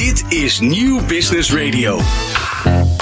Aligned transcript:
Dit 0.00 0.24
is 0.28 0.60
Nieuw 0.60 1.00
Business 1.06 1.52
Radio. 1.52 2.00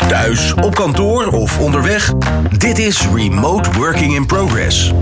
Thuis, 0.08 0.54
op 0.54 0.75
kantoor 0.75 1.27
of 1.27 1.59
onderweg. 1.59 2.13
Dit 2.56 2.78
is 2.78 3.06
Remote 3.15 3.71
Working 3.73 4.14
in 4.14 4.27
Progress. 4.27 4.93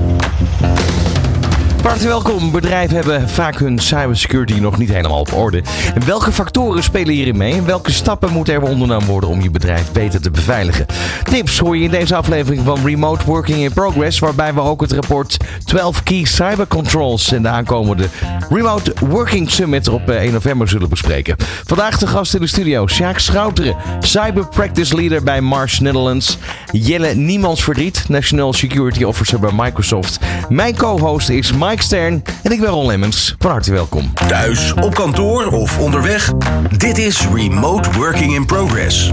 Hartelijk 1.86 2.24
welkom. 2.24 2.50
Bedrijven 2.50 2.96
hebben 2.96 3.28
vaak 3.28 3.58
hun 3.58 3.78
cybersecurity 3.78 4.54
nog 4.54 4.78
niet 4.78 4.88
helemaal 4.88 5.20
op 5.20 5.32
orde. 5.32 5.62
welke 6.06 6.32
factoren 6.32 6.82
spelen 6.82 7.14
hierin 7.14 7.36
mee? 7.36 7.52
En 7.52 7.66
welke 7.66 7.92
stappen 7.92 8.32
moeten 8.32 8.54
er 8.54 8.62
ondernomen 8.62 9.06
worden 9.06 9.30
om 9.30 9.40
je 9.40 9.50
bedrijf 9.50 9.92
beter 9.92 10.20
te 10.20 10.30
beveiligen? 10.30 10.86
Tips 11.22 11.58
hoor 11.58 11.76
je 11.76 11.84
in 11.84 11.90
deze 11.90 12.16
aflevering 12.16 12.64
van 12.64 12.84
Remote 12.84 13.24
Working 13.24 13.58
in 13.58 13.72
Progress, 13.72 14.18
waarbij 14.18 14.54
we 14.54 14.60
ook 14.60 14.80
het 14.80 14.92
rapport 14.92 15.36
12 15.64 16.02
Key 16.02 16.24
Cyber 16.24 16.66
Controls 16.66 17.32
en 17.32 17.42
de 17.42 17.48
aankomende 17.48 18.08
Remote 18.48 18.92
Working 19.08 19.50
Summit 19.50 19.88
op 19.88 20.10
1 20.10 20.20
eh, 20.20 20.32
november 20.32 20.68
zullen 20.68 20.88
bespreken. 20.88 21.36
Vandaag 21.66 21.98
de 21.98 22.06
gast 22.06 22.34
in 22.34 22.40
de 22.40 22.46
studio, 22.46 22.86
Sjaak 22.86 23.18
Schouteren, 23.18 23.76
Cyber 24.00 24.48
Practice 24.48 24.96
Leader 24.96 25.22
bij 25.22 25.40
Mars 25.40 25.80
Netherlands. 25.80 26.38
Jelle 26.72 27.14
Niemands 27.14 27.64
Verdriet, 27.64 28.04
National 28.08 28.52
Security 28.52 29.02
Officer 29.02 29.40
bij 29.40 29.52
Microsoft. 29.54 30.18
Mijn 30.48 30.76
co-host 30.76 31.28
is 31.28 31.52
Mike 31.52 31.75
Stern 31.82 32.22
en 32.42 32.52
ik 32.52 32.60
ben 32.60 32.68
Ron 32.68 32.86
Lemmens. 32.86 33.34
Van 33.38 33.50
harte 33.50 33.72
welkom. 33.72 34.12
Thuis, 34.28 34.74
op 34.80 34.94
kantoor 34.94 35.46
of 35.46 35.78
onderweg. 35.78 36.32
Dit 36.76 36.98
is 36.98 37.26
Remote 37.34 37.90
Working 37.92 38.34
in 38.34 38.46
Progress. 38.46 39.12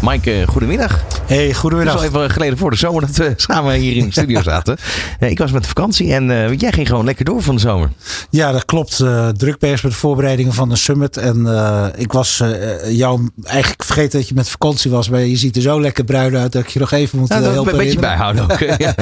Mike, 0.00 0.44
goedemiddag. 0.46 1.04
Hey, 1.32 1.54
goedemiddag. 1.54 1.94
Het 1.94 2.02
is 2.02 2.14
al 2.14 2.22
even 2.22 2.30
geleden 2.30 2.58
voor 2.58 2.70
de 2.70 2.76
zomer 2.76 3.00
dat 3.00 3.16
we 3.16 3.32
samen 3.36 3.74
hier 3.74 3.96
in 3.96 4.04
de 4.04 4.12
studio 4.12 4.42
zaten. 4.52 4.76
ik 5.20 5.38
was 5.38 5.52
met 5.52 5.66
vakantie 5.66 6.12
en 6.12 6.30
uh, 6.30 6.58
jij 6.58 6.72
ging 6.72 6.88
gewoon 6.88 7.04
lekker 7.04 7.24
door 7.24 7.42
van 7.42 7.54
de 7.54 7.60
zomer. 7.60 7.90
Ja, 8.30 8.52
dat 8.52 8.64
klopt. 8.64 8.98
Uh, 8.98 9.28
druk 9.28 9.58
bezig 9.58 9.82
met 9.82 9.92
de 9.92 9.98
voorbereidingen 9.98 10.52
van 10.52 10.68
de 10.68 10.76
summit. 10.76 11.16
En 11.16 11.38
uh, 11.38 11.86
ik 11.96 12.12
was 12.12 12.42
jou 12.88 13.30
eigenlijk 13.44 13.84
vergeten 13.84 14.18
dat 14.18 14.28
je 14.28 14.34
met 14.34 14.48
vakantie 14.48 14.90
was. 14.90 15.08
Maar 15.08 15.20
je 15.20 15.36
ziet 15.36 15.56
er 15.56 15.62
zo 15.62 15.80
lekker 15.80 16.04
bruin 16.04 16.36
uit 16.36 16.52
dat 16.52 16.62
ik 16.62 16.68
je 16.68 16.78
nog 16.78 16.90
even 16.92 17.18
moet 17.18 17.28
nou, 17.28 17.44
helpen. 17.44 17.72
Een 17.72 17.78
beetje 17.78 17.98
bijhouden 17.98 18.42
ook. 18.42 18.58
ja, 18.78 18.94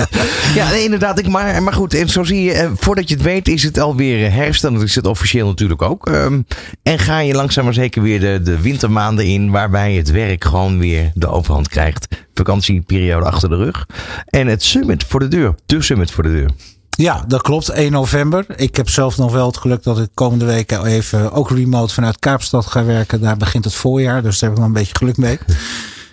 ja 0.55 0.71
nee, 0.71 0.85
inderdaad. 0.85 1.19
Ik, 1.19 1.29
maar, 1.29 1.63
maar 1.63 1.73
goed, 1.73 1.95
en 1.95 2.09
zo 2.09 2.25
zie 2.25 2.43
je, 2.43 2.71
voordat 2.77 3.09
je 3.09 3.15
het 3.15 3.25
weet 3.25 3.49
is 3.49 3.63
het 3.63 3.79
alweer 3.79 4.33
herfst. 4.33 4.65
En 4.65 4.75
dat 4.75 4.83
is 4.83 4.95
het 4.95 5.07
officieel 5.07 5.47
natuurlijk 5.47 5.83
ook. 5.83 6.09
Um, 6.09 6.47
en 6.83 6.99
ga 6.99 7.19
je 7.19 7.35
langzaam 7.35 7.65
maar 7.65 7.75
zeker 7.75 8.03
weer 8.03 8.21
de, 8.21 8.41
de 8.43 8.61
wintermaanden 8.61 9.25
in. 9.25 9.51
Waarbij 9.51 9.95
het 9.95 10.11
werk 10.11 10.45
gewoon 10.45 10.79
weer 10.79 11.11
de 11.15 11.29
overhand 11.29 11.69
krijgt 11.69 12.07
vakantieperiode 12.35 13.27
achter 13.27 13.49
de 13.49 13.57
rug. 13.57 13.87
En 14.27 14.47
het 14.47 14.63
summit 14.63 15.05
voor 15.05 15.21
de 15.21 15.29
deur. 15.29 15.55
De 15.67 15.83
summit 15.83 16.11
voor 16.11 16.23
de 16.23 16.31
deur. 16.31 16.51
Ja, 16.91 17.25
dat 17.29 17.43
klopt. 17.43 17.69
1 17.69 17.93
november. 17.93 18.45
Ik 18.57 18.77
heb 18.77 18.89
zelf 18.89 19.17
nog 19.17 19.33
wel 19.33 19.47
het 19.47 19.57
geluk 19.57 19.83
dat 19.83 19.99
ik 19.99 20.09
komende 20.15 20.45
week 20.45 20.71
even 20.71 21.33
ook 21.33 21.51
remote 21.51 21.95
vanuit 21.95 22.19
Kaapstad 22.19 22.67
ga 22.67 22.85
werken. 22.85 23.21
Daar 23.21 23.37
begint 23.37 23.65
het 23.65 23.75
voorjaar, 23.75 24.23
dus 24.23 24.39
daar 24.39 24.51
heb 24.51 24.59
ik 24.59 24.65
wel 24.65 24.67
een 24.67 24.81
beetje 24.81 24.97
geluk 24.97 25.17
mee. 25.17 25.39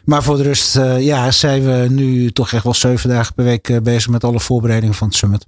Maar 0.05 0.23
voor 0.23 0.37
de 0.37 0.43
rest, 0.43 0.75
uh, 0.75 1.01
ja, 1.01 1.31
zijn 1.31 1.63
we 1.65 1.87
nu 1.89 2.31
toch 2.31 2.51
echt 2.51 2.63
wel 2.63 2.73
zeven 2.73 3.09
dagen 3.09 3.33
per 3.33 3.43
week 3.43 3.69
uh, 3.69 3.77
bezig 3.81 4.09
met 4.09 4.23
alle 4.23 4.39
voorbereidingen 4.39 4.95
van 4.95 5.07
het 5.07 5.17
summit. 5.17 5.45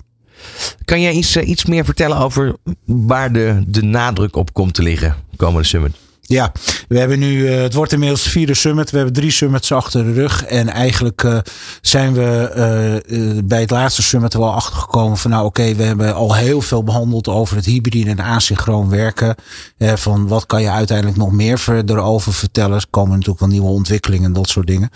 Kan 0.85 1.01
jij 1.01 1.13
iets, 1.13 1.38
uh, 1.38 1.47
iets 1.47 1.66
meer 1.66 1.85
vertellen 1.85 2.17
over 2.17 2.55
waar 2.85 3.33
de, 3.33 3.63
de 3.67 3.83
nadruk 3.83 4.35
op 4.35 4.53
komt 4.53 4.73
te 4.73 4.81
liggen 4.81 5.16
komende 5.35 5.67
summit? 5.67 5.95
Ja, 6.30 6.52
we 6.88 6.99
hebben 6.99 7.19
nu, 7.19 7.38
uh, 7.38 7.61
het 7.61 7.73
wordt 7.73 7.91
inmiddels 7.91 8.23
de 8.23 8.30
vierde 8.30 8.53
summit. 8.53 8.91
We 8.91 8.97
hebben 8.97 9.16
drie 9.16 9.31
summits 9.31 9.72
achter 9.72 10.03
de 10.03 10.13
rug. 10.13 10.44
En 10.44 10.69
eigenlijk 10.69 11.23
uh, 11.23 11.38
zijn 11.81 12.13
we 12.13 13.02
uh, 13.08 13.44
bij 13.44 13.59
het 13.59 13.69
laatste 13.69 14.02
summit 14.02 14.33
wel 14.33 14.53
achtergekomen 14.53 15.17
van 15.17 15.31
nou 15.31 15.45
oké, 15.45 15.75
we 15.75 15.83
hebben 15.83 16.16
al 16.16 16.35
heel 16.35 16.61
veel 16.61 16.83
behandeld 16.83 17.27
over 17.27 17.55
het 17.55 17.66
hybride 17.66 18.09
en 18.09 18.19
asynchroon 18.19 18.89
werken. 18.89 19.35
van 19.80 20.27
wat 20.27 20.45
kan 20.45 20.61
je 20.61 20.69
uiteindelijk 20.69 21.17
nog 21.17 21.31
meer 21.31 21.83
erover 21.85 22.33
vertellen. 22.33 22.77
Er 22.77 22.85
komen 22.89 23.11
natuurlijk 23.11 23.39
wel 23.39 23.50
nieuwe 23.50 23.69
ontwikkelingen 23.69 24.25
en 24.25 24.33
dat 24.33 24.50
soort 24.50 24.67
dingen. 24.67 24.89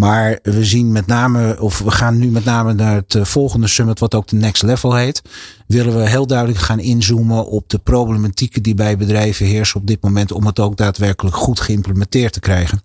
Maar 0.00 0.38
we 0.42 0.64
zien 0.64 0.92
met 0.92 1.06
name, 1.06 1.60
of 1.60 1.78
we 1.78 1.90
gaan 1.90 2.18
nu 2.18 2.26
met 2.26 2.44
name 2.44 2.72
naar 2.72 2.94
het 2.94 3.28
volgende 3.28 3.66
summit, 3.66 3.98
wat 3.98 4.14
ook 4.14 4.26
de 4.26 4.36
next 4.36 4.62
level 4.62 4.94
heet. 4.94 5.22
Willen 5.66 5.96
we 5.96 6.08
heel 6.08 6.26
duidelijk 6.26 6.58
gaan 6.58 6.78
inzoomen 6.78 7.46
op 7.46 7.68
de 7.68 7.78
problematieken 7.78 8.62
die 8.62 8.74
bij 8.74 8.96
bedrijven 8.96 9.46
heersen 9.46 9.80
op 9.80 9.86
dit 9.86 10.02
moment 10.02 10.32
om 10.32 10.46
het 10.46 10.58
ook 10.58 10.76
daadwerkelijk 10.76 11.36
goed 11.36 11.60
geïmplementeerd 11.60 12.32
te 12.32 12.40
krijgen. 12.40 12.82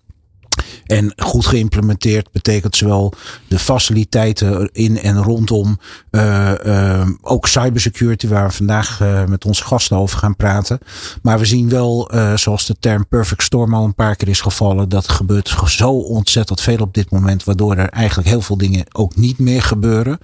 En 0.84 1.12
goed 1.16 1.46
geïmplementeerd 1.46 2.32
betekent 2.32 2.76
zowel 2.76 3.12
de 3.48 3.58
faciliteiten 3.58 4.70
in 4.72 4.98
en 4.98 5.22
rondom, 5.22 5.78
uh, 6.10 6.52
uh, 6.66 7.08
ook 7.22 7.46
cybersecurity, 7.48 8.28
waar 8.28 8.46
we 8.46 8.54
vandaag 8.54 9.00
uh, 9.00 9.24
met 9.24 9.44
onze 9.44 9.64
gasten 9.64 9.96
over 9.96 10.18
gaan 10.18 10.36
praten. 10.36 10.78
Maar 11.22 11.38
we 11.38 11.44
zien 11.44 11.68
wel, 11.68 12.10
zoals 12.34 12.66
de 12.66 12.76
term 12.80 13.06
perfect 13.08 13.42
storm 13.42 13.74
al 13.74 13.84
een 13.84 13.94
paar 13.94 14.16
keer 14.16 14.28
is 14.28 14.40
gevallen, 14.40 14.88
dat 14.88 15.08
gebeurt 15.08 15.54
zo 15.66 15.90
ontzettend 15.90 16.60
veel 16.60 16.78
op 16.78 16.94
dit 16.94 17.10
moment, 17.10 17.44
waardoor 17.44 17.76
er 17.76 17.88
eigenlijk 17.88 18.28
heel 18.28 18.40
veel 18.40 18.56
dingen 18.56 18.84
ook 18.92 19.16
niet 19.16 19.38
meer 19.38 19.62
gebeuren. 19.62 20.18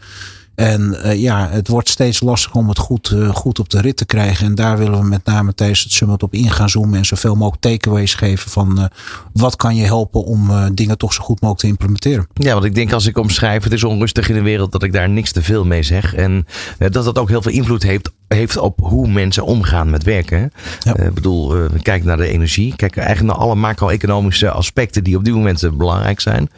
En 0.55 0.99
uh, 1.05 1.21
ja, 1.21 1.49
het 1.49 1.69
wordt 1.69 1.89
steeds 1.89 2.21
lastiger 2.21 2.61
om 2.61 2.69
het 2.69 2.79
goed, 2.79 3.11
uh, 3.11 3.29
goed 3.29 3.59
op 3.59 3.69
de 3.69 3.81
rit 3.81 3.97
te 3.97 4.05
krijgen. 4.05 4.47
En 4.47 4.55
daar 4.55 4.79
willen 4.79 5.01
we 5.01 5.07
met 5.07 5.25
name 5.25 5.55
tijdens 5.55 5.83
het 5.83 5.93
summit 5.93 6.23
op 6.23 6.35
in 6.35 6.51
gaan 6.51 6.69
zoomen. 6.69 6.99
En 6.99 7.05
zoveel 7.05 7.35
mogelijk 7.35 7.63
takeaways 7.63 8.15
geven 8.15 8.51
van 8.51 8.79
uh, 8.79 8.85
wat 9.33 9.57
kan 9.57 9.77
je 9.77 9.85
helpen 9.85 10.25
om 10.25 10.75
dingen 10.75 10.99
toch 10.99 11.13
zo 11.13 11.23
goed 11.23 11.41
mogelijk 11.41 11.61
te 11.61 11.67
implementeren. 11.67 12.27
Ja, 12.35 12.53
want 12.53 12.65
ik 12.65 12.75
denk 12.75 12.93
als 12.93 13.07
ik 13.07 13.19
omschrijf 13.19 13.65
het 13.65 13.73
is 13.73 13.85
onrustig 13.85 14.29
in 14.29 14.35
de 14.35 14.43
wereld 14.43 14.73
dat 14.73 14.83
ik 14.83 14.93
daar 14.93 15.09
niks 15.09 15.33
te 15.33 15.43
veel 15.43 15.65
mee 15.65 15.83
zeg. 15.83 16.15
En 16.15 16.47
dat 16.79 16.93
dat 16.93 17.19
ook 17.19 17.29
heel 17.29 17.43
veel 17.43 17.53
invloed 17.53 17.83
heeft 17.83 18.11
heeft 18.35 18.57
op 18.57 18.79
hoe 18.83 19.09
mensen 19.09 19.45
omgaan 19.45 19.91
met 19.91 20.03
werken. 20.03 20.53
Ja. 20.79 20.97
Ik 20.97 21.15
bedoel, 21.15 21.57
uh, 21.57 21.65
kijk 21.83 22.05
naar 22.05 22.17
de 22.17 22.29
energie. 22.29 22.77
Kijk 22.77 22.97
eigenlijk 22.97 23.27
naar 23.27 23.47
alle 23.47 23.55
macro-economische 23.55 24.51
aspecten 24.51 25.05
die 25.05 25.17
op 25.17 25.25
dit 25.25 25.35
moment 25.35 25.79
belangrijk 25.79 26.21
zijn. 26.21 26.51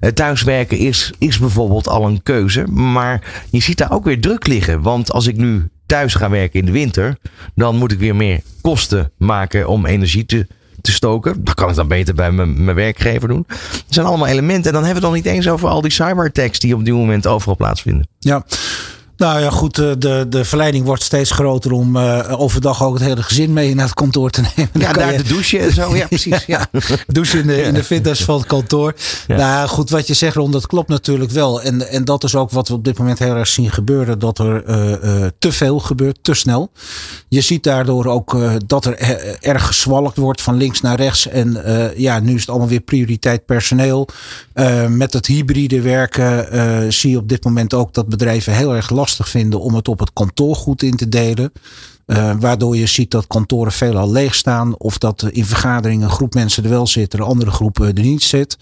Uh, 0.00 0.10
thuiswerken 0.10 0.78
is, 0.78 1.12
is 1.18 1.38
bijvoorbeeld 1.38 1.88
al 1.88 2.06
een 2.06 2.22
keuze. 2.22 2.66
Maar 2.66 3.44
je 3.50 3.60
ziet 3.60 3.78
daar 3.78 3.92
ook 3.92 4.04
weer 4.04 4.20
druk 4.20 4.46
liggen. 4.46 4.82
Want 4.82 5.12
als 5.12 5.26
ik 5.26 5.36
nu 5.36 5.68
thuis 5.86 6.14
ga 6.14 6.30
werken 6.30 6.60
in 6.60 6.66
de 6.66 6.72
winter, 6.72 7.16
dan 7.54 7.76
moet 7.76 7.92
ik 7.92 7.98
weer 7.98 8.16
meer 8.16 8.40
kosten 8.60 9.10
maken 9.18 9.68
om 9.68 9.86
energie 9.86 10.26
te, 10.26 10.46
te 10.80 10.92
stoken. 10.92 11.44
Dat 11.44 11.54
kan 11.54 11.68
ik 11.68 11.74
dan 11.74 11.88
beter 11.88 12.14
bij 12.14 12.32
mijn 12.32 12.74
werkgever 12.74 13.28
doen. 13.28 13.44
Dat 13.48 13.84
zijn 13.88 14.06
allemaal 14.06 14.26
elementen. 14.26 14.66
En 14.66 14.72
dan 14.72 14.84
hebben 14.84 15.02
we 15.02 15.08
het 15.08 15.16
nog 15.16 15.24
niet 15.24 15.34
eens 15.34 15.48
over 15.48 15.68
al 15.68 15.80
die 15.80 15.90
cyberattacks 15.90 16.58
die 16.58 16.74
op 16.74 16.84
dit 16.84 16.94
moment 16.94 17.26
overal 17.26 17.56
plaatsvinden. 17.56 18.08
Ja. 18.18 18.44
Nou 19.22 19.40
ja, 19.40 19.50
goed, 19.50 19.78
eh, 19.78 19.90
de, 19.98 20.26
de 20.28 20.44
verleiding 20.44 20.84
wordt 20.84 21.02
steeds 21.02 21.30
groter 21.30 21.72
om 21.72 21.96
uh, 21.96 22.40
overdag 22.40 22.84
ook 22.84 22.94
het 22.94 23.02
hele 23.02 23.22
gezin 23.22 23.52
mee 23.52 23.74
naar 23.74 23.84
het 23.84 23.94
kantoor 23.94 24.30
te 24.30 24.40
nemen. 24.56 24.70
ja, 24.72 24.92
daar 24.92 25.16
de 25.16 25.22
douche 25.22 25.58
en 25.58 25.72
zo. 25.72 25.96
Ja, 25.96 26.06
precies. 26.06 26.44
Ja. 26.44 26.66
douche 27.06 27.38
in 27.38 27.46
de, 27.46 27.62
in 27.62 27.74
de 27.74 27.84
fitness 27.84 28.24
van 28.24 28.38
het 28.38 28.46
kantoor. 28.46 28.94
Ja. 29.26 29.36
Nou 29.36 29.68
goed, 29.68 29.90
wat 29.90 30.06
je 30.06 30.14
zegt, 30.14 30.36
Ron, 30.36 30.50
dat 30.50 30.66
klopt 30.66 30.88
natuurlijk 30.88 31.30
wel. 31.30 31.62
En, 31.62 31.88
en 31.88 32.04
dat 32.04 32.24
is 32.24 32.34
ook 32.34 32.50
wat 32.50 32.68
we 32.68 32.74
op 32.74 32.84
dit 32.84 32.98
moment 32.98 33.18
heel 33.18 33.34
erg 33.34 33.48
zien 33.48 33.70
gebeuren. 33.70 34.18
Dat 34.18 34.38
er 34.38 34.68
uh, 34.68 34.90
uh, 34.90 35.26
te 35.38 35.52
veel 35.52 35.78
gebeurt, 35.78 36.18
te 36.22 36.34
snel. 36.34 36.70
Je 37.28 37.40
ziet 37.40 37.62
daardoor 37.62 38.06
ook 38.06 38.36
dat 38.66 38.84
er 38.84 38.98
erg 39.40 39.66
geswalkt 39.66 40.16
wordt 40.16 40.42
van 40.42 40.56
links 40.56 40.80
naar 40.80 40.96
rechts. 40.96 41.28
En 41.28 41.62
ja, 41.96 42.20
nu 42.20 42.34
is 42.34 42.40
het 42.40 42.50
allemaal 42.50 42.68
weer 42.68 42.80
prioriteit 42.80 43.46
personeel. 43.46 44.08
met 44.88 45.12
het 45.12 45.26
hybride 45.26 45.80
werken 45.80 46.92
zie 46.92 47.10
je 47.10 47.16
op 47.16 47.28
dit 47.28 47.44
moment 47.44 47.74
ook 47.74 47.94
dat 47.94 48.08
bedrijven 48.08 48.52
heel 48.52 48.74
erg 48.74 48.90
last 48.90 49.11
vinden 49.16 49.60
om 49.60 49.74
het 49.74 49.88
op 49.88 49.98
het 49.98 50.12
kantoor 50.12 50.56
goed 50.56 50.82
in 50.82 50.96
te 50.96 51.08
delen. 51.08 51.52
Uh, 52.06 52.34
waardoor 52.40 52.76
je 52.76 52.86
ziet 52.86 53.10
dat 53.10 53.26
kantoren 53.26 53.72
veelal 53.72 54.10
leeg 54.10 54.34
staan. 54.34 54.78
Of 54.78 54.98
dat 54.98 55.22
in 55.30 55.44
vergaderingen 55.44 56.04
een 56.04 56.14
groep 56.14 56.34
mensen 56.34 56.64
er 56.64 56.70
wel 56.70 56.86
zit, 56.86 57.14
een 57.14 57.20
andere 57.20 57.50
groep 57.50 57.78
er 57.78 57.92
niet 57.92 58.22
zit. 58.22 58.58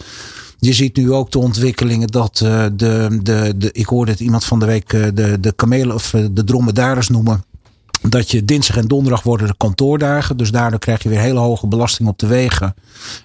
Je 0.59 0.72
ziet 0.72 0.97
nu 0.97 1.12
ook 1.12 1.31
de 1.31 1.39
ontwikkelingen 1.39 2.09
dat 2.09 2.41
uh, 2.44 2.65
de, 2.72 3.19
de, 3.22 3.55
de, 3.56 3.72
ik 3.72 3.87
hoorde 3.87 4.10
het 4.10 4.21
iemand 4.21 4.44
van 4.44 4.59
de 4.59 4.66
week 4.66 4.93
uh, 4.93 5.06
de, 5.15 5.41
de 5.41 5.53
kamelen 5.53 5.94
of 5.94 6.10
de 6.10 6.44
dromedaris 6.44 7.09
noemen 7.09 7.44
dat 8.00 8.31
je 8.31 8.44
dinsdag 8.44 8.77
en 8.77 8.88
donderdag 8.88 9.22
worden 9.22 9.47
de 9.47 9.55
kantoordagen. 9.56 10.37
Dus 10.37 10.50
daardoor 10.50 10.78
krijg 10.78 11.03
je 11.03 11.09
weer 11.09 11.21
hele 11.21 11.38
hoge 11.38 11.66
belasting 11.66 12.09
op 12.09 12.19
de 12.19 12.27
wegen. 12.27 12.74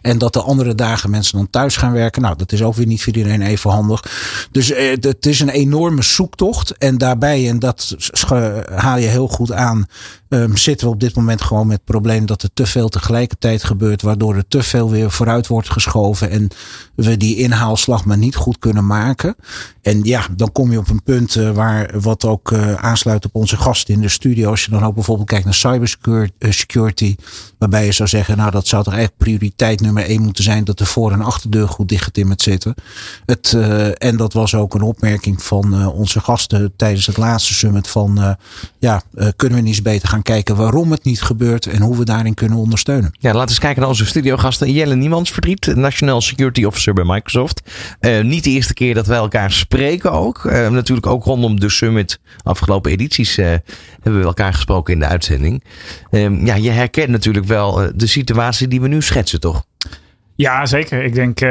En 0.02 0.18
dat 0.18 0.34
de 0.34 0.42
andere 0.42 0.76
dagen 0.76 1.10
mensen 1.10 1.38
dan 1.38 1.50
thuis 1.50 1.78
gaan 1.78 1.92
werken. 1.92 2.22
Nou, 2.22 2.38
dat 2.38 2.52
is 2.52 2.62
ook 2.62 2.76
weer 2.76 2.86
niet 2.86 3.04
voor 3.04 3.14
iedereen 3.14 3.42
even 3.42 3.72
handig. 3.72 4.04
Dus 4.52 4.72
eh, 4.72 4.90
het 5.00 5.26
is 5.26 5.40
een 5.40 5.50
enorme 5.50 6.02
zoektocht. 6.02 6.78
En 6.78 6.98
daarbij, 6.98 7.50
en 7.50 7.60
dat 7.60 7.96
haal 8.76 8.98
je 8.98 9.08
heel 9.08 9.28
goed 9.28 9.52
aan, 9.52 9.86
um, 10.30 10.58
zitten 10.58 10.88
we 10.88 10.94
op 10.94 11.00
dit 11.00 11.16
moment 11.16 11.42
gewoon 11.42 11.68
met 11.68 11.76
het 11.76 11.86
probleem 11.86 12.26
dat 12.26 12.44
er 12.44 12.50
te 12.54 12.66
veel 12.66 12.90
tegelijkertijd 12.90 13.64
gebeurt. 13.64 14.02
Waardoor 14.02 14.36
er 14.36 14.48
te 14.48 14.64
veel 14.64 14.92
weer 14.92 15.12
vooruit 15.12 15.48
wordt 15.48 15.72
geschoven. 15.72 16.30
En 16.30 16.48
we 16.96 17.18
die 17.18 17.38
inhaalslag 17.38 18.06
maar 18.06 18.18
niet 18.18 18.36
goed 18.36 18.60
kunnen 18.60 18.86
maken. 18.86 19.36
En 19.82 20.04
ja, 20.04 20.28
dan 20.36 20.52
kom 20.52 20.72
je 20.72 20.78
op 20.78 20.90
een 20.90 21.04
punt 21.04 21.36
uh, 21.36 21.52
waar 21.52 22.00
wat 22.00 22.26
ook 22.26 22.52
uh, 22.52 22.74
aansluit 22.74 23.26
op 23.26 23.36
onze 23.36 23.58
gast 23.58 23.90
in 23.90 24.02
de 24.02 24.10
studio 24.10 24.56
dan 24.72 24.84
ook 24.84 24.94
bijvoorbeeld 24.94 25.28
kijkt 25.28 25.46
naar 25.46 25.54
cybersecurity, 25.54 27.16
waarbij 27.58 27.86
je 27.86 27.92
zou 27.92 28.10
zeggen, 28.10 28.38
nou 28.38 28.52
dat 28.52 28.68
zou 28.68 28.84
toch 28.84 28.96
echt 28.96 29.18
prioriteit 29.18 29.82
nummer 29.82 30.04
één 30.04 30.22
moeten 30.22 30.44
zijn 30.44 30.64
dat 30.64 30.78
de 30.78 30.86
voor- 30.86 31.12
en 31.12 31.22
achterdeur 31.22 31.68
goed 31.68 31.90
dichtgetimmerd 31.90 32.42
zitten. 32.42 32.74
Het, 33.26 33.54
en 33.98 34.18
dat 34.18 34.34
was 34.34 34.56
ook 34.56 34.74
een 34.74 34.82
opmerking 34.82 35.44
van 35.44 35.88
onze 35.88 36.20
gasten 36.20 36.74
tijdens 36.76 37.06
het 37.06 37.18
laatste 37.18 37.54
summit 37.54 37.88
van, 37.88 38.38
ja, 38.80 39.02
kunnen 39.36 39.58
we 39.58 39.64
niet 39.64 39.74
eens 39.74 39.82
beter 39.82 40.08
gaan 40.08 40.22
kijken 40.22 40.56
waarom 40.56 40.92
het 40.92 41.04
niet 41.04 41.22
gebeurt 41.22 41.68
en 41.68 41.82
hoe 41.82 41.98
we 41.98 42.06
daarin 42.06 42.34
kunnen 42.34 42.58
ondersteunen. 42.58 43.12
Ja, 43.20 43.28
laten 43.28 43.42
we 43.42 43.50
eens 43.50 43.60
kijken 43.60 43.80
naar 43.80 43.90
onze 43.90 44.06
studiogasten. 44.06 44.72
Jelle 44.72 44.96
Niemands 44.96 45.32
verdriet, 45.32 45.76
National 45.76 46.22
Security 46.22 46.64
Officer 46.64 46.94
bij 46.94 47.04
Microsoft. 47.08 47.62
niet 48.22 48.44
de 48.44 48.50
eerste 48.50 48.74
keer 48.74 48.94
dat 48.94 49.08
wij 49.08 49.18
elkaar 49.18 49.52
spreken 49.52 50.12
ook. 50.12 50.44
natuurlijk 50.44 51.08
ook 51.08 51.24
rondom 51.24 51.60
de 51.60 51.70
summit 51.70 52.20
afgelopen 52.44 52.92
edities 52.92 53.36
hebben 53.36 54.22
we 54.22 54.24
elkaar 54.24 54.54
gesproken 54.56 54.94
in 54.94 55.00
de 55.00 55.06
uitzending. 55.06 55.63
Um, 56.12 56.46
ja, 56.46 56.56
je 56.56 56.69
herkent 56.69 57.10
natuurlijk 57.10 57.46
wel 57.46 57.84
uh, 57.84 57.90
de 57.96 58.07
situatie 58.07 58.68
die 58.68 58.81
we 58.81 58.88
nu 58.88 59.02
schetsen, 59.02 59.40
toch? 59.40 59.66
Ja, 60.36 60.66
zeker. 60.66 61.04
Ik 61.04 61.13
denk 61.13 61.42
uh, 61.42 61.50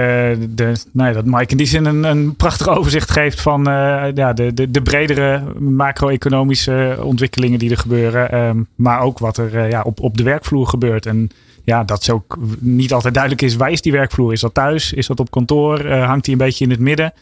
de, 0.49 0.73
nou 0.93 1.13
dat 1.13 1.25
Mike 1.25 1.51
in 1.51 1.57
die 1.57 1.67
zin 1.67 1.85
een, 1.85 2.05
een 2.05 2.37
prachtig 2.37 2.69
overzicht 2.69 3.11
geeft 3.11 3.41
van 3.41 3.65
ja, 4.15 4.33
de, 4.33 4.55
de, 4.55 4.71
de 4.71 4.83
bredere 4.83 5.43
macro-economische 5.59 6.99
ontwikkelingen 7.03 7.59
die 7.59 7.71
er 7.71 7.79
gebeuren. 7.79 8.39
Um, 8.39 8.69
maar 8.75 9.01
ook 9.01 9.19
wat 9.19 9.37
er 9.37 9.69
ja, 9.69 9.83
op, 9.83 10.01
op 10.01 10.17
de 10.17 10.23
werkvloer 10.23 10.67
gebeurt. 10.67 11.07
En 11.07 11.31
ja, 11.63 11.85
dat 11.85 12.03
zo 12.03 12.13
ook 12.13 12.39
niet 12.59 12.93
altijd 12.93 13.15
duidelijk 13.15 13.43
is. 13.43 13.57
Waar 13.57 13.71
is 13.71 13.83
die 13.83 13.93
werkvloer? 13.93 14.33
Is 14.33 14.41
dat 14.41 14.55
thuis? 14.55 14.93
Is 14.93 15.07
dat 15.07 15.21
op 15.21 15.31
kantoor? 15.31 15.89
hangt 15.89 16.25
die 16.25 16.33
een 16.33 16.41
beetje 16.41 16.65
in 16.65 16.71
het 16.71 16.81
midden? 16.81 17.13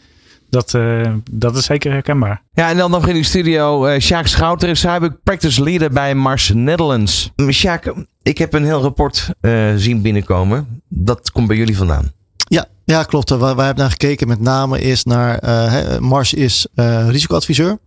Dat, 0.53 0.73
uh, 0.73 1.11
dat 1.31 1.55
is 1.55 1.65
zeker 1.65 1.91
herkenbaar. 1.91 2.41
Ja, 2.53 2.69
en 2.69 2.77
dan 2.77 2.91
nog 2.91 3.07
in 3.07 3.13
de 3.13 3.23
studio 3.23 3.87
uh, 3.87 3.99
Sjaak 3.99 4.27
Schouter 4.27 4.69
is 4.69 4.79
cyber 4.79 5.17
practice 5.23 5.63
leader 5.63 5.91
bij 5.91 6.15
Mars 6.15 6.51
Netherlands. 6.53 7.31
Sjaak, 7.49 7.93
ik 8.21 8.37
heb 8.37 8.53
een 8.53 8.65
heel 8.65 8.81
rapport 8.81 9.29
uh, 9.41 9.73
zien 9.75 10.01
binnenkomen. 10.01 10.81
Dat 10.87 11.31
komt 11.31 11.47
bij 11.47 11.57
jullie 11.57 11.77
vandaan. 11.77 12.11
Ja, 12.37 12.65
ja 12.85 13.03
klopt. 13.03 13.29
Wij, 13.29 13.55
wij 13.55 13.65
hebben 13.65 13.83
naar 13.83 13.91
gekeken 13.91 14.27
met 14.27 14.39
name 14.39 14.81
is 14.81 15.03
naar 15.03 15.43
uh, 15.43 15.97
Mars 15.97 16.33
is 16.33 16.67
uh, 16.75 17.09
risicoadviseur. 17.09 17.77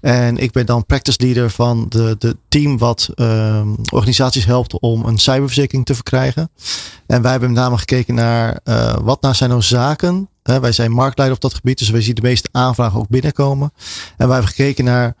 En 0.00 0.38
ik 0.38 0.52
ben 0.52 0.66
dan 0.66 0.86
practice 0.86 1.18
leader 1.22 1.50
van 1.50 1.86
de, 1.88 2.16
de 2.18 2.36
team 2.48 2.78
wat 2.78 3.08
uh, 3.14 3.60
organisaties 3.92 4.44
helpt 4.44 4.80
om 4.80 5.04
een 5.04 5.18
cyberverzekering 5.18 5.86
te 5.86 5.94
verkrijgen. 5.94 6.50
En 7.06 7.22
wij 7.22 7.30
hebben 7.30 7.52
met 7.52 7.58
name 7.58 7.78
gekeken 7.78 8.14
naar 8.14 8.60
wat 9.02 9.22
nou 9.22 9.34
zijn 9.34 9.50
nou 9.50 9.62
zaken 9.62 10.28
wij 10.42 10.72
zijn 10.72 10.90
marktleider 10.90 11.36
op 11.36 11.42
dat 11.42 11.54
gebied, 11.54 11.78
dus 11.78 11.90
wij 11.90 12.02
zien 12.02 12.14
de 12.14 12.22
meeste 12.22 12.48
aanvragen 12.52 12.98
ook 12.98 13.08
binnenkomen. 13.08 13.72
En 14.16 14.26
wij 14.26 14.36
hebben 14.36 14.54
gekeken 14.54 14.84
naar 14.84 15.14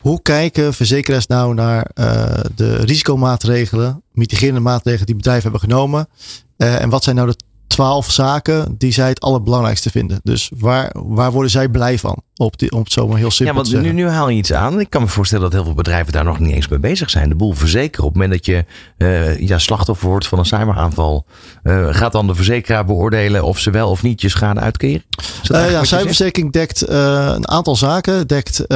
hoe 0.00 0.22
kijken 0.22 0.74
verzekeraars 0.74 1.26
nou 1.26 1.54
naar 1.54 1.90
uh, 1.94 2.24
de 2.54 2.76
risicomaatregelen, 2.76 4.02
mitigerende 4.12 4.60
maatregelen 4.60 5.06
die 5.06 5.16
bedrijven 5.16 5.42
hebben 5.42 5.70
genomen. 5.70 6.08
Uh, 6.56 6.80
en 6.80 6.88
wat 6.88 7.04
zijn 7.04 7.16
nou 7.16 7.28
de 7.28 7.36
twaalf 7.74 8.10
zaken 8.10 8.74
die 8.78 8.92
zij 8.92 9.08
het 9.08 9.20
allerbelangrijkste 9.20 9.90
vinden. 9.90 10.20
Dus 10.22 10.50
waar, 10.56 10.90
waar 10.92 11.32
worden 11.32 11.50
zij 11.50 11.68
blij 11.68 11.98
van? 11.98 12.22
Op 12.36 12.58
die, 12.58 12.72
om 12.72 12.80
het 12.80 12.92
zo 12.92 13.08
maar 13.08 13.18
heel 13.18 13.30
simpel 13.30 13.56
ja, 13.56 13.60
want 13.60 13.74
te. 13.74 13.80
Nu, 13.80 13.92
nu 13.92 14.08
haal 14.08 14.28
je 14.28 14.36
iets 14.36 14.52
aan. 14.52 14.80
Ik 14.80 14.90
kan 14.90 15.02
me 15.02 15.08
voorstellen 15.08 15.44
dat 15.44 15.52
heel 15.52 15.64
veel 15.64 15.74
bedrijven 15.74 16.12
daar 16.12 16.24
nog 16.24 16.38
niet 16.38 16.54
eens 16.54 16.68
mee 16.68 16.78
bezig 16.78 17.10
zijn. 17.10 17.28
De 17.28 17.34
boel 17.34 17.52
verzekeren. 17.52 18.04
Op 18.04 18.12
het 18.14 18.22
moment 18.22 18.32
dat 18.32 18.46
je 18.46 18.64
uh, 18.98 19.38
ja, 19.40 19.58
slachtoffer 19.58 20.08
wordt 20.08 20.26
van 20.26 20.38
een 20.38 20.44
cyberaanval. 20.44 21.26
Uh, 21.62 21.86
gaat 21.90 22.12
dan 22.12 22.26
de 22.26 22.34
verzekeraar 22.34 22.84
beoordelen 22.84 23.44
of 23.44 23.58
ze 23.58 23.70
wel 23.70 23.90
of 23.90 24.02
niet 24.02 24.20
je 24.20 24.28
schade 24.28 24.60
uitkeren? 24.60 25.04
Uh, 25.50 25.70
ja, 25.70 25.84
cyberverzekering 25.84 26.52
dekt 26.52 26.88
een 26.88 27.48
aantal 27.48 27.76
zaken. 27.76 28.26
Dekt 28.26 28.66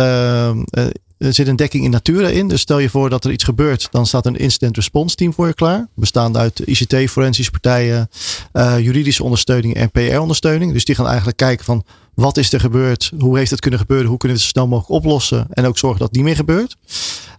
er 1.18 1.34
zit 1.34 1.48
een 1.48 1.56
dekking 1.56 1.84
in 1.84 1.90
Natura 1.90 2.28
in. 2.28 2.48
Dus 2.48 2.60
stel 2.60 2.78
je 2.78 2.90
voor 2.90 3.10
dat 3.10 3.24
er 3.24 3.30
iets 3.30 3.44
gebeurt, 3.44 3.88
dan 3.90 4.06
staat 4.06 4.26
een 4.26 4.36
incident 4.36 4.76
response 4.76 5.16
team 5.16 5.32
voor 5.32 5.46
je 5.46 5.54
klaar. 5.54 5.86
Bestaande 5.94 6.38
uit 6.38 6.58
ICT, 6.58 7.10
forensische 7.10 7.50
partijen, 7.50 8.10
uh, 8.52 8.78
juridische 8.78 9.24
ondersteuning 9.24 9.74
en 9.74 9.90
PR-ondersteuning. 9.90 10.72
Dus 10.72 10.84
die 10.84 10.94
gaan 10.94 11.06
eigenlijk 11.06 11.36
kijken 11.36 11.64
van 11.64 11.84
wat 12.14 12.36
is 12.36 12.52
er 12.52 12.60
gebeurd? 12.60 13.12
Hoe 13.18 13.38
heeft 13.38 13.50
het 13.50 13.60
kunnen 13.60 13.80
gebeuren? 13.80 14.08
Hoe 14.08 14.18
kunnen 14.18 14.36
we 14.38 14.42
het 14.44 14.52
zo 14.52 14.60
snel 14.60 14.70
mogelijk 14.70 15.04
oplossen? 15.04 15.46
En 15.50 15.66
ook 15.66 15.78
zorgen 15.78 15.98
dat 15.98 16.08
het 16.08 16.16
niet 16.16 16.26
meer 16.26 16.36
gebeurt. 16.36 16.76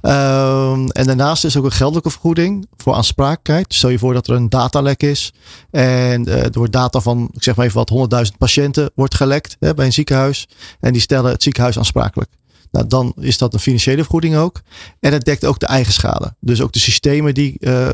Um, 0.01 0.89
en 0.89 1.05
daarnaast 1.05 1.45
is 1.45 1.57
ook 1.57 1.63
een 1.63 1.71
geldelijke 1.71 2.09
vergoeding 2.09 2.67
voor 2.77 2.93
aansprakelijkheid. 2.93 3.73
Stel 3.73 3.89
je 3.89 3.99
voor 3.99 4.13
dat 4.13 4.27
er 4.27 4.35
een 4.35 4.49
datalek 4.49 5.03
is. 5.03 5.33
En 5.71 6.27
er 6.27 6.51
wordt 6.51 6.71
data 6.71 6.99
van, 6.99 7.29
ik 7.33 7.43
zeg 7.43 7.55
maar 7.55 7.65
even 7.65 7.85
wat, 7.85 8.25
100.000 8.31 8.37
patiënten 8.37 8.91
wordt 8.95 9.15
gelekt 9.15 9.55
hè, 9.59 9.73
bij 9.73 9.85
een 9.85 9.93
ziekenhuis. 9.93 10.47
En 10.79 10.93
die 10.93 11.01
stellen 11.01 11.31
het 11.31 11.43
ziekenhuis 11.43 11.77
aansprakelijk. 11.77 12.29
Nou, 12.71 12.87
dan 12.87 13.13
is 13.19 13.37
dat 13.37 13.53
een 13.53 13.59
financiële 13.59 14.01
vergoeding 14.01 14.35
ook. 14.35 14.61
En 14.99 15.13
het 15.13 15.25
dekt 15.25 15.45
ook 15.45 15.59
de 15.59 15.65
eigen 15.65 15.93
schade. 15.93 16.35
Dus 16.39 16.61
ook 16.61 16.71
de 16.71 16.79
systemen 16.79 17.33
die 17.33 17.55
uh, 17.59 17.87
uh, 17.87 17.93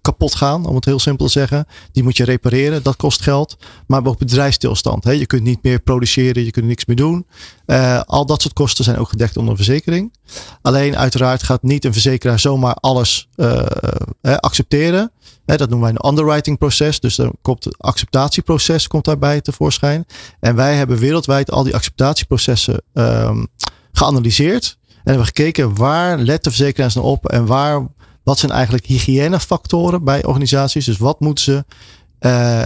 kapot 0.00 0.34
gaan, 0.34 0.66
om 0.66 0.74
het 0.74 0.84
heel 0.84 0.98
simpel 0.98 1.26
te 1.26 1.32
zeggen. 1.32 1.66
Die 1.92 2.02
moet 2.02 2.16
je 2.16 2.24
repareren, 2.24 2.82
dat 2.82 2.96
kost 2.96 3.22
geld. 3.22 3.56
Maar 3.86 4.06
ook 4.06 4.18
bedrijfsstilstand. 4.18 5.04
Hè. 5.04 5.10
Je 5.10 5.26
kunt 5.26 5.42
niet 5.42 5.62
meer 5.62 5.80
produceren, 5.80 6.44
je 6.44 6.50
kunt 6.50 6.66
niks 6.66 6.84
meer 6.84 6.96
doen. 6.96 7.26
Uh, 7.66 8.00
al 8.00 8.26
dat 8.26 8.42
soort 8.42 8.54
kosten 8.54 8.84
zijn 8.84 8.96
ook 8.96 9.08
gedekt 9.08 9.36
onder 9.36 9.50
een 9.50 9.64
verzekering. 9.64 10.12
Alleen 10.62 10.96
uiteraard 10.96 11.42
gaat 11.42 11.62
niet 11.62 11.84
een 11.84 11.92
verzekeraar 11.92 12.40
zomaar 12.40 12.74
alles 12.74 13.28
accepteren. 14.20 15.12
Dat 15.44 15.68
noemen 15.68 15.80
wij 15.80 15.98
een 15.98 16.08
underwriting 16.08 16.58
proces. 16.58 17.00
Dus 17.00 17.16
dan 17.16 17.32
komt 17.42 17.64
het 17.64 17.78
acceptatieproces 17.78 18.86
komt 18.86 19.04
daarbij 19.04 19.40
tevoorschijn. 19.40 20.06
En 20.40 20.54
wij 20.56 20.74
hebben 20.74 20.98
wereldwijd 20.98 21.50
al 21.50 21.62
die 21.62 21.74
acceptatieprocessen 21.74 22.82
um, 22.92 23.48
geanalyseerd. 23.92 24.76
En 24.88 25.00
hebben 25.04 25.26
gekeken 25.26 25.74
waar 25.74 26.18
let 26.18 26.44
de 26.44 26.50
verzekeraars 26.50 26.94
nou 26.94 27.06
op 27.06 27.26
en 27.26 27.46
waar, 27.46 27.88
wat 28.22 28.38
zijn 28.38 28.52
eigenlijk 28.52 28.86
hygiënefactoren 28.86 30.04
bij 30.04 30.24
organisaties. 30.24 30.84
Dus 30.84 30.98
wat 30.98 31.20
moeten 31.20 31.44
ze 31.44 31.64
uh, 32.20 32.62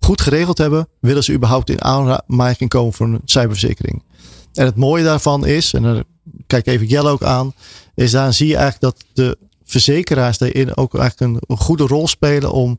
goed 0.00 0.20
geregeld 0.20 0.58
hebben, 0.58 0.88
willen 1.00 1.24
ze 1.24 1.32
überhaupt 1.32 1.70
in 1.70 1.82
aanmerking 1.82 2.70
komen 2.70 2.92
voor 2.92 3.06
een 3.06 3.20
cyberverzekering. 3.24 4.02
En 4.52 4.64
het 4.64 4.76
mooie 4.76 5.04
daarvan 5.04 5.46
is, 5.46 5.72
en 5.72 5.82
dan 5.82 6.04
kijk 6.46 6.66
even 6.66 6.86
Jelle 6.86 7.10
ook 7.10 7.22
aan, 7.22 7.52
is 7.94 8.10
daar 8.10 8.32
zie 8.32 8.46
je 8.46 8.56
eigenlijk 8.56 8.94
dat 8.94 9.04
de 9.12 9.38
verzekeraars 9.64 10.38
daarin 10.38 10.76
ook 10.76 10.94
eigenlijk 10.98 11.40
een 11.46 11.56
goede 11.56 11.86
rol 11.86 12.08
spelen 12.08 12.52
om 12.52 12.78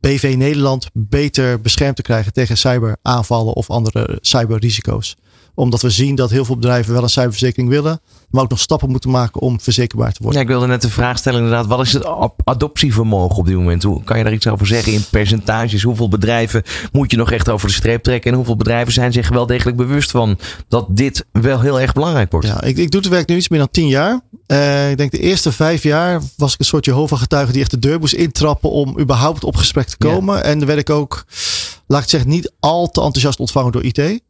BV 0.00 0.34
Nederland 0.36 0.86
beter 0.92 1.60
beschermd 1.60 1.96
te 1.96 2.02
krijgen 2.02 2.32
tegen 2.32 2.58
cyberaanvallen 2.58 3.54
of 3.54 3.70
andere 3.70 4.18
cyberrisico's 4.20 5.16
omdat 5.54 5.82
we 5.82 5.90
zien 5.90 6.14
dat 6.14 6.30
heel 6.30 6.44
veel 6.44 6.56
bedrijven 6.56 6.92
wel 6.92 7.02
een 7.02 7.08
cyberverzekering 7.08 7.70
willen. 7.70 8.00
Maar 8.30 8.42
ook 8.42 8.50
nog 8.50 8.58
stappen 8.58 8.90
moeten 8.90 9.10
maken 9.10 9.40
om 9.40 9.60
verzekerbaar 9.60 10.12
te 10.12 10.22
worden. 10.22 10.40
Ja, 10.40 10.46
ik 10.46 10.52
wilde 10.52 10.66
net 10.66 10.82
de 10.82 10.90
vraag 10.90 11.18
stellen 11.18 11.38
inderdaad. 11.38 11.66
Wat 11.66 11.80
is 11.80 11.92
het 11.92 12.06
adoptievermogen 12.44 13.36
op 13.36 13.46
dit 13.46 13.56
moment? 13.56 13.82
Hoe 13.82 14.04
kan 14.04 14.18
je 14.18 14.24
daar 14.24 14.32
iets 14.32 14.46
over 14.46 14.66
zeggen 14.66 14.92
in 14.92 15.04
percentages? 15.10 15.82
Hoeveel 15.82 16.08
bedrijven 16.08 16.62
moet 16.92 17.10
je 17.10 17.16
nog 17.16 17.30
echt 17.30 17.48
over 17.48 17.68
de 17.68 17.74
streep 17.74 18.02
trekken? 18.02 18.30
En 18.30 18.36
hoeveel 18.36 18.56
bedrijven 18.56 18.92
zijn 18.92 19.12
zich 19.12 19.28
wel 19.28 19.46
degelijk 19.46 19.76
bewust 19.76 20.10
van 20.10 20.38
dat 20.68 20.86
dit 20.88 21.26
wel 21.32 21.60
heel 21.60 21.80
erg 21.80 21.92
belangrijk 21.92 22.30
wordt? 22.32 22.46
Ja, 22.46 22.62
ik, 22.62 22.76
ik 22.76 22.90
doe 22.90 23.00
het 23.00 23.10
werk 23.10 23.28
nu 23.28 23.36
iets 23.36 23.48
meer 23.48 23.58
dan 23.58 23.70
tien 23.70 23.88
jaar. 23.88 24.20
Uh, 24.46 24.90
ik 24.90 24.96
denk 24.96 25.10
de 25.10 25.18
eerste 25.18 25.52
vijf 25.52 25.82
jaar 25.82 26.20
was 26.36 26.52
ik 26.52 26.58
een 26.58 26.64
soort 26.64 26.84
Jehovah-getuige 26.84 27.52
die 27.52 27.60
echt 27.60 27.70
de 27.70 27.78
deur 27.78 27.98
moest 27.98 28.14
intrappen 28.14 28.70
om 28.70 29.00
überhaupt 29.00 29.44
op 29.44 29.56
gesprek 29.56 29.86
te 29.86 29.96
komen. 29.96 30.36
Ja. 30.36 30.42
En 30.42 30.58
dan 30.58 30.66
werd 30.66 30.78
ik 30.78 30.90
ook 30.90 31.24
laat 31.92 32.02
ik 32.02 32.08
zeggen, 32.08 32.30
niet 32.30 32.52
al 32.60 32.90
te 32.90 33.00
enthousiast 33.00 33.38
ontvangen 33.38 33.72
door 33.72 33.84
IT. 33.84 34.20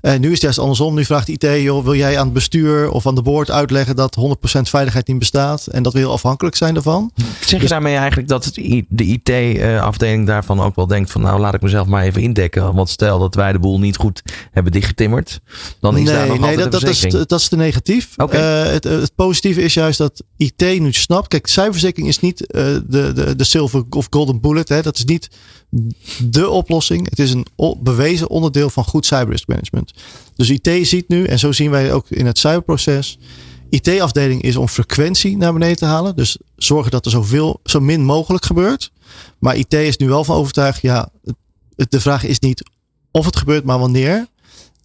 En 0.00 0.20
nu 0.20 0.26
is 0.26 0.32
het 0.32 0.42
juist 0.42 0.58
andersom. 0.58 0.94
Nu 0.94 1.04
vraagt 1.04 1.28
IT, 1.28 1.42
joh, 1.42 1.84
wil 1.84 1.94
jij 1.94 2.18
aan 2.18 2.24
het 2.24 2.32
bestuur 2.32 2.90
of 2.90 3.06
aan 3.06 3.14
de 3.14 3.22
board 3.22 3.50
uitleggen 3.50 3.96
dat 3.96 4.16
100% 4.20 4.60
veiligheid 4.60 5.06
niet 5.06 5.18
bestaat 5.18 5.66
en 5.66 5.82
dat 5.82 5.92
we 5.92 5.98
heel 5.98 6.12
afhankelijk 6.12 6.56
zijn 6.56 6.74
daarvan? 6.74 7.10
Zeg 7.14 7.50
je 7.50 7.58
dus, 7.58 7.68
daarmee 7.68 7.96
eigenlijk 7.96 8.28
dat 8.28 8.50
de 8.88 9.04
IT-afdeling 9.04 10.26
daarvan 10.26 10.60
ook 10.60 10.76
wel 10.76 10.86
denkt 10.86 11.10
van 11.10 11.20
nou 11.20 11.40
laat 11.40 11.54
ik 11.54 11.62
mezelf 11.62 11.86
maar 11.86 12.02
even 12.02 12.22
indekken. 12.22 12.74
Want 12.74 12.88
stel 12.88 13.18
dat 13.18 13.34
wij 13.34 13.52
de 13.52 13.58
boel 13.58 13.78
niet 13.78 13.96
goed 13.96 14.22
hebben 14.50 14.72
dichtgetimmerd, 14.72 15.40
dan 15.80 15.96
is 15.96 16.04
nee, 16.04 16.14
daar 16.14 16.26
nog 16.26 16.38
nee, 16.38 16.48
altijd 16.48 16.72
dat, 16.72 16.80
dat, 16.80 16.90
is, 16.90 17.00
dat 17.00 17.40
is 17.40 17.48
te 17.48 17.56
negatief. 17.56 18.08
Okay. 18.16 18.64
Uh, 18.64 18.72
het, 18.72 18.84
het, 18.84 19.14
positieve 19.14 19.62
is 19.62 19.74
juist 19.74 19.98
dat 19.98 20.22
IT 20.36 20.60
nu 20.60 20.92
snapt. 20.92 21.28
Kijk, 21.28 21.46
cyberverzekering 21.46 22.08
is 22.08 22.20
niet 22.20 22.40
uh, 22.40 22.46
de, 22.86 23.12
de, 23.12 23.36
de 23.36 23.44
silver 23.44 23.84
of 23.90 24.06
golden 24.10 24.40
bullet. 24.40 24.68
Hè. 24.68 24.82
Dat 24.82 24.96
is 24.96 25.04
niet 25.04 25.28
de 26.18 26.48
oplossing. 26.48 27.10
Het 27.10 27.18
is 27.18 27.32
een 27.32 27.46
bewezen 27.82 28.30
onderdeel 28.30 28.70
van 28.70 28.84
goed 28.84 29.06
cyberrisk 29.06 29.48
management. 29.48 29.92
Dus 30.36 30.50
IT 30.50 30.86
ziet 30.88 31.08
nu, 31.08 31.24
en 31.24 31.38
zo 31.38 31.52
zien 31.52 31.70
wij 31.70 31.92
ook 31.92 32.10
in 32.10 32.26
het 32.26 32.38
cyberproces. 32.38 33.18
IT-afdeling 33.70 34.42
is 34.42 34.56
om 34.56 34.68
frequentie 34.68 35.36
naar 35.36 35.52
beneden 35.52 35.76
te 35.76 35.84
halen. 35.84 36.16
Dus 36.16 36.36
zorgen 36.56 36.90
dat 36.90 37.04
er 37.04 37.10
zoveel, 37.10 37.60
zo 37.64 37.80
min 37.80 38.04
mogelijk 38.04 38.44
gebeurt. 38.44 38.92
Maar 39.38 39.56
IT 39.56 39.72
is 39.72 39.96
nu 39.96 40.08
wel 40.08 40.24
van 40.24 40.36
overtuigd, 40.36 40.82
ja, 40.82 41.08
het, 41.76 41.90
de 41.90 42.00
vraag 42.00 42.24
is 42.24 42.38
niet 42.38 42.62
of 43.10 43.24
het 43.24 43.36
gebeurt, 43.36 43.64
maar 43.64 43.78
wanneer. 43.78 44.26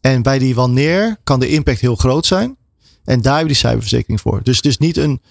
En 0.01 0.21
bij 0.21 0.39
die 0.39 0.55
wanneer 0.55 1.17
kan 1.23 1.39
de 1.39 1.49
impact 1.49 1.79
heel 1.79 1.95
groot 1.95 2.25
zijn. 2.25 2.57
En 3.03 3.21
daar 3.21 3.35
hebben 3.35 3.41
we 3.41 3.59
die 3.59 3.69
cyberverzekering 3.69 4.21
voor. 4.21 4.39
Dus 4.43 4.55
het 4.55 4.65
is 4.65 4.77
niet 4.77 4.97
een, 4.97 5.21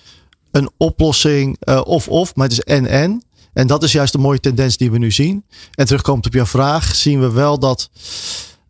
een 0.50 0.70
oplossing 0.76 1.56
uh, 1.68 1.80
of-of, 1.84 2.34
maar 2.34 2.48
het 2.48 2.58
is 2.58 2.64
en-en. 2.64 3.22
En 3.56 3.66
dat 3.66 3.82
is 3.82 3.92
juist 3.92 4.12
de 4.12 4.18
mooie 4.18 4.40
tendens 4.40 4.76
die 4.76 4.90
we 4.90 4.98
nu 4.98 5.10
zien. 5.10 5.44
En 5.74 5.86
terugkomt 5.86 6.26
op 6.26 6.32
jouw 6.32 6.46
vraag, 6.46 6.94
zien 6.94 7.20
we 7.20 7.32
wel 7.32 7.58
dat 7.58 7.90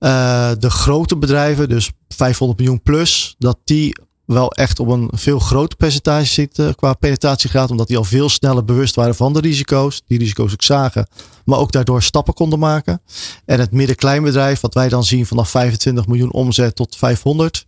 uh, 0.01 0.51
de 0.59 0.71
grote 0.71 1.17
bedrijven, 1.17 1.69
dus 1.69 1.91
500 2.09 2.59
miljoen 2.59 2.83
plus, 2.83 3.35
dat 3.39 3.59
die 3.65 3.97
wel 4.25 4.53
echt 4.53 4.81
op 4.81 4.89
een 4.89 5.11
veel 5.15 5.39
groter 5.39 5.77
percentage 5.77 6.27
zitten 6.27 6.75
qua 6.75 6.95
penetratiegraad. 6.95 7.71
Omdat 7.71 7.87
die 7.87 7.97
al 7.97 8.05
veel 8.05 8.29
sneller 8.29 8.65
bewust 8.65 8.95
waren 8.95 9.15
van 9.15 9.33
de 9.33 9.41
risico's. 9.41 10.03
Die 10.07 10.19
risico's 10.19 10.53
ook 10.53 10.63
zagen. 10.63 11.09
Maar 11.45 11.59
ook 11.59 11.73
daardoor 11.73 12.03
stappen 12.03 12.35
konden 12.35 12.59
maken. 12.59 13.03
En 13.45 13.61
het 13.61 13.73
midden-kleinbedrijf, 13.73 14.61
wat 14.61 14.75
wij 14.75 14.89
dan 14.89 15.05
zien 15.05 15.27
vanaf 15.27 15.51
25 15.51 16.07
miljoen 16.07 16.33
omzet 16.33 16.77
tot 16.77 16.97
500. 16.97 17.67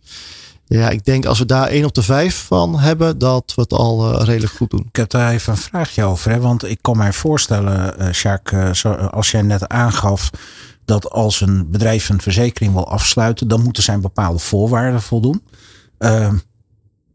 Ja, 0.69 0.89
ik 0.89 1.05
denk 1.05 1.25
als 1.25 1.39
we 1.39 1.45
daar 1.45 1.67
één 1.67 1.85
op 1.85 1.93
de 1.93 2.01
vijf 2.01 2.45
van 2.47 2.79
hebben, 2.79 3.17
dat 3.17 3.53
we 3.55 3.61
het 3.61 3.73
al 3.73 4.13
uh, 4.13 4.25
redelijk 4.25 4.53
goed 4.53 4.69
doen. 4.69 4.85
Ik 4.87 4.95
heb 4.95 5.09
daar 5.09 5.31
even 5.31 5.53
een 5.53 5.59
vraagje 5.59 6.03
over. 6.03 6.31
Hè? 6.31 6.39
Want 6.39 6.69
ik 6.69 6.77
kan 6.81 6.97
mij 6.97 7.13
voorstellen, 7.13 8.01
uh, 8.01 8.11
Jacques, 8.11 8.83
uh, 8.83 9.07
als 9.07 9.31
jij 9.31 9.41
net 9.41 9.67
aangaf 9.67 10.29
dat 10.85 11.09
als 11.09 11.41
een 11.41 11.69
bedrijf 11.69 12.09
een 12.09 12.21
verzekering 12.21 12.73
wil 12.73 12.89
afsluiten, 12.89 13.47
dan 13.47 13.63
moeten 13.63 13.83
zijn 13.83 14.01
bepaalde 14.01 14.39
voorwaarden 14.39 15.01
voldoen. 15.01 15.43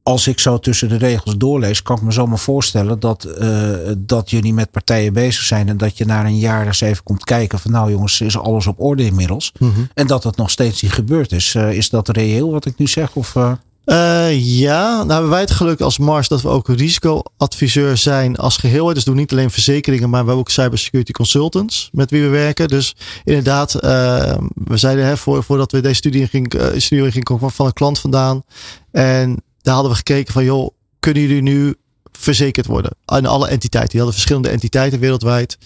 Als 0.04 0.26
ik 0.26 0.40
zo 0.40 0.58
tussen 0.58 0.88
de 0.88 0.96
regels 0.96 1.36
doorlees, 1.36 1.82
kan 1.82 1.96
ik 1.96 2.02
me 2.02 2.10
zomaar 2.10 2.38
voorstellen 2.38 3.00
dat, 3.00 3.28
uh, 3.40 3.68
dat 3.98 4.30
jullie 4.30 4.54
met 4.54 4.70
partijen 4.70 5.12
bezig 5.12 5.42
zijn. 5.42 5.68
En 5.68 5.76
dat 5.76 5.98
je 5.98 6.04
na 6.04 6.24
een 6.24 6.38
jaar 6.38 6.66
eens 6.66 6.80
even 6.80 7.02
komt 7.02 7.24
kijken 7.24 7.58
van 7.58 7.70
nou 7.70 7.90
jongens, 7.90 8.20
is 8.20 8.38
alles 8.38 8.66
op 8.66 8.80
orde 8.80 9.04
inmiddels. 9.04 9.52
Mm 9.58 9.72
-hmm. 9.74 9.88
En 9.94 10.06
dat 10.06 10.22
dat 10.22 10.36
nog 10.36 10.50
steeds 10.50 10.82
niet 10.82 10.92
gebeurd 10.92 11.32
is. 11.32 11.54
Uh, 11.54 11.72
is 11.72 11.90
dat 11.90 12.08
reëel 12.08 12.50
wat 12.50 12.66
ik 12.66 12.78
nu 12.78 12.86
zeg? 12.86 13.14
Of, 13.14 13.34
uh... 13.34 13.52
ja, 14.40 14.96
nou 14.96 15.12
hebben 15.12 15.30
wij 15.30 15.40
het 15.40 15.50
geluk 15.50 15.80
als 15.80 15.98
Mars 15.98 16.28
dat 16.28 16.42
we 16.42 16.48
ook 16.48 16.68
risicoadviseur 16.68 17.96
zijn 17.96 18.36
als 18.36 18.56
geheel. 18.56 18.94
Dus 18.94 19.04
doen 19.04 19.16
niet 19.16 19.32
alleen 19.32 19.50
verzekeringen, 19.50 20.10
maar 20.10 20.20
we 20.20 20.26
hebben 20.26 20.44
ook 20.44 20.50
cybersecurity 20.50 21.12
consultants 21.12 21.88
met 21.92 22.10
wie 22.10 22.22
we 22.22 22.28
werken. 22.28 22.68
Dus 22.68 22.96
inderdaad, 23.24 23.72
we 23.72 24.76
zeiden 24.76 25.04
hè, 25.04 25.16
voor, 25.16 25.44
voordat 25.44 25.72
we 25.72 25.80
deze 25.80 25.94
studie 25.94 26.20
in 26.20 26.28
gingen, 26.28 26.82
studie 26.82 27.04
in 27.04 27.10
gingen 27.10 27.26
komen 27.26 27.50
van 27.50 27.66
een 27.66 27.72
klant 27.72 27.98
vandaan. 27.98 28.42
En 28.90 29.42
daar 29.64 29.74
hadden 29.74 29.92
we 29.92 29.98
gekeken 29.98 30.32
van, 30.32 30.44
joh, 30.44 30.70
kunnen 31.00 31.22
jullie 31.22 31.42
nu 31.42 31.74
verzekerd 32.12 32.66
worden? 32.66 32.96
Aan 33.04 33.26
alle 33.26 33.48
entiteiten. 33.48 33.90
Die 33.90 34.00
hadden 34.00 34.18
verschillende 34.18 34.48
entiteiten 34.48 35.00
wereldwijd. 35.00 35.58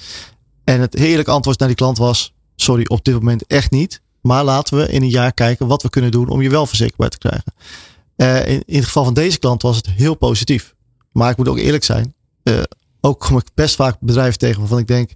En 0.65 0.81
het 0.81 0.95
heerlijke 0.95 1.31
antwoord 1.31 1.59
naar 1.59 1.69
die 1.69 1.77
klant 1.77 1.99
was, 1.99 2.35
sorry, 2.57 2.85
op 2.87 3.05
dit 3.05 3.15
moment 3.15 3.47
echt 3.47 3.71
niet. 3.71 4.01
Maar 4.21 4.45
laten 4.45 4.77
we 4.77 4.89
in 4.89 5.03
een 5.03 5.11
jaar 5.11 5.33
kijken 5.33 5.67
wat 5.67 5.83
we 5.83 5.91
kunnen 5.91 6.11
doen 6.11 6.29
om 6.29 6.43
je 6.43 6.51
wel 6.51 6.67
verzekerbaar 6.67 7.09
te 7.09 7.19
krijgen. 7.19 7.53
Uh, 8.17 8.49
in, 8.49 8.77
het 8.77 8.85
geval 8.85 9.05
van 9.05 9.15
deze 9.15 9.39
klant 9.39 9.63
was 9.63 9.77
het 9.77 9.87
heel 9.87 10.15
positief. 10.15 10.75
Maar 11.13 11.31
ik 11.31 11.37
moet 11.37 11.49
ook 11.49 11.59
eerlijk 11.59 11.85
zijn. 11.85 12.15
Uh, 12.45 12.63
ook 13.01 13.21
kom 13.21 13.37
ik 13.37 13.47
best 13.55 13.75
vaak 13.75 13.97
bedrijven 14.01 14.39
tegen 14.39 14.59
waarvan 14.59 14.79
ik 14.79 14.87
denk, 14.87 15.11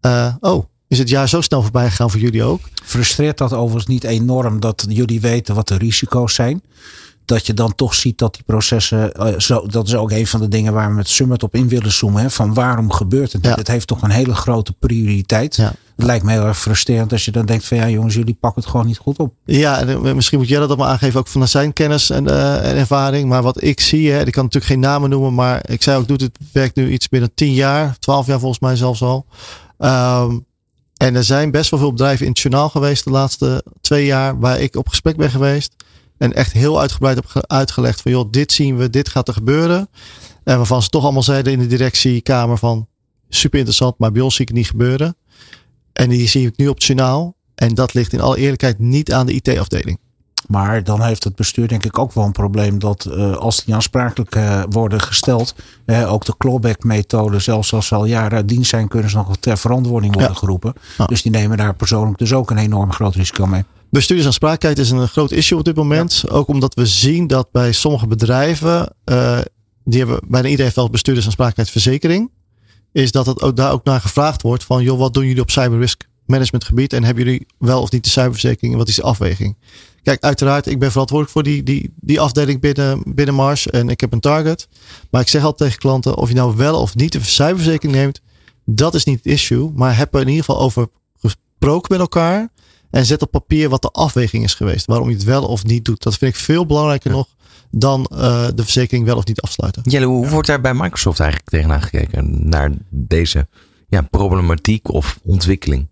uh, 0.00 0.34
oh, 0.40 0.64
is 0.88 0.98
het 0.98 1.08
jaar 1.08 1.28
zo 1.28 1.40
snel 1.40 1.62
voorbij 1.62 1.90
gegaan 1.90 2.10
voor 2.10 2.20
jullie 2.20 2.42
ook? 2.42 2.60
Frustreert 2.84 3.38
dat 3.38 3.52
overigens 3.52 3.86
niet 3.86 4.04
enorm 4.04 4.60
dat 4.60 4.84
jullie 4.88 5.20
weten 5.20 5.54
wat 5.54 5.68
de 5.68 5.76
risico's 5.76 6.34
zijn? 6.34 6.62
Dat 7.30 7.46
je 7.46 7.54
dan 7.54 7.74
toch 7.74 7.94
ziet 7.94 8.18
dat 8.18 8.34
die 8.34 8.42
processen. 8.42 9.12
Uh, 9.18 9.38
zo, 9.38 9.66
dat 9.66 9.86
is 9.86 9.94
ook 9.94 10.10
een 10.10 10.26
van 10.26 10.40
de 10.40 10.48
dingen 10.48 10.72
waar 10.72 10.88
we 10.88 10.94
met 10.94 11.08
Summit 11.08 11.42
op 11.42 11.54
in 11.54 11.68
willen 11.68 11.92
zoomen. 11.92 12.22
Hè, 12.22 12.30
van 12.30 12.54
waarom 12.54 12.92
gebeurt 12.92 13.32
het? 13.32 13.44
Ja. 13.44 13.54
Het 13.54 13.68
heeft 13.68 13.86
toch 13.86 14.02
een 14.02 14.10
hele 14.10 14.34
grote 14.34 14.72
prioriteit. 14.72 15.56
Ja. 15.56 15.72
Het 15.96 16.04
lijkt 16.06 16.24
me 16.24 16.32
heel 16.32 16.44
erg 16.44 16.58
frustrerend 16.58 17.12
als 17.12 17.24
je 17.24 17.30
dan 17.30 17.46
denkt 17.46 17.64
van 17.64 17.76
ja 17.76 17.88
jongens, 17.88 18.14
jullie 18.14 18.36
pakken 18.40 18.62
het 18.62 18.70
gewoon 18.70 18.86
niet 18.86 18.98
goed 18.98 19.18
op. 19.18 19.34
Ja, 19.44 19.80
en 19.80 20.14
misschien 20.14 20.38
moet 20.38 20.48
jij 20.48 20.66
dat 20.66 20.78
maar 20.78 20.88
aangeven 20.88 21.20
ook 21.20 21.28
van 21.28 21.48
zijn 21.48 21.72
kennis 21.72 22.10
en, 22.10 22.24
uh, 22.24 22.70
en 22.70 22.76
ervaring. 22.76 23.28
Maar 23.28 23.42
wat 23.42 23.62
ik 23.62 23.80
zie, 23.80 24.10
hè, 24.10 24.26
ik 24.26 24.32
kan 24.32 24.44
natuurlijk 24.44 24.72
geen 24.72 24.80
namen 24.80 25.10
noemen, 25.10 25.34
maar 25.34 25.70
ik 25.70 25.82
zei 25.82 25.98
ook, 25.98 26.08
doet 26.08 26.20
het 26.20 26.38
werk 26.52 26.74
nu 26.74 26.90
iets 26.90 27.08
binnen 27.08 27.34
10 27.34 27.52
jaar, 27.52 27.96
12 27.98 28.26
jaar 28.26 28.38
volgens 28.38 28.60
mij 28.60 28.76
zelfs 28.76 29.02
al. 29.02 29.26
Um, 29.78 30.46
en 30.96 31.14
er 31.14 31.24
zijn 31.24 31.50
best 31.50 31.70
wel 31.70 31.80
veel 31.80 31.92
bedrijven 31.92 32.24
in 32.24 32.30
het 32.30 32.40
journaal 32.40 32.68
geweest 32.68 33.04
de 33.04 33.10
laatste 33.10 33.64
twee 33.80 34.06
jaar 34.06 34.38
waar 34.38 34.60
ik 34.60 34.76
op 34.76 34.88
gesprek 34.88 35.16
ben 35.16 35.30
geweest. 35.30 35.74
En 36.20 36.32
echt 36.32 36.52
heel 36.52 36.80
uitgebreid 36.80 37.16
heb 37.16 37.44
uitgelegd 37.46 38.00
van 38.00 38.10
joh, 38.10 38.30
dit 38.30 38.52
zien 38.52 38.76
we, 38.76 38.90
dit 38.90 39.08
gaat 39.08 39.28
er 39.28 39.34
gebeuren. 39.34 39.88
En 40.44 40.56
waarvan 40.56 40.82
ze 40.82 40.88
toch 40.88 41.02
allemaal 41.02 41.22
zeiden 41.22 41.52
in 41.52 41.58
de 41.58 41.66
directiekamer 41.66 42.58
van 42.58 42.88
super 43.28 43.58
interessant, 43.58 43.98
maar 43.98 44.12
bij 44.12 44.22
ons 44.22 44.34
zie 44.34 44.42
ik 44.42 44.48
het 44.48 44.56
niet 44.56 44.68
gebeuren. 44.68 45.16
En 45.92 46.08
die 46.08 46.28
zie 46.28 46.46
ik 46.46 46.56
nu 46.56 46.68
op 46.68 46.74
het 46.74 46.84
journaal. 46.84 47.36
En 47.54 47.74
dat 47.74 47.94
ligt 47.94 48.12
in 48.12 48.20
alle 48.20 48.36
eerlijkheid 48.36 48.78
niet 48.78 49.12
aan 49.12 49.26
de 49.26 49.32
IT-afdeling. 49.32 49.98
Maar 50.46 50.84
dan 50.84 51.02
heeft 51.02 51.24
het 51.24 51.36
bestuur 51.36 51.68
denk 51.68 51.84
ik 51.84 51.98
ook 51.98 52.12
wel 52.12 52.24
een 52.24 52.32
probleem 52.32 52.78
dat 52.78 53.06
uh, 53.10 53.36
als 53.36 53.64
die 53.64 53.74
aansprakelijk 53.74 54.34
uh, 54.34 54.62
worden 54.70 55.00
gesteld, 55.00 55.54
uh, 55.86 56.12
ook 56.12 56.24
de 56.24 56.36
clawback-methode, 56.38 57.38
zelfs 57.38 57.72
als 57.72 57.86
ze 57.86 57.94
al 57.94 58.04
jaren 58.04 58.36
uit 58.36 58.48
dienst 58.48 58.70
zijn, 58.70 58.88
kunnen 58.88 59.10
ze 59.10 59.16
nog 59.16 59.36
ter 59.36 59.58
verantwoording 59.58 60.14
worden 60.14 60.32
ja. 60.32 60.38
geroepen. 60.38 60.72
Ja. 60.98 61.06
Dus 61.06 61.22
die 61.22 61.32
nemen 61.32 61.56
daar 61.56 61.74
persoonlijk 61.74 62.18
dus 62.18 62.32
ook 62.32 62.50
een 62.50 62.58
enorm 62.58 62.92
groot 62.92 63.14
risico 63.14 63.46
mee. 63.46 63.64
Bestuurdersaansprakelijkheid 63.90 64.86
is 64.86 64.90
een 64.90 65.08
groot 65.08 65.30
issue 65.30 65.58
op 65.58 65.64
dit 65.64 65.76
moment. 65.76 66.22
Ja. 66.26 66.34
Ook 66.34 66.48
omdat 66.48 66.74
we 66.74 66.86
zien 66.86 67.26
dat 67.26 67.50
bij 67.50 67.72
sommige 67.72 68.06
bedrijven, 68.06 68.94
uh, 69.04 69.38
die 69.84 69.98
hebben, 69.98 70.20
bijna 70.20 70.46
iedereen 70.46 70.64
heeft 70.64 70.76
wel 70.76 70.90
bestuurdersaansprakelijkheidsverzekering, 70.90 72.30
is 72.92 73.12
dat 73.12 73.26
het 73.26 73.42
ook 73.42 73.56
daar 73.56 73.72
ook 73.72 73.84
naar 73.84 74.00
gevraagd 74.00 74.42
wordt 74.42 74.64
van, 74.64 74.82
joh, 74.82 74.98
wat 74.98 75.14
doen 75.14 75.26
jullie 75.26 75.42
op 75.42 75.50
cyberrisk 75.50 76.08
management 76.26 76.64
gebied 76.64 76.92
en 76.92 77.04
hebben 77.04 77.24
jullie 77.24 77.46
wel 77.58 77.82
of 77.82 77.90
niet 77.90 78.04
de 78.04 78.10
cyberverzekering 78.10 78.72
en 78.72 78.78
wat 78.78 78.88
is 78.88 78.94
de 78.94 79.02
afweging? 79.02 79.56
Kijk, 80.02 80.22
uiteraard, 80.22 80.66
ik 80.66 80.78
ben 80.78 80.90
verantwoordelijk 80.90 81.36
voor 81.36 81.52
die, 81.52 81.62
die, 81.62 81.92
die 82.00 82.20
afdeling 82.20 82.60
binnen, 82.60 83.02
binnen 83.06 83.34
Mars 83.34 83.66
en 83.66 83.88
ik 83.88 84.00
heb 84.00 84.12
een 84.12 84.20
target. 84.20 84.68
Maar 85.10 85.20
ik 85.20 85.28
zeg 85.28 85.42
altijd 85.42 85.58
tegen 85.58 85.78
klanten, 85.78 86.16
of 86.16 86.28
je 86.28 86.34
nou 86.34 86.56
wel 86.56 86.80
of 86.80 86.94
niet 86.94 87.12
de 87.12 87.22
cyberverzekering 87.22 87.96
neemt, 87.96 88.20
dat 88.64 88.94
is 88.94 89.04
niet 89.04 89.16
het 89.16 89.32
issue. 89.32 89.70
Maar 89.74 89.96
heb 89.96 90.14
er 90.14 90.20
in 90.20 90.28
ieder 90.28 90.44
geval 90.44 90.60
over 90.60 90.88
gesproken 91.18 91.92
met 91.92 92.00
elkaar. 92.00 92.48
En 92.90 93.06
zet 93.06 93.22
op 93.22 93.30
papier 93.30 93.68
wat 93.68 93.82
de 93.82 93.90
afweging 93.90 94.44
is 94.44 94.54
geweest. 94.54 94.86
Waarom 94.86 95.08
je 95.08 95.14
het 95.14 95.24
wel 95.24 95.44
of 95.44 95.64
niet 95.64 95.84
doet. 95.84 96.02
Dat 96.02 96.18
vind 96.18 96.34
ik 96.34 96.40
veel 96.40 96.66
belangrijker 96.66 97.10
ja. 97.10 97.16
nog 97.16 97.28
dan 97.70 98.10
uh, 98.12 98.46
de 98.54 98.62
verzekering 98.62 99.06
wel 99.06 99.16
of 99.16 99.26
niet 99.26 99.40
afsluiten. 99.40 99.82
Jelle, 99.84 100.06
hoe 100.06 100.28
wordt 100.28 100.48
daar 100.48 100.60
bij 100.60 100.74
Microsoft 100.74 101.20
eigenlijk 101.20 101.50
tegenaan 101.50 101.82
gekeken? 101.82 102.48
Naar 102.48 102.70
deze 102.88 103.46
ja, 103.88 104.02
problematiek 104.02 104.88
of 104.88 105.20
ontwikkeling? 105.24 105.86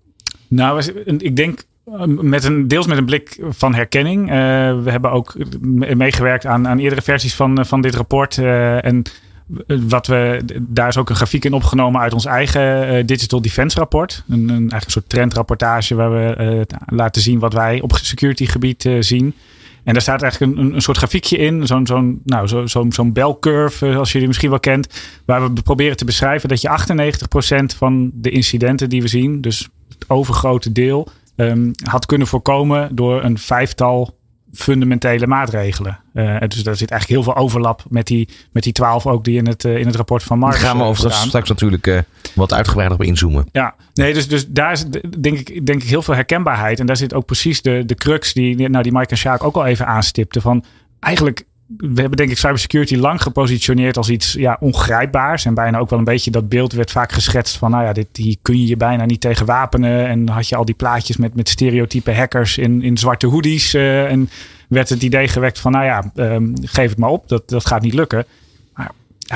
Nou, 0.49 0.83
ik 1.19 1.37
denk 1.37 1.65
met 2.07 2.45
een, 2.45 2.69
deels 2.69 2.87
met 2.87 2.99
een 2.99 3.05
blik 3.05 3.39
van 3.49 3.75
herkenning. 3.75 4.21
Uh, 4.21 4.35
we 4.83 4.91
hebben 4.91 5.11
ook 5.11 5.37
meegewerkt 5.97 6.47
aan, 6.47 6.69
aan 6.69 6.79
eerdere 6.79 7.03
versies 7.03 7.35
van, 7.35 7.67
van 7.67 7.81
dit 7.81 7.95
rapport. 7.95 8.37
Uh, 8.37 8.85
en 8.85 9.03
wat 9.89 10.07
we, 10.07 10.45
daar 10.61 10.89
is 10.89 10.97
ook 10.97 11.09
een 11.09 11.17
grafiek 11.17 11.45
in 11.45 11.53
opgenomen 11.53 12.01
uit 12.01 12.13
ons 12.13 12.25
eigen 12.25 12.95
uh, 12.95 13.07
Digital 13.07 13.43
Defense 13.43 13.79
rapport. 13.79 14.25
Een, 14.29 14.49
een 14.49 14.73
soort 14.87 15.09
trendrapportage 15.09 15.95
waar 15.95 16.11
we 16.11 16.65
uh, 16.69 16.79
laten 16.87 17.23
zien 17.23 17.39
wat 17.39 17.53
wij 17.53 17.81
op 17.81 17.97
security 18.03 18.47
gebied 18.47 18.85
uh, 18.85 18.97
zien. 19.01 19.35
En 19.85 19.93
daar 19.93 20.03
staat 20.03 20.23
eigenlijk 20.23 20.59
een, 20.59 20.75
een 20.75 20.83
soort 20.83 20.97
grafiekje 20.97 21.37
in, 21.37 21.67
zo'n 21.67 21.87
zo'n 21.87 22.21
nou, 22.25 22.47
zo, 22.47 22.67
zo, 22.67 22.87
zo'n 22.89 23.13
belcurve, 23.13 23.95
als 23.97 24.13
je 24.13 24.19
die 24.19 24.27
misschien 24.27 24.51
wel 24.51 24.61
kent, 24.61 25.01
waar 25.25 25.43
we 25.43 25.63
proberen 25.63 25.97
te 25.97 26.05
beschrijven 26.05 26.49
dat 26.49 26.61
je 26.61 26.79
98% 27.73 27.77
van 27.77 28.11
de 28.15 28.31
incidenten 28.31 28.89
die 28.89 29.03
we 29.03 29.09
zien, 29.09 29.41
dus 29.41 29.69
het 29.89 30.05
overgrote 30.11 30.73
deel, 30.73 31.09
um, 31.37 31.73
had 31.83 32.07
kunnen 32.07 32.27
voorkomen 32.27 32.97
door 32.97 33.23
een 33.25 33.39
vijftal 33.39 34.18
fundamentele 34.53 35.27
maatregelen. 35.27 35.99
Uh, 36.15 36.39
dus 36.49 36.63
daar 36.63 36.77
zit 36.77 36.91
eigenlijk 36.91 37.21
heel 37.21 37.33
veel 37.33 37.43
overlap 37.43 37.85
met 37.89 38.07
die, 38.07 38.29
met 38.53 38.63
die 38.63 38.73
twaalf 38.73 39.07
ook 39.07 39.25
die 39.25 39.37
in 39.39 39.47
het, 39.47 39.65
uh, 39.65 39.79
in 39.79 39.87
het 39.87 39.97
rapport 39.97 40.23
van 40.23 40.39
Mark. 40.39 40.53
Daar 40.53 40.63
gaan 40.63 40.77
we 40.77 40.83
uh, 40.83 40.89
over 40.89 41.13
straks 41.13 41.49
natuurlijk 41.49 41.87
uh, 41.87 41.99
wat 42.35 42.53
uitgebreider 42.53 42.99
op 42.99 43.05
inzoomen. 43.05 43.49
Ja, 43.53 43.75
nee, 43.95 44.15
dus, 44.15 44.29
dus 44.29 44.47
daar 44.49 44.73
is 44.73 44.85
denk 45.19 45.39
ik, 45.39 45.67
denk 45.67 45.83
ik 45.83 45.89
heel 45.89 46.03
veel 46.03 46.15
herkenbaarheid. 46.15 46.81
En 46.81 46.87
daar 46.87 46.97
zit 46.97 47.15
ook 47.15 47.27
precies 47.27 47.63
de, 47.63 47.83
de 47.87 47.95
crux 47.95 48.33
die, 48.33 48.69
nou, 48.69 48.83
die 48.83 48.93
Mike 48.93 49.11
en 49.11 49.17
Sjaak 49.17 49.45
ook 49.45 49.57
al 49.57 49.67
even 49.67 49.87
aanstipten. 49.87 50.43
Van 50.43 50.65
eigenlijk 51.01 51.45
we 51.77 52.01
hebben 52.01 52.17
denk 52.17 52.31
ik 52.31 52.39
cybersecurity 52.39 52.97
lang 52.97 53.23
gepositioneerd 53.23 53.97
als 53.97 54.09
iets 54.09 54.33
ja, 54.33 54.57
ongrijpbaars. 54.61 55.45
En 55.45 55.55
bijna 55.55 55.79
ook 55.79 55.91
wel 55.91 55.99
een 55.99 56.05
beetje 56.05 56.31
dat 56.31 56.49
beeld 56.49 56.73
werd 56.73 56.91
vaak 56.91 57.13
geschetst 57.13 57.57
van... 57.57 57.71
nou 57.71 57.85
ja, 57.85 57.93
dit, 57.93 58.07
hier 58.13 58.37
kun 58.43 58.61
je 58.61 58.67
je 58.67 58.77
bijna 58.77 59.05
niet 59.05 59.21
tegen 59.21 59.47
wapenen. 59.47 60.07
En 60.07 60.29
had 60.29 60.49
je 60.49 60.57
al 60.57 60.65
die 60.65 60.75
plaatjes 60.75 61.17
met, 61.17 61.35
met 61.35 61.49
stereotype 61.49 62.13
hackers 62.13 62.59
in, 62.59 62.83
in 62.83 62.97
zwarte 62.97 63.27
hoodies. 63.27 63.75
Uh, 63.75 64.11
en 64.11 64.31
werd 64.69 64.89
het 64.89 65.03
idee 65.03 65.29
gewekt 65.29 65.61
van 65.61 65.73
nou 65.73 65.85
ja, 65.85 66.11
um, 66.15 66.53
geef 66.63 66.91
het 66.91 66.99
maar 66.99 67.11
op. 67.11 67.29
Dat, 67.29 67.49
dat 67.49 67.67
gaat 67.67 67.83
niet 67.83 67.95
lukken. 67.95 68.25
Maar 68.75 68.91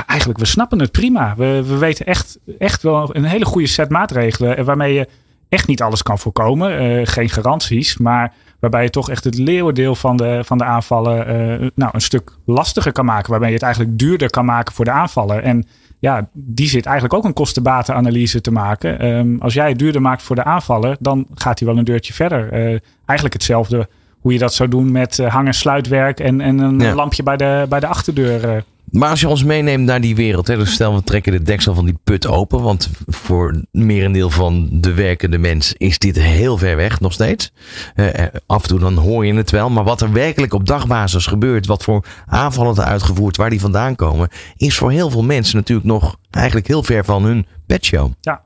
eigenlijk, 0.07 0.39
we 0.39 0.47
snappen 0.47 0.81
het 0.81 0.93
prima. 0.93 1.35
We, 1.37 1.65
we 1.67 1.79
weten 1.79 2.07
echt, 2.07 2.39
echt 2.59 2.83
wel 2.83 3.17
een 3.17 3.25
hele 3.25 3.45
goede 3.45 3.67
set 3.67 3.89
maatregelen... 3.89 4.65
waarmee 4.65 4.95
je 4.95 5.09
echt 5.49 5.67
niet 5.67 5.83
alles 5.83 6.03
kan 6.03 6.19
voorkomen. 6.19 6.83
Uh, 6.83 7.07
geen 7.07 7.31
garanties, 7.31 7.97
maar 7.97 8.33
waarbij 8.63 8.83
je 8.83 8.91
toch 8.91 9.11
echt 9.11 9.25
het 9.25 9.39
leeuwendeel 9.39 9.95
van 9.95 10.17
de, 10.17 10.41
van 10.45 10.59
de 10.59 10.65
aanvallen 10.65 11.17
uh, 11.63 11.69
nou, 11.75 11.91
een 11.93 12.01
stuk 12.01 12.37
lastiger 12.47 12.93
kan 12.93 13.05
maken. 13.05 13.31
Waarbij 13.31 13.49
je 13.49 13.55
het 13.55 13.63
eigenlijk 13.63 13.99
duurder 13.99 14.31
kan 14.31 14.45
maken 14.45 14.75
voor 14.75 14.85
de 14.85 14.91
aanvaller. 14.91 15.43
En 15.43 15.67
ja, 15.99 16.29
die 16.33 16.69
zit 16.69 16.87
eigenlijk 16.87 17.15
ook 17.15 17.25
een 17.25 17.33
kostenbatenanalyse 17.33 18.41
te 18.41 18.53
maken. 18.53 19.07
Um, 19.07 19.41
als 19.41 19.55
jij 19.55 19.69
het 19.69 19.79
duurder 19.79 20.03
maakt 20.03 20.23
voor 20.23 20.37
de 20.37 20.45
aanvaller, 20.45 20.97
dan 21.01 21.27
gaat 21.35 21.59
hij 21.59 21.69
wel 21.69 21.79
een 21.79 21.85
deurtje 21.85 22.13
verder. 22.13 22.53
Uh, 22.53 22.79
eigenlijk 23.05 23.33
hetzelfde 23.33 23.89
hoe 24.21 24.33
je 24.33 24.39
dat 24.39 24.55
zou 24.55 24.69
doen 24.69 24.93
met 24.93 25.19
uh, 25.19 25.27
hang- 25.27 25.47
en 25.47 25.55
sluitwerk 25.55 26.21
en, 26.21 26.41
en 26.41 26.59
een 26.59 26.81
ja. 26.81 26.95
lampje 26.95 27.23
bij 27.23 27.37
de, 27.37 27.67
bij 27.69 27.81
de 27.81 27.87
achterdeur. 27.87 28.65
Maar 28.93 29.11
als 29.11 29.21
je 29.21 29.29
ons 29.29 29.45
meeneemt 29.45 29.85
naar 29.85 30.01
die 30.01 30.17
wereld, 30.17 30.47
hè, 30.47 30.57
dus 30.57 30.73
stel 30.73 30.95
we 30.95 31.03
trekken 31.03 31.33
de 31.33 31.43
deksel 31.43 31.75
van 31.75 31.85
die 31.85 31.99
put 32.05 32.27
open, 32.27 32.63
want 32.63 32.91
voor 33.07 33.65
merendeel 33.71 34.31
van 34.31 34.69
de 34.71 34.95
werkende 34.95 35.39
mens 35.39 35.75
is 35.77 35.99
dit 35.99 36.19
heel 36.19 36.59
ver 36.59 36.77
weg 36.77 37.01
nog 37.01 37.13
steeds. 37.13 37.53
Uh, 37.97 38.09
af 38.47 38.63
en 38.63 38.69
toe 38.69 38.79
dan 38.79 38.95
hoor 38.95 39.27
je 39.27 39.35
het 39.35 39.51
wel, 39.51 39.71
maar 39.71 39.85
wat 39.85 40.01
er 40.01 40.13
werkelijk 40.13 40.53
op 40.53 40.67
dagbasis 40.67 41.27
gebeurt, 41.27 41.67
wat 41.67 41.83
voor 41.83 42.05
aanvallen 42.27 42.77
er 42.77 42.83
uitgevoerd, 42.83 43.37
waar 43.37 43.51
die 43.51 43.61
vandaan 43.61 43.97
komen, 43.97 44.29
is 44.57 44.77
voor 44.77 44.91
heel 44.91 45.11
veel 45.11 45.25
mensen 45.25 45.57
natuurlijk 45.57 45.89
nog 45.89 46.17
eigenlijk 46.31 46.67
heel 46.67 46.83
ver 46.83 47.05
van 47.05 47.25
hun 47.25 47.47
bedshow. 47.67 48.13
Ja, 48.21 48.43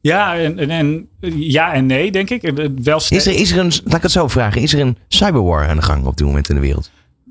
ja, 0.00 0.36
en, 0.36 0.70
en, 0.70 1.08
ja 1.36 1.72
en 1.72 1.86
nee, 1.86 2.10
denk 2.10 2.30
ik. 2.30 2.52
Wel 2.82 3.00
is, 3.08 3.26
er, 3.26 3.34
is 3.34 3.50
er 3.50 3.58
een, 3.58 3.72
laat 3.84 3.96
ik 3.96 4.02
het 4.02 4.10
zo 4.10 4.28
vragen, 4.28 4.62
is 4.62 4.74
er 4.74 4.80
een 4.80 4.96
cyberwar 5.08 5.68
aan 5.68 5.76
de 5.76 5.82
gang 5.82 6.06
op 6.06 6.16
dit 6.16 6.26
moment 6.26 6.48
in 6.48 6.54
de 6.54 6.60
wereld? 6.60 6.90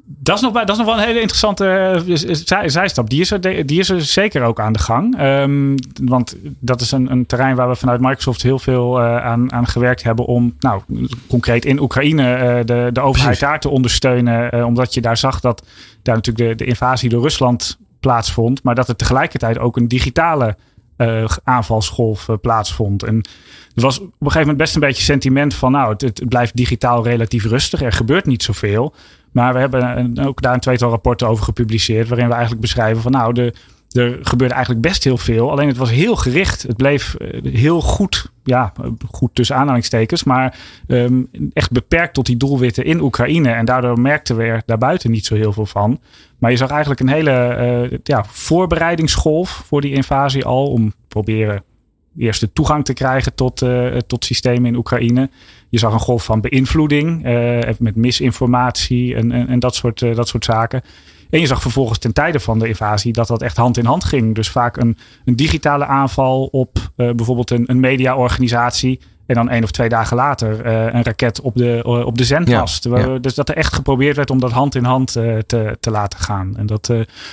Dat 0.09 0.35
is, 0.35 0.41
nog, 0.41 0.53
dat 0.53 0.69
is 0.69 0.77
nog 0.77 0.85
wel 0.85 0.97
een 0.97 1.05
hele 1.05 1.19
interessante 1.19 2.03
uh, 2.05 2.61
zijstap. 2.65 3.09
Die 3.09 3.21
is, 3.21 3.31
er, 3.31 3.65
die 3.65 3.79
is 3.79 3.89
er 3.89 4.01
zeker 4.01 4.43
ook 4.43 4.59
aan 4.59 4.73
de 4.73 4.79
gang. 4.79 5.21
Um, 5.21 5.75
want 6.03 6.35
dat 6.59 6.81
is 6.81 6.91
een, 6.91 7.11
een, 7.11 7.25
terrein 7.25 7.55
waar 7.55 7.69
we 7.69 7.75
vanuit 7.75 8.01
Microsoft 8.01 8.41
heel 8.41 8.59
veel 8.59 8.99
uh, 8.99 9.25
aan, 9.25 9.51
aan 9.51 9.67
gewerkt 9.67 10.03
hebben. 10.03 10.25
Om 10.25 10.55
nou, 10.59 10.81
concreet 11.27 11.65
in 11.65 11.79
Oekraïne 11.79 12.23
uh, 12.23 12.65
de, 12.65 12.89
de 12.93 13.01
overheid 13.01 13.39
daar 13.39 13.59
te 13.59 13.69
ondersteunen. 13.69 14.65
omdat 14.65 14.93
je 14.93 15.01
daar 15.01 15.17
zag 15.17 15.39
dat 15.39 15.63
daar 16.01 16.15
natuurlijk 16.15 16.49
de, 16.49 16.63
de 16.63 16.69
invasie 16.69 17.09
door 17.09 17.21
Rusland 17.21 17.77
plaatsvond. 17.99 18.63
Maar 18.63 18.75
dat 18.75 18.89
er 18.89 18.95
tegelijkertijd 18.95 19.59
ook 19.59 19.77
een 19.77 19.87
digitale 19.87 20.55
aanvalsgolf 21.43 22.27
plaatsvond. 22.41 23.03
En 23.03 23.15
er 23.75 23.81
was 23.81 23.97
op 23.99 24.03
een 24.03 24.11
gegeven 24.19 24.39
moment 24.39 24.57
best 24.57 24.75
een 24.75 24.81
beetje 24.81 25.03
sentiment 25.03 25.53
van... 25.53 25.71
nou, 25.71 25.91
het, 25.91 26.01
het 26.01 26.29
blijft 26.29 26.55
digitaal 26.55 27.03
relatief 27.03 27.45
rustig. 27.45 27.81
Er 27.81 27.91
gebeurt 27.91 28.25
niet 28.25 28.43
zoveel. 28.43 28.93
Maar 29.37 29.53
we 29.53 29.59
hebben 29.59 30.19
ook 30.27 30.41
daar 30.41 30.53
een 30.53 30.59
tweetal 30.59 30.89
rapporten 30.89 31.27
over 31.27 31.43
gepubliceerd. 31.43 32.07
Waarin 32.07 32.27
we 32.27 32.33
eigenlijk 32.33 32.61
beschrijven 32.61 33.01
van 33.01 33.11
nou, 33.11 33.51
er 33.91 34.19
gebeurde 34.21 34.53
eigenlijk 34.53 34.85
best 34.87 35.03
heel 35.03 35.17
veel. 35.17 35.51
Alleen 35.51 35.67
het 35.67 35.77
was 35.77 35.91
heel 35.91 36.15
gericht. 36.15 36.61
Het 36.61 36.77
bleef 36.77 37.15
eh, 37.15 37.53
heel 37.53 37.81
goed, 37.81 38.31
ja, 38.43 38.73
goed 39.11 39.29
tussen 39.33 39.55
aanhalingstekens. 39.55 40.23
Maar 40.23 40.57
um, 40.87 41.29
echt 41.53 41.71
beperkt 41.71 42.13
tot 42.13 42.25
die 42.25 42.37
doelwitten 42.37 42.85
in 42.85 43.01
Oekraïne. 43.01 43.49
En 43.49 43.65
daardoor 43.65 43.99
merkten 43.99 44.37
we 44.37 44.43
er 44.43 44.63
daarbuiten 44.65 45.11
niet 45.11 45.25
zo 45.25 45.35
heel 45.35 45.53
veel 45.53 45.65
van. 45.65 45.99
Maar 46.37 46.51
je 46.51 46.57
zag 46.57 46.69
eigenlijk 46.69 46.99
een 46.99 47.09
hele 47.09 47.87
uh, 47.91 47.97
ja, 48.03 48.25
voorbereidingsgolf 48.27 49.49
voor 49.65 49.81
die 49.81 49.93
invasie 49.93 50.45
al. 50.45 50.71
Om 50.71 50.93
proberen 51.07 51.63
eerst 52.17 52.39
de 52.39 52.53
toegang 52.53 52.85
te 52.85 52.93
krijgen 52.93 53.33
tot, 53.35 53.61
uh, 53.61 53.97
tot 53.97 54.25
systemen 54.25 54.65
in 54.65 54.75
Oekraïne. 54.75 55.29
Je 55.69 55.79
zag 55.79 55.93
een 55.93 55.99
golf 55.99 56.23
van 56.23 56.41
beïnvloeding 56.41 57.25
uh, 57.25 57.59
met 57.79 57.95
misinformatie 57.95 59.15
en, 59.15 59.31
en, 59.31 59.47
en 59.47 59.59
dat, 59.59 59.75
soort, 59.75 60.01
uh, 60.01 60.15
dat 60.15 60.27
soort 60.27 60.45
zaken. 60.45 60.81
En 61.29 61.39
je 61.39 61.45
zag 61.45 61.61
vervolgens 61.61 61.99
ten 61.99 62.13
tijde 62.13 62.39
van 62.39 62.59
de 62.59 62.67
invasie 62.67 63.13
dat 63.13 63.27
dat 63.27 63.41
echt 63.41 63.57
hand 63.57 63.77
in 63.77 63.85
hand 63.85 64.03
ging. 64.03 64.35
Dus 64.35 64.49
vaak 64.49 64.77
een, 64.77 64.97
een 65.25 65.35
digitale 65.35 65.85
aanval 65.85 66.45
op 66.45 66.91
bijvoorbeeld 66.95 67.51
een, 67.51 67.63
een 67.65 67.79
mediaorganisatie. 67.79 68.99
En 69.25 69.35
dan 69.35 69.49
één 69.49 69.63
of 69.63 69.71
twee 69.71 69.89
dagen 69.89 70.17
later 70.17 70.65
een 70.65 71.03
raket 71.03 71.41
op 71.41 71.55
de, 71.55 71.81
op 72.05 72.17
de 72.17 72.23
zendmast. 72.23 72.83
Ja, 72.83 72.97
ja. 72.97 73.17
Dus 73.17 73.35
dat 73.35 73.49
er 73.49 73.55
echt 73.55 73.73
geprobeerd 73.73 74.15
werd 74.15 74.29
om 74.29 74.39
dat 74.39 74.51
hand 74.51 74.75
in 74.75 74.83
hand 74.83 75.11
te, 75.11 75.77
te 75.79 75.91
laten 75.91 76.19
gaan. 76.19 76.57
En 76.57 76.65
dat, 76.65 76.85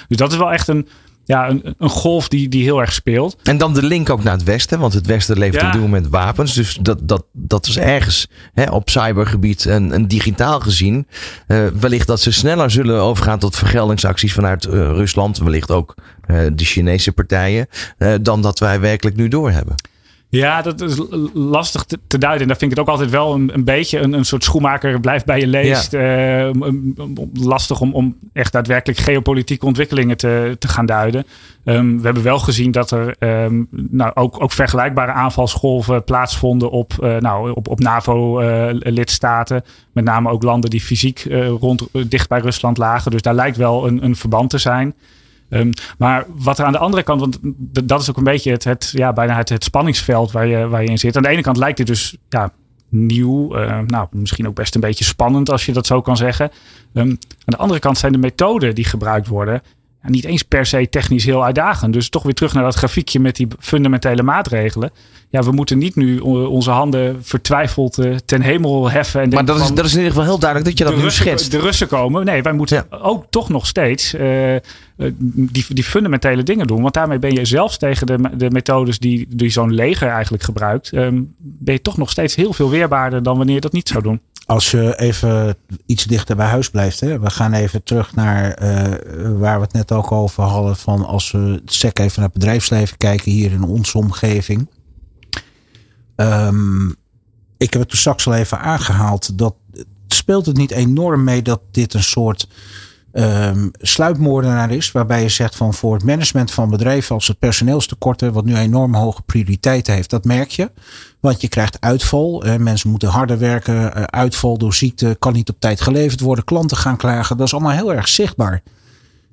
dus 0.08 0.16
dat 0.16 0.32
is 0.32 0.38
wel 0.38 0.52
echt 0.52 0.68
een, 0.68 0.88
ja, 1.24 1.48
een, 1.48 1.74
een 1.78 1.88
golf 1.88 2.28
die, 2.28 2.48
die 2.48 2.62
heel 2.62 2.80
erg 2.80 2.92
speelt. 2.92 3.36
En 3.42 3.58
dan 3.58 3.74
de 3.74 3.82
link 3.82 4.10
ook 4.10 4.22
naar 4.22 4.32
het 4.32 4.42
Westen, 4.42 4.78
want 4.78 4.92
het 4.92 5.06
Westen 5.06 5.38
levert 5.38 5.60
ja. 5.60 5.66
op 5.66 5.72
dit 5.72 5.82
moment 5.82 6.08
wapens. 6.08 6.54
Dus 6.54 6.78
dat, 6.80 7.08
dat, 7.08 7.24
dat 7.32 7.66
is 7.66 7.76
ergens 7.76 8.28
hè, 8.52 8.70
op 8.70 8.90
cybergebied 8.90 9.66
en, 9.66 9.92
en 9.92 10.06
digitaal 10.06 10.60
gezien. 10.60 11.06
Uh, 11.48 11.66
wellicht 11.80 12.06
dat 12.06 12.20
ze 12.20 12.32
sneller 12.32 12.70
zullen 12.70 13.00
overgaan 13.00 13.38
tot 13.38 13.56
vergeldingsacties 13.56 14.32
vanuit 14.32 14.66
uh, 14.66 14.72
Rusland, 14.72 15.38
wellicht 15.38 15.70
ook 15.70 15.94
uh, 16.26 16.38
de 16.52 16.64
Chinese 16.64 17.12
partijen, 17.12 17.68
dan 18.20 18.42
dat 18.42 18.58
wij 18.58 18.80
werkelijk 18.80 19.16
nu 19.16 19.28
doorhebben. 19.28 19.74
Ja, 20.28 20.62
dat 20.62 20.80
is 20.80 21.00
lastig 21.34 21.84
te, 21.84 21.98
te, 22.06 22.18
duiden. 22.18 22.42
En 22.42 22.48
daar 22.48 22.56
vind 22.56 22.70
ik 22.70 22.76
het 22.76 22.86
ook 22.86 22.92
altijd 22.92 23.10
wel 23.10 23.34
een, 23.34 23.54
een 23.54 23.64
beetje 23.64 23.98
een, 23.98 24.12
een 24.12 24.24
soort 24.24 24.44
schoenmaker 24.44 25.00
blijft 25.00 25.24
bij 25.24 25.40
je 25.40 25.46
leest. 25.46 25.92
Ja. 25.92 26.46
Uh, 26.46 26.50
lastig 27.34 27.80
om, 27.80 27.94
om 27.94 28.16
echt 28.32 28.52
daadwerkelijk 28.52 28.98
geopolitieke 28.98 29.66
ontwikkelingen 29.66 30.16
te, 30.16 30.56
te 30.58 30.68
gaan 30.68 30.86
duiden. 30.86 31.26
Um, 31.64 31.98
we 31.98 32.04
hebben 32.04 32.22
wel 32.22 32.38
gezien 32.38 32.70
dat 32.70 32.90
er 32.90 33.16
um, 33.18 33.68
nou, 33.70 34.10
ook, 34.14 34.42
ook 34.42 34.52
vergelijkbare 34.52 35.12
aanvalsgolven 35.12 36.04
plaatsvonden 36.04 36.70
op, 36.70 36.92
uh, 37.00 37.16
nou, 37.16 37.52
op, 37.54 37.68
op 37.68 37.80
NAVO-lidstaten. 37.80 39.56
Uh, 39.56 39.72
Met 39.92 40.04
name 40.04 40.30
ook 40.30 40.42
landen 40.42 40.70
die 40.70 40.80
fysiek 40.80 41.26
rond, 41.60 41.86
dicht 42.06 42.28
bij 42.28 42.40
Rusland 42.40 42.78
lagen. 42.78 43.10
Dus 43.10 43.22
daar 43.22 43.34
lijkt 43.34 43.56
wel 43.56 43.86
een, 43.86 44.04
een 44.04 44.16
verband 44.16 44.50
te 44.50 44.58
zijn. 44.58 44.94
Um, 45.54 45.72
maar 45.98 46.24
wat 46.28 46.58
er 46.58 46.64
aan 46.64 46.72
de 46.72 46.78
andere 46.78 47.02
kant, 47.02 47.20
want 47.20 47.38
dat 47.84 48.00
is 48.00 48.10
ook 48.10 48.16
een 48.16 48.24
beetje 48.24 48.58
het, 48.62 48.90
ja, 48.92 49.12
bijna 49.12 49.36
het, 49.36 49.64
spanningsveld 49.64 50.32
waar 50.32 50.46
je, 50.46 50.68
waar 50.68 50.82
je 50.82 50.88
in 50.88 50.98
zit. 50.98 51.16
Aan 51.16 51.22
de 51.22 51.28
ene 51.28 51.42
kant 51.42 51.56
lijkt 51.56 51.78
het 51.78 51.86
dus 51.86 52.16
ja, 52.28 52.52
nieuw, 52.88 53.58
uh, 53.58 53.78
nou, 53.86 54.06
misschien 54.10 54.48
ook 54.48 54.54
best 54.54 54.74
een 54.74 54.80
beetje 54.80 55.04
spannend 55.04 55.50
als 55.50 55.66
je 55.66 55.72
dat 55.72 55.86
zo 55.86 56.00
kan 56.00 56.16
zeggen. 56.16 56.50
Um, 56.92 57.08
aan 57.08 57.18
de 57.44 57.56
andere 57.56 57.80
kant 57.80 57.98
zijn 57.98 58.12
de 58.12 58.18
methoden 58.18 58.74
die 58.74 58.84
gebruikt 58.84 59.26
worden 59.26 59.62
ja, 60.04 60.10
niet 60.10 60.24
eens 60.24 60.42
per 60.42 60.66
se 60.66 60.88
technisch 60.88 61.24
heel 61.24 61.44
uitdagend. 61.44 61.92
Dus 61.92 62.08
toch 62.08 62.22
weer 62.22 62.34
terug 62.34 62.54
naar 62.54 62.62
dat 62.62 62.74
grafiekje 62.74 63.20
met 63.20 63.36
die 63.36 63.48
fundamentele 63.58 64.22
maatregelen 64.22 64.90
ja, 65.34 65.42
we 65.42 65.52
moeten 65.52 65.78
niet 65.78 65.96
nu 65.96 66.18
onze 66.18 66.70
handen 66.70 67.18
vertwijfeld 67.22 67.98
uh, 67.98 68.16
ten 68.24 68.42
hemel 68.42 68.90
heffen. 68.90 69.20
En 69.20 69.28
maar 69.28 69.44
dat 69.44 69.60
is, 69.60 69.72
dat 69.72 69.84
is 69.84 69.92
in 69.92 69.96
ieder 69.96 70.12
geval 70.12 70.26
heel 70.28 70.38
duidelijk 70.38 70.70
dat 70.70 70.78
je 70.78 70.84
dat 70.84 70.96
nu 70.96 71.02
Russen, 71.02 71.24
schetst. 71.24 71.50
De 71.50 71.58
Russen 71.58 71.88
komen. 71.88 72.24
Nee, 72.24 72.42
wij 72.42 72.52
moeten 72.52 72.86
ja. 72.90 72.96
ook 72.98 73.26
toch 73.30 73.48
nog 73.48 73.66
steeds 73.66 74.14
uh, 74.14 74.54
die, 75.22 75.64
die 75.68 75.84
fundamentele 75.84 76.42
dingen 76.42 76.66
doen. 76.66 76.82
Want 76.82 76.94
daarmee 76.94 77.18
ben 77.18 77.32
je 77.32 77.44
zelfs 77.44 77.78
tegen 77.78 78.06
de, 78.06 78.18
de 78.36 78.50
methodes 78.50 78.98
die, 78.98 79.26
die 79.28 79.50
zo'n 79.50 79.74
leger 79.74 80.08
eigenlijk 80.08 80.42
gebruikt. 80.42 80.92
Um, 80.92 81.34
ben 81.38 81.74
je 81.74 81.82
toch 81.82 81.96
nog 81.96 82.10
steeds 82.10 82.34
heel 82.34 82.52
veel 82.52 82.70
weerbaarder 82.70 83.22
dan 83.22 83.36
wanneer 83.36 83.54
je 83.54 83.60
dat 83.60 83.72
niet 83.72 83.88
zou 83.88 84.02
doen. 84.02 84.20
Als 84.46 84.70
je 84.70 84.98
even 84.98 85.56
iets 85.86 86.04
dichter 86.04 86.36
bij 86.36 86.46
huis 86.46 86.70
blijft. 86.70 87.00
Hè? 87.00 87.18
We 87.18 87.30
gaan 87.30 87.52
even 87.52 87.82
terug 87.82 88.14
naar 88.14 88.62
uh, 88.62 89.38
waar 89.38 89.56
we 89.56 89.64
het 89.64 89.72
net 89.72 89.92
ook 89.92 90.12
over 90.12 90.42
hadden. 90.42 90.76
Van 90.76 91.06
als 91.06 91.30
we 91.30 91.62
sec 91.64 91.98
even 91.98 92.20
naar 92.20 92.30
het 92.30 92.38
bedrijfsleven 92.38 92.96
kijken 92.96 93.32
hier 93.32 93.52
in 93.52 93.62
onze 93.62 93.98
omgeving. 93.98 94.68
Um, 96.16 96.96
ik 97.56 97.72
heb 97.72 97.80
het 97.80 97.88
toen 97.88 97.98
straks 97.98 98.26
al 98.26 98.34
even 98.34 98.60
aangehaald. 98.60 99.38
Dat 99.38 99.54
speelt 100.06 100.46
het 100.46 100.56
niet 100.56 100.70
enorm 100.70 101.24
mee 101.24 101.42
dat 101.42 101.60
dit 101.70 101.94
een 101.94 102.02
soort 102.02 102.48
um, 103.14 103.70
sluipmoordenaar 103.78 104.70
is. 104.70 104.92
Waarbij 104.92 105.22
je 105.22 105.28
zegt 105.28 105.56
van 105.56 105.74
voor 105.74 105.94
het 105.94 106.04
management 106.04 106.50
van 106.50 106.70
bedrijven 106.70 107.14
als 107.14 107.26
het 107.26 107.38
personeelstekorten, 107.38 108.32
wat 108.32 108.44
nu 108.44 108.56
enorm 108.56 108.94
hoge 108.94 109.22
prioriteit 109.22 109.86
heeft, 109.86 110.10
dat 110.10 110.24
merk 110.24 110.50
je. 110.50 110.70
Want 111.20 111.40
je 111.40 111.48
krijgt 111.48 111.80
uitval. 111.80 112.44
mensen 112.58 112.90
moeten 112.90 113.08
harder 113.08 113.38
werken. 113.38 113.94
Eh, 113.94 114.02
uitval 114.02 114.58
door 114.58 114.74
ziekte 114.74 115.16
kan 115.18 115.32
niet 115.32 115.48
op 115.48 115.56
tijd 115.58 115.80
geleverd 115.80 116.20
worden. 116.20 116.44
Klanten 116.44 116.76
gaan 116.76 116.96
klagen. 116.96 117.36
Dat 117.36 117.46
is 117.46 117.52
allemaal 117.52 117.72
heel 117.72 117.94
erg 117.94 118.08
zichtbaar 118.08 118.62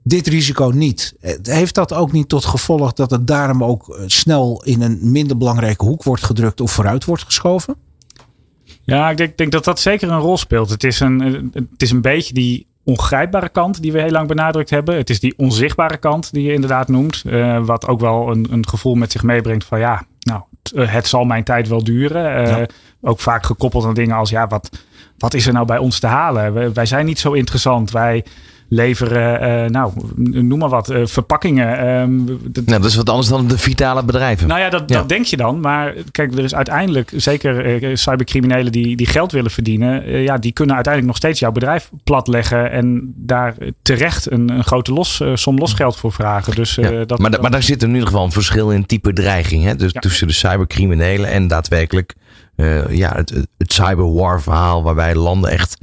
dit 0.04 0.28
risico 0.28 0.72
niet. 0.74 1.16
Heeft 1.44 1.76
dat 1.76 1.94
ook 1.94 2.12
niet 2.12 2.30
tot 2.30 2.46
gevolg 2.46 2.94
dat 2.94 3.12
het 3.12 3.28
daarom 3.28 3.64
ook 3.64 3.90
eh, 3.90 4.04
snel 4.06 4.64
in 4.64 4.82
een 4.82 5.12
minder 5.12 5.38
belangrijke 5.38 5.86
hoek 5.86 6.04
wordt 6.04 6.24
gedrukt 6.24 6.62
of 6.62 6.72
vooruit 6.72 7.06
wordt 7.06 7.24
geschoven? 7.24 7.76
Ja, 8.84 9.10
ik 9.10 9.18
denk, 9.18 9.38
denk 9.38 9.52
dat 9.52 9.64
dat 9.64 9.80
zeker 9.80 10.10
een 10.10 10.20
rol 10.20 10.38
speelt. 10.38 10.70
Het 10.70 10.84
is 10.84 11.00
een, 11.00 11.22
eh, 11.54 11.62
het 11.70 11.82
is 11.82 11.92
een 11.92 12.02
beetje 12.02 12.34
die 12.34 12.68
ongrijpbare 12.92 13.50
kant 13.50 13.82
die 13.82 13.92
we 13.92 14.02
heel 14.02 14.12
lang 14.12 14.28
benadrukt 14.28 14.70
hebben. 14.70 14.96
Het 14.96 15.10
is 15.10 15.20
die 15.20 15.34
onzichtbare 15.38 15.98
kant 15.98 16.34
die 16.34 16.44
je 16.44 16.54
inderdaad 16.54 16.88
noemt. 16.88 17.24
Uh, 17.26 17.66
wat 17.66 17.88
ook 17.88 18.00
wel 18.00 18.32
een, 18.32 18.48
een 18.52 18.68
gevoel 18.68 18.96
met 18.96 19.12
zich 19.12 19.24
meebrengt 19.24 19.66
van 19.66 19.80
ja, 19.80 20.04
nou, 20.20 20.42
het 20.90 21.08
zal 21.08 21.24
mijn 21.24 21.44
tijd 21.44 21.68
wel 21.68 21.84
duren. 21.84 22.42
Uh, 22.42 22.58
ja. 22.58 22.66
Ook 23.02 23.20
vaak 23.20 23.46
gekoppeld 23.46 23.86
aan 23.86 23.94
dingen 23.94 24.16
als 24.16 24.30
ja, 24.30 24.48
wat, 24.48 24.70
wat 25.18 25.34
is 25.34 25.48
er 25.48 25.54
nou 25.54 25.66
bij 25.66 25.78
ons 25.78 26.00
te 26.00 26.08
halen? 26.08 26.54
Wij, 26.54 26.74
wij 26.74 26.86
zijn 26.86 27.06
niet 27.06 27.20
zo 27.20 27.32
interessant. 27.32 27.92
Wij 27.92 28.26
leveren, 28.74 29.64
uh, 29.64 29.70
nou, 29.70 29.92
noem 30.16 30.60
maar 30.60 30.70
wat, 30.70 30.92
uh, 30.92 31.06
verpakkingen. 31.06 31.88
Um, 31.88 32.26
dat, 32.26 32.66
nou, 32.66 32.82
dat 32.82 32.90
is 32.90 32.96
wat 32.96 33.10
anders 33.10 33.28
dan 33.28 33.48
de 33.48 33.58
vitale 33.58 34.04
bedrijven. 34.04 34.48
Nou 34.48 34.60
ja 34.60 34.70
dat, 34.70 34.84
ja. 34.86 34.98
dat 34.98 35.10
denk 35.10 35.26
je 35.26 35.38
dan. 35.38 35.60
Maar 35.60 35.94
kijk, 36.12 36.34
er 36.38 36.44
is 36.44 36.56
uiteindelijk, 36.56 37.12
zeker 37.16 37.84
uh, 37.84 37.96
cybercriminelen 37.96 38.72
die, 38.72 38.96
die 38.96 39.08
geld 39.08 39.32
willen 39.32 39.52
verdienen, 39.52 40.22
ja, 40.22 40.38
die 40.38 40.52
kunnen 40.52 40.76
uiteindelijk 40.76 41.14
nog 41.14 41.24
steeds 41.24 41.40
jouw 41.40 41.52
bedrijf 41.52 41.90
platleggen 42.04 42.72
en 42.72 43.14
daar 43.16 43.56
terecht 43.82 44.32
een, 44.32 44.50
een 44.50 44.64
grote 44.64 44.94
los, 44.94 45.22
som 45.34 45.58
losgeld 45.58 45.98
voor 45.98 46.12
vragen. 46.12 46.56
Dus, 46.56 46.76
ja. 46.76 47.06
dat, 47.06 47.20
maar, 47.20 47.42
maar 47.42 47.52
daar 47.52 47.64
zit 47.64 47.84
in 47.84 47.90
ieder 47.90 48.08
geval 48.08 48.24
een 48.24 48.32
verschil 48.32 48.72
in 48.72 48.86
type 48.86 49.14
dreiging. 49.14 49.64
Hè? 49.64 49.76
Dus 49.76 49.92
tussen 49.92 50.28
de 50.28 50.34
cybercriminelen 50.34 51.30
en 51.30 51.48
daadwerkelijk 51.48 52.16
uh, 52.62 52.98
ja, 52.98 53.16
het, 53.16 53.30
het 53.58 53.74
cyberwar 53.74 54.42
verhaal 54.42 54.84
waarbij 54.84 55.16
landen 55.16 55.52
echt 55.52 55.78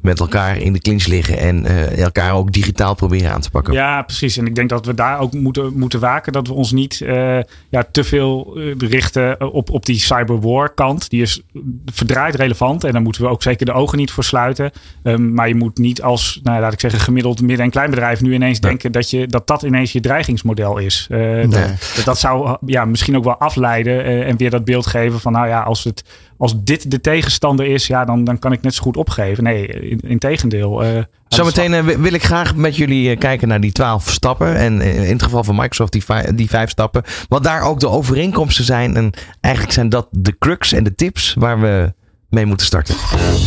met 0.00 0.20
elkaar 0.20 0.56
in 0.56 0.72
de 0.72 0.78
clinch 0.78 1.06
liggen 1.06 1.38
en 1.38 1.64
uh, 1.64 2.02
elkaar 2.02 2.34
ook 2.34 2.52
digitaal 2.52 2.94
proberen 2.94 3.32
aan 3.32 3.40
te 3.40 3.50
pakken. 3.50 3.72
Ja, 3.72 4.02
precies. 4.02 4.36
En 4.36 4.46
ik 4.46 4.54
denk 4.54 4.68
dat 4.68 4.86
we 4.86 4.94
daar 4.94 5.18
ook 5.18 5.32
moeten, 5.32 5.78
moeten 5.78 6.00
waken 6.00 6.32
dat 6.32 6.46
we 6.46 6.52
ons 6.52 6.72
niet 6.72 7.00
uh, 7.00 7.38
ja, 7.68 7.84
te 7.90 8.04
veel 8.04 8.58
richten 8.78 9.52
op, 9.52 9.70
op 9.70 9.86
die 9.86 9.98
cyberwar 9.98 10.74
kant. 10.74 11.10
Die 11.10 11.22
is 11.22 11.42
verdraaid 11.86 12.34
relevant 12.34 12.84
en 12.84 12.92
daar 12.92 13.02
moeten 13.02 13.22
we 13.22 13.28
ook 13.28 13.42
zeker 13.42 13.66
de 13.66 13.72
ogen 13.72 13.98
niet 13.98 14.10
voor 14.10 14.24
sluiten. 14.24 14.70
Um, 15.02 15.34
maar 15.34 15.48
je 15.48 15.54
moet 15.54 15.78
niet 15.78 16.02
als, 16.02 16.40
nou, 16.42 16.60
laat 16.60 16.72
ik 16.72 16.80
zeggen, 16.80 17.00
gemiddeld 17.00 17.40
midden- 17.40 17.64
en 17.64 17.70
kleinbedrijf 17.70 18.20
nu 18.20 18.34
ineens 18.34 18.60
denken 18.60 18.92
dat, 18.92 19.10
je, 19.10 19.26
dat 19.26 19.46
dat 19.46 19.62
ineens 19.62 19.92
je 19.92 20.00
dreigingsmodel 20.00 20.78
is. 20.78 21.06
Nee. 21.08 21.46
dat, 21.46 22.02
dat 22.04 22.18
zou 22.18 22.56
ja, 22.66 22.84
misschien 22.84 23.16
ook 23.16 23.24
wel 23.24 23.38
afleiden 23.38 24.24
en 24.24 24.36
weer 24.36 24.50
dat 24.50 24.64
beeld 24.64 24.86
geven 24.86 25.20
van 25.20 25.32
nou 25.32 25.48
ja, 25.48 25.60
als 25.60 25.84
het 25.84 26.04
als 26.38 26.64
dit 26.64 26.90
de 26.90 27.00
tegenstander 27.00 27.66
is, 27.66 27.86
ja, 27.86 28.04
dan, 28.04 28.24
dan 28.24 28.38
kan 28.38 28.52
ik 28.52 28.62
net 28.62 28.74
zo 28.74 28.82
goed 28.82 28.96
opgeven. 28.96 29.44
Nee, 29.44 29.66
in, 29.66 30.00
in 30.00 30.18
tegendeel. 30.18 30.84
Uh, 30.84 31.02
Zometeen 31.28 31.72
uh, 31.72 31.84
wil 31.84 32.12
ik 32.12 32.24
graag 32.24 32.56
met 32.56 32.76
jullie 32.76 33.10
uh, 33.10 33.18
kijken 33.18 33.48
naar 33.48 33.60
die 33.60 33.72
twaalf 33.72 34.10
stappen. 34.10 34.56
En 34.56 34.80
in 34.80 35.12
het 35.12 35.22
geval 35.22 35.44
van 35.44 35.54
Microsoft 35.54 35.92
die, 35.92 36.04
vijf, 36.04 36.34
die 36.34 36.48
vijf 36.48 36.70
stappen. 36.70 37.02
Wat 37.28 37.44
daar 37.44 37.62
ook 37.62 37.80
de 37.80 37.88
overeenkomsten 37.88 38.64
zijn. 38.64 38.96
En 38.96 39.12
eigenlijk 39.40 39.74
zijn 39.74 39.88
dat 39.88 40.08
de 40.10 40.38
crux 40.38 40.72
en 40.72 40.84
de 40.84 40.94
tips 40.94 41.34
waar 41.38 41.60
we 41.60 41.92
mee 42.30 42.46
moeten 42.46 42.66
starten. 42.66 42.94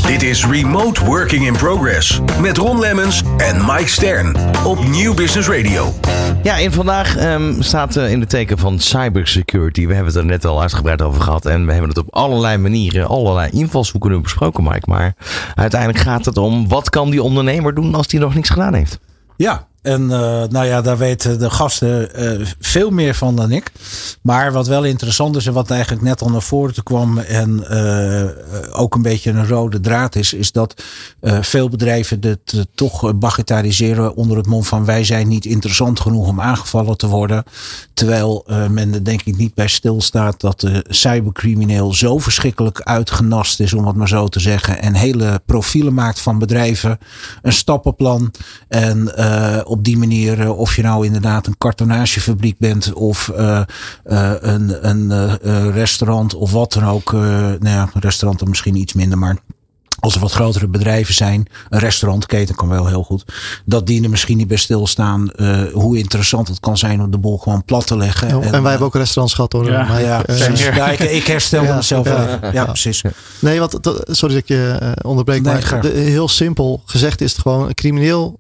Dit 0.08 0.24
is 0.24 0.46
Remote 0.46 1.06
Working 1.06 1.46
in 1.46 1.54
Progress 1.54 2.22
met 2.42 2.58
Ron 2.58 2.80
Lemmens 2.80 3.24
en 3.38 3.66
Mike 3.66 3.90
Stern 3.90 4.36
op 4.66 4.88
Nieuw 4.88 5.14
Business 5.14 5.50
Radio. 5.50 5.94
Ja, 6.44 6.60
en 6.60 6.72
vandaag 6.72 7.20
um, 7.24 7.62
staat 7.62 7.96
uh, 7.96 8.12
in 8.12 8.20
de 8.20 8.26
teken 8.26 8.58
van 8.58 8.80
cybersecurity. 8.80 9.88
We 9.88 9.94
hebben 9.94 10.14
het 10.14 10.22
er 10.22 10.26
net 10.26 10.46
al 10.46 10.62
uitgebreid 10.62 11.02
over 11.02 11.22
gehad 11.22 11.46
en 11.46 11.66
we 11.66 11.72
hebben 11.72 11.90
het 11.90 11.98
op 11.98 12.14
allerlei 12.14 12.58
manieren, 12.58 13.08
allerlei 13.08 13.50
invalshoeken 13.52 14.22
besproken, 14.22 14.64
Mike. 14.64 14.90
Maar 14.90 15.16
uiteindelijk 15.56 16.00
gaat 16.00 16.26
het 16.26 16.38
om 16.38 16.68
wat 16.68 16.90
kan 16.90 17.10
die 17.10 17.24
ondernemer 17.24 17.74
doen 17.74 17.96
als 17.96 18.08
die 18.08 18.20
nog 18.20 18.36
niks 18.36 18.50
gedaan 18.50 18.74
heeft? 18.74 19.00
Ja, 19.36 19.68
en 19.84 20.02
uh, 20.02 20.10
nou 20.50 20.66
ja, 20.66 20.82
daar 20.82 20.98
weten 20.98 21.40
de 21.40 21.50
gasten 21.50 22.10
uh, 22.16 22.48
veel 22.60 22.90
meer 22.90 23.16
van 23.16 23.36
dan 23.36 23.52
ik. 23.52 23.72
Maar 24.22 24.52
wat 24.52 24.68
wel 24.68 24.84
interessant 24.84 25.36
is 25.36 25.46
en 25.46 25.54
wat 25.54 25.70
eigenlijk 25.70 26.02
net 26.02 26.22
al 26.22 26.30
naar 26.30 26.42
voren 26.42 26.84
kwam 26.84 27.18
en 27.18 27.66
uh, 27.72 28.80
ook 28.80 28.96
een 28.96 29.02
beetje 29.02 29.32
een 29.32 29.48
rode 29.48 29.80
draad 29.80 30.16
is, 30.16 30.34
is 30.34 30.52
dat 30.52 30.84
veel 31.22 31.70
bedrijven 31.70 32.20
dit 32.20 32.66
toch 32.76 33.16
bagatelliseren 33.16 34.16
onder 34.16 34.38
het 34.38 34.46
mom 34.46 34.64
van 34.64 34.86
wij 34.86 35.04
zijn 35.04 35.28
niet 35.28 35.46
interessant 35.46 36.00
genoeg 36.00 36.28
om 36.28 36.42
aangevallen 36.42 36.98
te 36.98 37.08
worden. 37.08 37.44
Terwijl 37.94 38.46
men 38.70 38.94
er 38.94 39.04
denk 39.04 39.22
ik 39.22 39.38
niet 39.38 39.54
bij 39.54 39.68
stilstaat 39.68 40.40
dat 40.40 40.60
de 40.60 40.86
cybercrimineel 40.90 41.94
zo 41.94 42.18
verschrikkelijk 42.18 42.82
uitgenast 42.82 43.60
is, 43.60 43.74
om 43.74 43.88
het 43.88 43.96
maar 43.96 44.08
zo 44.08 44.28
te 44.28 44.40
zeggen. 44.40 44.82
En 44.82 44.94
hele 44.94 45.42
profielen 45.46 45.94
maakt 45.94 46.22
van 46.22 46.40
bedrijven, 46.40 47.00
een 47.42 47.54
stappenplan 47.54 48.32
en 48.68 49.14
op 49.74 49.84
die 49.84 49.98
manier, 49.98 50.40
uh, 50.40 50.60
of 50.60 50.76
je 50.76 50.82
nou 50.82 51.06
inderdaad 51.06 51.48
een 51.48 51.58
kartonagefabriek 51.58 52.58
bent 52.58 52.94
of 52.94 53.32
uh, 53.38 53.62
uh, 54.06 54.32
een, 54.40 54.88
een 55.50 55.72
restaurant 55.72 56.36
of 56.36 56.52
wat 56.52 56.74
dan 56.74 56.86
ook. 56.86 57.12
nou 57.12 57.70
ja, 57.70 57.90
een 57.94 58.02
restaurant 58.02 58.40
dan 58.40 58.50
misschien 58.50 58.76
iets 58.76 58.94
minder, 58.94 59.18
maar 59.18 59.38
als 60.04 60.16
er 60.16 60.22
wat 60.22 60.32
grotere 60.32 60.68
bedrijven 60.68 61.14
zijn, 61.14 61.48
een 61.70 61.80
restaurantketen 61.80 62.56
kan 62.56 62.70
wel 62.70 62.88
heel 62.88 63.04
goed, 63.04 63.26
dat 63.66 63.88
die 63.88 64.04
er 64.04 64.10
misschien 64.10 64.38
niet 64.38 64.48
bij 64.48 64.58
stilstaan 64.58 65.32
uh, 65.36 65.62
hoe 65.74 65.98
interessant 65.98 66.48
het 66.48 66.60
kan 66.60 66.78
zijn 66.78 67.02
om 67.02 67.12
de 67.12 67.18
boel 67.18 67.38
gewoon 67.38 67.64
plat 67.64 67.88
te 67.88 67.98
leggen. 67.98 68.28
en, 68.28 68.42
en, 68.42 68.62
wij 68.62 68.70
hebben 68.70 68.88
ook 68.88 68.96
restaurants 68.96 69.34
gehad 69.34 69.52
hoor. 69.52 69.72
Ja, 69.72 69.84
maar, 69.84 70.02
ja, 70.02 70.30
uh, 70.30 70.76
ja 70.76 70.90
ik, 70.90 71.00
ik 71.00 71.28
herstel 71.28 71.64
ja, 71.64 71.76
mezelf 71.76 72.08
ja, 72.08 72.40
ja, 72.42 72.52
ja, 72.54 72.66
precies. 72.66 73.02
Nee, 73.40 73.60
want 73.60 73.80
sorry 74.06 74.34
dat 74.34 74.44
ik 74.44 74.48
je 74.48 74.96
onderbreek, 75.02 75.42
nee, 75.42 75.54
maar 75.54 75.82
de, 75.82 75.88
heel 75.90 76.28
simpel 76.28 76.82
gezegd 76.86 77.22
is 77.22 77.32
het 77.32 77.42
gewoon 77.42 77.68
een 77.68 77.74
crimineel 77.74 78.40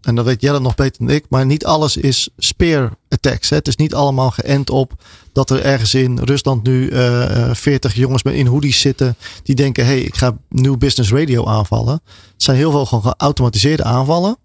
en 0.00 0.14
dat 0.14 0.24
weet 0.24 0.40
Jelle 0.40 0.60
nog 0.60 0.74
beter 0.74 1.06
dan 1.06 1.14
ik, 1.14 1.24
maar 1.28 1.46
niet 1.46 1.64
alles 1.64 1.96
is 1.96 2.28
spear 2.36 2.92
attacks. 3.08 3.50
Hè. 3.50 3.56
Het 3.56 3.68
is 3.68 3.76
niet 3.76 3.94
allemaal 3.94 4.30
geënt 4.30 4.70
op 4.70 4.92
dat 5.32 5.50
er 5.50 5.62
ergens 5.62 5.94
in 5.94 6.18
Rusland 6.18 6.62
nu 6.62 6.90
uh, 6.90 7.54
40 7.54 7.94
jongens 7.94 8.22
in 8.22 8.46
hoodies 8.46 8.80
zitten 8.80 9.16
die 9.42 9.54
denken: 9.54 9.84
hey, 9.84 10.00
ik 10.00 10.16
ga 10.16 10.36
New 10.48 10.78
Business 10.78 11.12
Radio 11.12 11.46
aanvallen. 11.46 12.00
Het 12.32 12.42
zijn 12.42 12.56
heel 12.56 12.70
veel 12.70 12.86
gewoon 12.86 13.14
geautomatiseerde 13.16 13.84
aanvallen. 13.84 14.36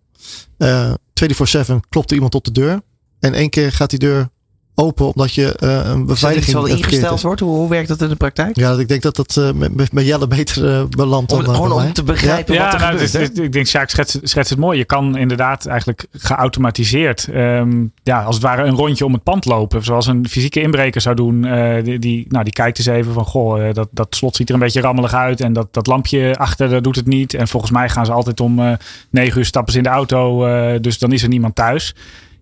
Uh, 0.58 0.94
24/7 0.94 1.74
klopt 1.90 2.10
er 2.10 2.16
iemand 2.16 2.36
op 2.36 2.44
de 2.44 2.52
deur. 2.52 2.82
En 3.20 3.34
één 3.34 3.50
keer 3.50 3.72
gaat 3.72 3.90
die 3.90 4.00
deur 4.00 4.30
open 4.76 5.06
omdat 5.08 5.34
je 5.34 5.58
uh, 5.64 5.82
een 5.86 6.06
beveiliging 6.06 6.54
wel 6.56 6.66
ingesteld 6.66 7.22
wordt. 7.22 7.42
Hoe, 7.42 7.56
hoe, 7.56 7.70
werkt 7.70 7.88
dat 7.88 8.02
in 8.02 8.10
de 8.10 8.16
praktijk? 8.16 8.56
Ja, 8.58 8.72
ik 8.72 8.88
denk 8.88 9.02
dat 9.02 9.16
dat 9.16 9.36
uh, 9.40 9.52
met, 9.52 9.94
met 9.94 10.06
Jelle 10.06 10.28
beter 10.28 10.64
uh, 10.64 10.84
belandt. 10.90 11.30
Dan 11.30 11.44
gewoon 11.44 11.72
om 11.72 11.94
te 11.94 12.04
begrijpen 12.04 12.54
ja. 12.54 12.64
wat 12.64 12.74
er 12.74 12.80
ja, 12.80 12.86
nou, 12.86 13.00
gebeurt. 13.00 13.36
Dus, 13.36 13.44
ik 13.44 13.52
denk, 13.52 13.68
Sjaak 13.68 13.90
schetst, 13.90 14.20
schetst 14.24 14.50
het 14.50 14.60
mooi. 14.60 14.78
Je 14.78 14.86
kan 14.86 15.18
inderdaad 15.18 15.66
eigenlijk 15.66 16.06
geautomatiseerd, 16.12 17.28
um, 17.34 17.92
ja, 18.04 18.24
als 18.24 18.36
het 18.36 18.44
ware 18.44 18.64
een 18.64 18.76
rondje 18.76 19.06
om 19.06 19.14
het 19.14 19.24
pand 19.24 19.46
lopen. 19.46 19.84
Zoals 19.84 20.08
een 20.08 20.30
fysieke 20.30 20.62
inbreker 20.62 21.02
zou 21.02 21.16
doen. 21.16 21.42
die, 21.84 22.00
die, 22.00 22.26
nou, 22.30 22.44
die 22.44 22.54
kijkt 22.54 22.78
eens 22.78 22.88
even 22.88 23.14
van, 23.14 23.26
goh, 23.26 23.74
dat, 23.74 23.88
dat 23.92 24.16
slot 24.16 24.36
ziet 24.36 24.48
er 24.50 24.54
een 24.54 24.62
beetje 24.62 24.82
rammelig 24.82 25.14
uit. 25.14 25.42
En 25.42 25.54
dat, 25.54 25.68
dat 25.72 25.88
lampje 25.88 26.36
achter, 26.38 26.70
dat 26.70 26.84
doet 26.84 26.96
het 26.96 27.08
niet. 27.08 27.34
En 27.34 27.48
volgens 27.48 27.72
mij 27.72 27.90
gaan 27.90 28.06
ze 28.06 28.12
altijd 28.12 28.40
om 28.40 28.78
negen 29.10 29.40
uur 29.40 29.46
stappen 29.46 29.72
ze 29.72 29.78
in 29.78 29.84
de 29.84 29.90
auto. 29.90 30.48
dus 30.80 31.00
dan 31.00 31.12
is 31.12 31.24
er 31.24 31.30
niemand 31.30 31.56
thuis. 31.56 31.96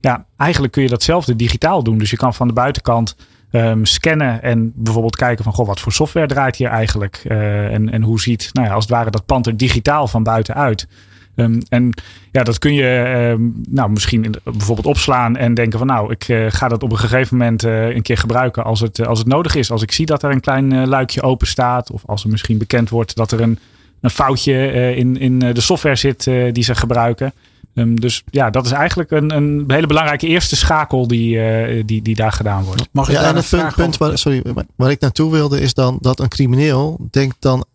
Ja, 0.04 0.26
eigenlijk 0.38 0.74
kun 0.74 0.84
je 0.84 0.89
datzelfde 0.89 1.36
digitaal 1.36 1.84
doen. 1.84 1.98
Dus 1.98 2.10
je 2.10 2.18
kan 2.18 2.34
van 2.34 2.48
de 2.48 2.54
buitenkant 2.54 3.16
um, 3.52 3.86
scannen 3.86 4.42
en 4.42 4.72
bijvoorbeeld 4.76 5.16
kijken 5.16 5.44
van 5.44 5.54
goh, 5.54 5.68
wat 5.68 5.80
voor 5.80 5.92
software 5.92 6.28
draait 6.28 6.56
hier 6.56 6.68
eigenlijk? 6.68 7.24
Uh, 7.28 7.74
en, 7.74 7.92
en 7.92 8.02
hoe 8.02 8.22
ziet, 8.22 8.50
nou 8.54 8.68
ja, 8.68 8.74
als 8.74 8.84
het 8.84 8.94
ware 8.94 9.10
dat 9.10 9.26
pand 9.26 9.48
er 9.48 9.58
digitaal 9.58 10.08
van 10.08 10.24
buiten 10.24 10.56
uit? 10.56 10.88
Um, 11.36 11.58
en 11.70 11.94
ja, 12.32 12.44
dat 12.44 12.60
kun 12.60 12.74
je 12.74 13.28
um, 13.32 13.63
nou, 13.70 13.89
misschien 13.89 14.36
bijvoorbeeld 14.44 14.88
opslaan 14.88 15.38
en 15.38 15.54
denken 15.54 15.78
van 15.78 15.88
nou, 15.88 16.12
ik 16.12 16.28
uh, 16.28 16.46
ga 16.50 16.68
dat 16.68 16.84
op 16.84 16.92
een 16.92 16.98
gegeven 16.98 17.38
moment 17.38 17.66
uh, 17.66 17.96
een 17.96 18.02
keer 18.02 18.18
gebruiken 18.18 18.63
als 18.63 18.80
het, 18.80 19.06
als 19.06 19.20
het 19.20 19.28
nodig 19.28 19.56
is. 19.56 19.72
Als 19.72 19.82
ik 19.82 19.92
zie 19.92 20.06
dat 20.06 20.24
er 20.24 20.32
een 20.32 20.42
klein 20.42 20.88
luikje 20.88 21.22
open 21.22 21.48
staat 21.48 21.92
of 21.92 22.04
als 22.06 22.24
er 22.24 22.30
misschien 22.30 22.58
bekend 22.58 22.89
wordt 22.89 23.16
dat 23.16 23.32
er 23.32 23.42
een, 23.42 23.60
een 24.02 24.10
foutje 24.10 24.96
in, 24.96 25.18
in 25.18 25.39
de 25.39 25.62
software 25.62 25.96
zit 25.96 26.24
die 26.52 26.63
ze 26.63 26.76
gebruiken. 26.76 27.34
Um, 27.76 28.00
dus 28.00 28.24
ja, 28.30 28.50
dat 28.50 28.66
is 28.66 28.72
eigenlijk 28.72 29.12
een, 29.12 29.36
een 29.36 29.64
hele 29.68 29.88
belangrijke 29.88 30.28
eerste 30.28 30.56
schakel 30.56 31.08
die, 31.08 31.36
uh, 31.36 31.84
die, 31.86 32.02
die 32.02 32.16
daar 32.16 32.32
gedaan 32.32 32.64
wordt. 32.64 32.88
Mag 32.92 33.10
ik 33.10 33.16
ja, 33.16 33.24
en 33.24 33.36
het 33.36 33.50
punt, 33.50 33.76
punt 33.76 33.98
waar, 33.98 34.18
sorry, 34.18 34.44
waar 34.76 34.92
ik 34.92 35.00
naartoe 35.00 35.32
wilde 35.32 35.62
is 35.62 35.74
dan 35.74 35.98
dat 36.02 36.20
een 36.20 36.28
crimineel 36.28 37.08
denkt 37.12 37.36
dan 37.40 37.66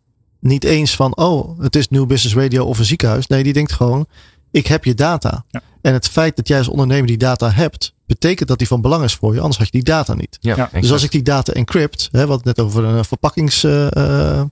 niet 0.41 0.65
eens 0.65 0.97
van, 0.97 1.17
oh, 1.17 1.61
het 1.61 1.77
is 1.77 1.89
New 1.89 2.07
Business 2.07 2.37
Radio 2.37 2.65
of 2.65 2.79
een 2.79 2.85
ziekenhuis. 2.85 3.27
Nee, 3.27 3.43
die 3.43 3.53
denkt 3.53 3.73
gewoon, 3.73 4.07
ik 4.51 4.67
heb 4.67 4.85
je 4.85 4.95
data. 4.95 5.45
Ja. 5.51 5.63
En 5.83 5.93
het 5.93 6.09
feit 6.09 6.37
dat 6.37 6.49
jij 6.49 6.59
als 6.59 6.69
ondernemer 6.69 7.07
die 7.07 7.17
data 7.17 7.51
hebt, 7.51 7.95
betekent 8.07 8.49
dat 8.49 8.59
die 8.59 8.67
van 8.67 8.81
belang 8.81 9.05
is 9.05 9.15
voor 9.15 9.35
je. 9.35 9.41
Anders 9.41 9.59
had 9.59 9.67
je 9.67 9.73
die 9.73 9.83
data 9.83 10.15
niet. 10.15 10.39
Ja, 10.41 10.57
ja. 10.57 10.81
Dus 10.81 10.93
als 10.93 11.03
ik 11.03 11.11
die 11.11 11.23
data 11.23 11.53
encrypt, 11.53 12.09
hè, 12.13 12.27
wat 12.27 12.45
net 12.45 12.61
over 12.61 12.85
een 12.85 13.05
verpakkings, 13.05 13.65
uh, 13.65 13.87
uh, 13.91 14.43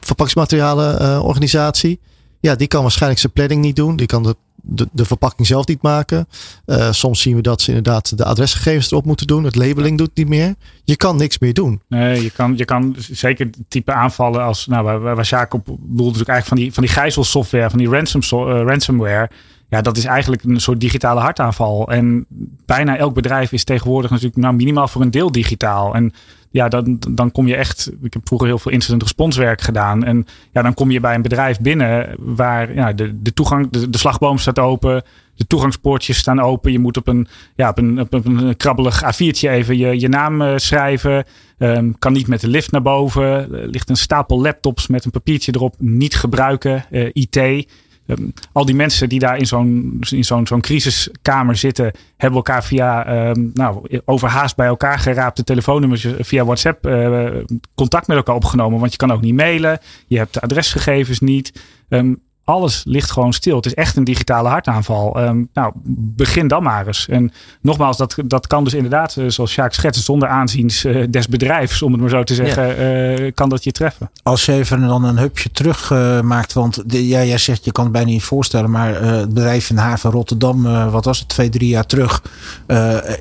verpakkingsmaterialen 0.00 1.02
uh, 1.02 1.24
organisatie. 1.24 2.00
Ja, 2.40 2.54
die 2.54 2.66
kan 2.66 2.82
waarschijnlijk 2.82 3.20
zijn 3.20 3.32
planning 3.32 3.60
niet 3.60 3.76
doen. 3.76 3.96
Die 3.96 4.06
kan 4.06 4.22
de 4.22 4.36
de, 4.66 4.88
de 4.92 5.04
verpakking 5.04 5.46
zelf 5.46 5.66
niet 5.66 5.82
maken. 5.82 6.28
Uh, 6.66 6.92
soms 6.92 7.20
zien 7.20 7.36
we 7.36 7.42
dat 7.42 7.60
ze 7.60 7.68
inderdaad 7.68 8.18
de 8.18 8.24
adresgegevens 8.24 8.90
erop 8.90 9.04
moeten 9.04 9.26
doen. 9.26 9.44
Het 9.44 9.56
labeling 9.56 9.98
doet 9.98 10.10
niet 10.14 10.28
meer. 10.28 10.54
Je 10.84 10.96
kan 10.96 11.16
niks 11.16 11.38
meer 11.38 11.54
doen. 11.54 11.80
Nee, 11.88 12.22
je 12.22 12.30
kan, 12.30 12.56
je 12.56 12.64
kan 12.64 12.96
zeker 12.98 13.50
type 13.68 13.92
aanvallen 13.92 14.42
als, 14.42 14.66
nou, 14.66 14.84
waar, 14.84 15.00
waar 15.00 15.26
Sjaak 15.26 15.54
op 15.54 15.64
bedoelt 15.64 15.96
natuurlijk 15.96 16.28
eigenlijk 16.28 16.46
van 16.46 16.56
die, 16.56 16.72
van 16.72 16.82
die 16.82 16.92
gijzelsoftware, 16.92 17.70
van 17.70 17.78
die 17.78 17.88
ransom, 17.88 18.48
uh, 18.48 18.62
ransomware. 18.62 19.30
Ja, 19.68 19.80
dat 19.80 19.96
is 19.96 20.04
eigenlijk 20.04 20.42
een 20.44 20.60
soort 20.60 20.80
digitale 20.80 21.20
hartaanval. 21.20 21.90
En 21.90 22.26
bijna 22.66 22.96
elk 22.96 23.14
bedrijf 23.14 23.52
is 23.52 23.64
tegenwoordig 23.64 24.10
natuurlijk 24.10 24.36
nou, 24.36 24.54
minimaal 24.54 24.88
voor 24.88 25.02
een 25.02 25.10
deel 25.10 25.32
digitaal. 25.32 25.94
En 25.94 26.12
ja, 26.54 26.68
dan, 26.68 26.98
dan 27.10 27.32
kom 27.32 27.46
je 27.46 27.56
echt. 27.56 27.90
Ik 28.02 28.12
heb 28.12 28.26
vroeger 28.26 28.48
heel 28.48 28.58
veel 28.58 28.72
incident 28.72 29.02
response 29.02 29.40
werk 29.40 29.60
gedaan. 29.60 30.04
En 30.04 30.26
ja, 30.52 30.62
dan 30.62 30.74
kom 30.74 30.90
je 30.90 31.00
bij 31.00 31.14
een 31.14 31.22
bedrijf 31.22 31.60
binnen 31.60 32.14
waar 32.18 32.74
ja, 32.74 32.92
de, 32.92 33.22
de 33.22 33.32
toegang, 33.32 33.70
de, 33.70 33.90
de 33.90 33.98
slagboom 33.98 34.38
staat 34.38 34.58
open. 34.58 35.02
De 35.34 35.46
toegangspoortjes 35.46 36.18
staan 36.18 36.40
open. 36.40 36.72
Je 36.72 36.78
moet 36.78 36.96
op 36.96 37.08
een, 37.08 37.28
ja, 37.54 37.68
op 37.68 37.78
een, 37.78 38.00
op 38.00 38.12
een 38.12 38.56
krabbelig 38.56 39.02
A4'tje 39.02 39.50
even 39.50 39.78
je, 39.78 40.00
je 40.00 40.08
naam 40.08 40.42
uh, 40.42 40.52
schrijven. 40.56 41.24
Um, 41.58 41.98
kan 41.98 42.12
niet 42.12 42.28
met 42.28 42.40
de 42.40 42.48
lift 42.48 42.70
naar 42.70 42.82
boven. 42.82 43.24
Er 43.24 43.68
ligt 43.68 43.88
een 43.88 43.96
stapel 43.96 44.40
laptops 44.40 44.86
met 44.86 45.04
een 45.04 45.10
papiertje 45.10 45.52
erop. 45.54 45.74
Niet 45.78 46.14
gebruiken. 46.14 46.84
Uh, 46.90 47.08
IT. 47.12 47.66
Um, 48.06 48.32
al 48.52 48.64
die 48.64 48.74
mensen 48.74 49.08
die 49.08 49.18
daar 49.18 49.36
in 49.36 49.46
zo'n 49.46 49.96
zo'n 50.00 50.46
zo'n 50.46 50.60
crisiskamer 50.60 51.56
zitten, 51.56 51.92
hebben 52.16 52.36
elkaar 52.36 52.64
via 52.64 53.28
um, 53.28 53.50
nou, 53.54 54.00
overhaast 54.04 54.56
bij 54.56 54.66
elkaar 54.66 54.98
geraapte 54.98 55.44
telefoonnummers 55.44 56.06
via 56.18 56.44
WhatsApp 56.44 56.86
uh, 56.86 57.28
contact 57.74 58.06
met 58.06 58.16
elkaar 58.16 58.34
opgenomen. 58.34 58.78
Want 58.78 58.90
je 58.90 58.98
kan 58.98 59.12
ook 59.12 59.20
niet 59.20 59.34
mailen. 59.34 59.78
Je 60.06 60.18
hebt 60.18 60.34
de 60.34 60.40
adresgegevens 60.40 61.20
niet. 61.20 61.62
Um, 61.88 62.22
alles 62.44 62.82
ligt 62.86 63.10
gewoon 63.10 63.32
stil. 63.32 63.56
Het 63.56 63.66
is 63.66 63.74
echt 63.74 63.96
een 63.96 64.04
digitale 64.04 64.48
hartaanval. 64.48 65.20
Um, 65.22 65.48
nou, 65.52 65.72
begin 66.16 66.48
dan 66.48 66.62
maar 66.62 66.86
eens. 66.86 67.08
En 67.08 67.32
nogmaals, 67.60 67.96
dat, 67.96 68.14
dat 68.24 68.46
kan 68.46 68.64
dus 68.64 68.74
inderdaad, 68.74 69.16
eh, 69.16 69.24
zoals 69.28 69.50
Sjaak 69.50 69.72
schetst, 69.72 70.04
zonder 70.04 70.28
aanziens 70.28 70.84
uh, 70.84 71.06
des 71.10 71.28
bedrijfs, 71.28 71.82
om 71.82 71.92
het 71.92 72.00
maar 72.00 72.10
zo 72.10 72.22
te 72.22 72.34
zeggen, 72.34 72.80
uh, 73.22 73.32
kan 73.34 73.48
dat 73.48 73.64
je 73.64 73.72
treffen. 73.72 74.10
Als 74.22 74.44
je 74.44 74.52
even 74.52 74.80
dan 74.80 75.04
een 75.04 75.18
hupje 75.18 75.50
terug 75.50 75.90
uh, 75.90 76.20
maakt, 76.20 76.52
want 76.52 76.90
de, 76.90 77.08
ja, 77.08 77.24
jij 77.24 77.38
zegt 77.38 77.64
je 77.64 77.72
kan 77.72 77.84
het 77.84 77.92
bijna 77.92 78.10
niet 78.10 78.22
voorstellen, 78.22 78.70
maar 78.70 79.02
het 79.02 79.34
bedrijf 79.34 79.70
in 79.70 79.76
de 79.76 79.82
haven 79.82 80.10
Rotterdam, 80.10 80.90
wat 80.90 81.04
was 81.04 81.18
het, 81.18 81.28
twee, 81.28 81.48
drie 81.48 81.68
jaar 81.68 81.86
terug, 81.86 82.22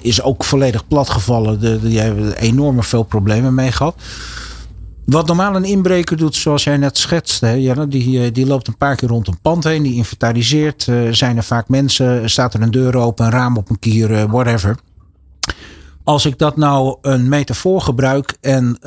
is 0.01 0.21
ook 0.21 0.43
volledig 0.43 0.87
platgevallen. 0.87 1.59
De, 1.59 1.79
de, 1.81 1.91
jij 1.91 2.05
hebt 2.05 2.35
enorme 2.35 2.83
veel 2.83 3.03
problemen 3.03 3.53
mee 3.53 3.71
gehad. 3.71 3.95
Wat 5.05 5.27
normaal 5.27 5.55
een 5.55 5.63
inbreker 5.63 6.17
doet, 6.17 6.35
zoals 6.35 6.63
jij 6.63 6.77
net 6.77 6.97
schetste, 6.97 7.85
die, 7.89 8.23
eh, 8.23 8.33
die 8.33 8.45
loopt 8.45 8.67
een 8.67 8.77
paar 8.77 8.95
keer 8.95 9.09
rond 9.09 9.27
een 9.27 9.41
pand 9.41 9.63
heen, 9.63 9.83
die 9.83 9.95
inventariseert. 9.95 10.87
Uh, 10.87 11.11
zijn 11.11 11.37
er 11.37 11.43
vaak 11.43 11.67
mensen, 11.67 12.29
staat 12.29 12.53
er 12.53 12.61
een 12.61 12.71
deur 12.71 12.95
open, 12.95 13.25
een 13.25 13.31
raam 13.31 13.57
op 13.57 13.69
een 13.69 13.79
kier, 13.79 14.11
uh, 14.11 14.23
whatever. 14.23 14.77
Als 16.03 16.25
ik 16.25 16.37
dat 16.37 16.57
nou 16.57 16.97
een 17.01 17.29
metafoor 17.29 17.81
gebruik 17.81 18.37
en 18.41 18.77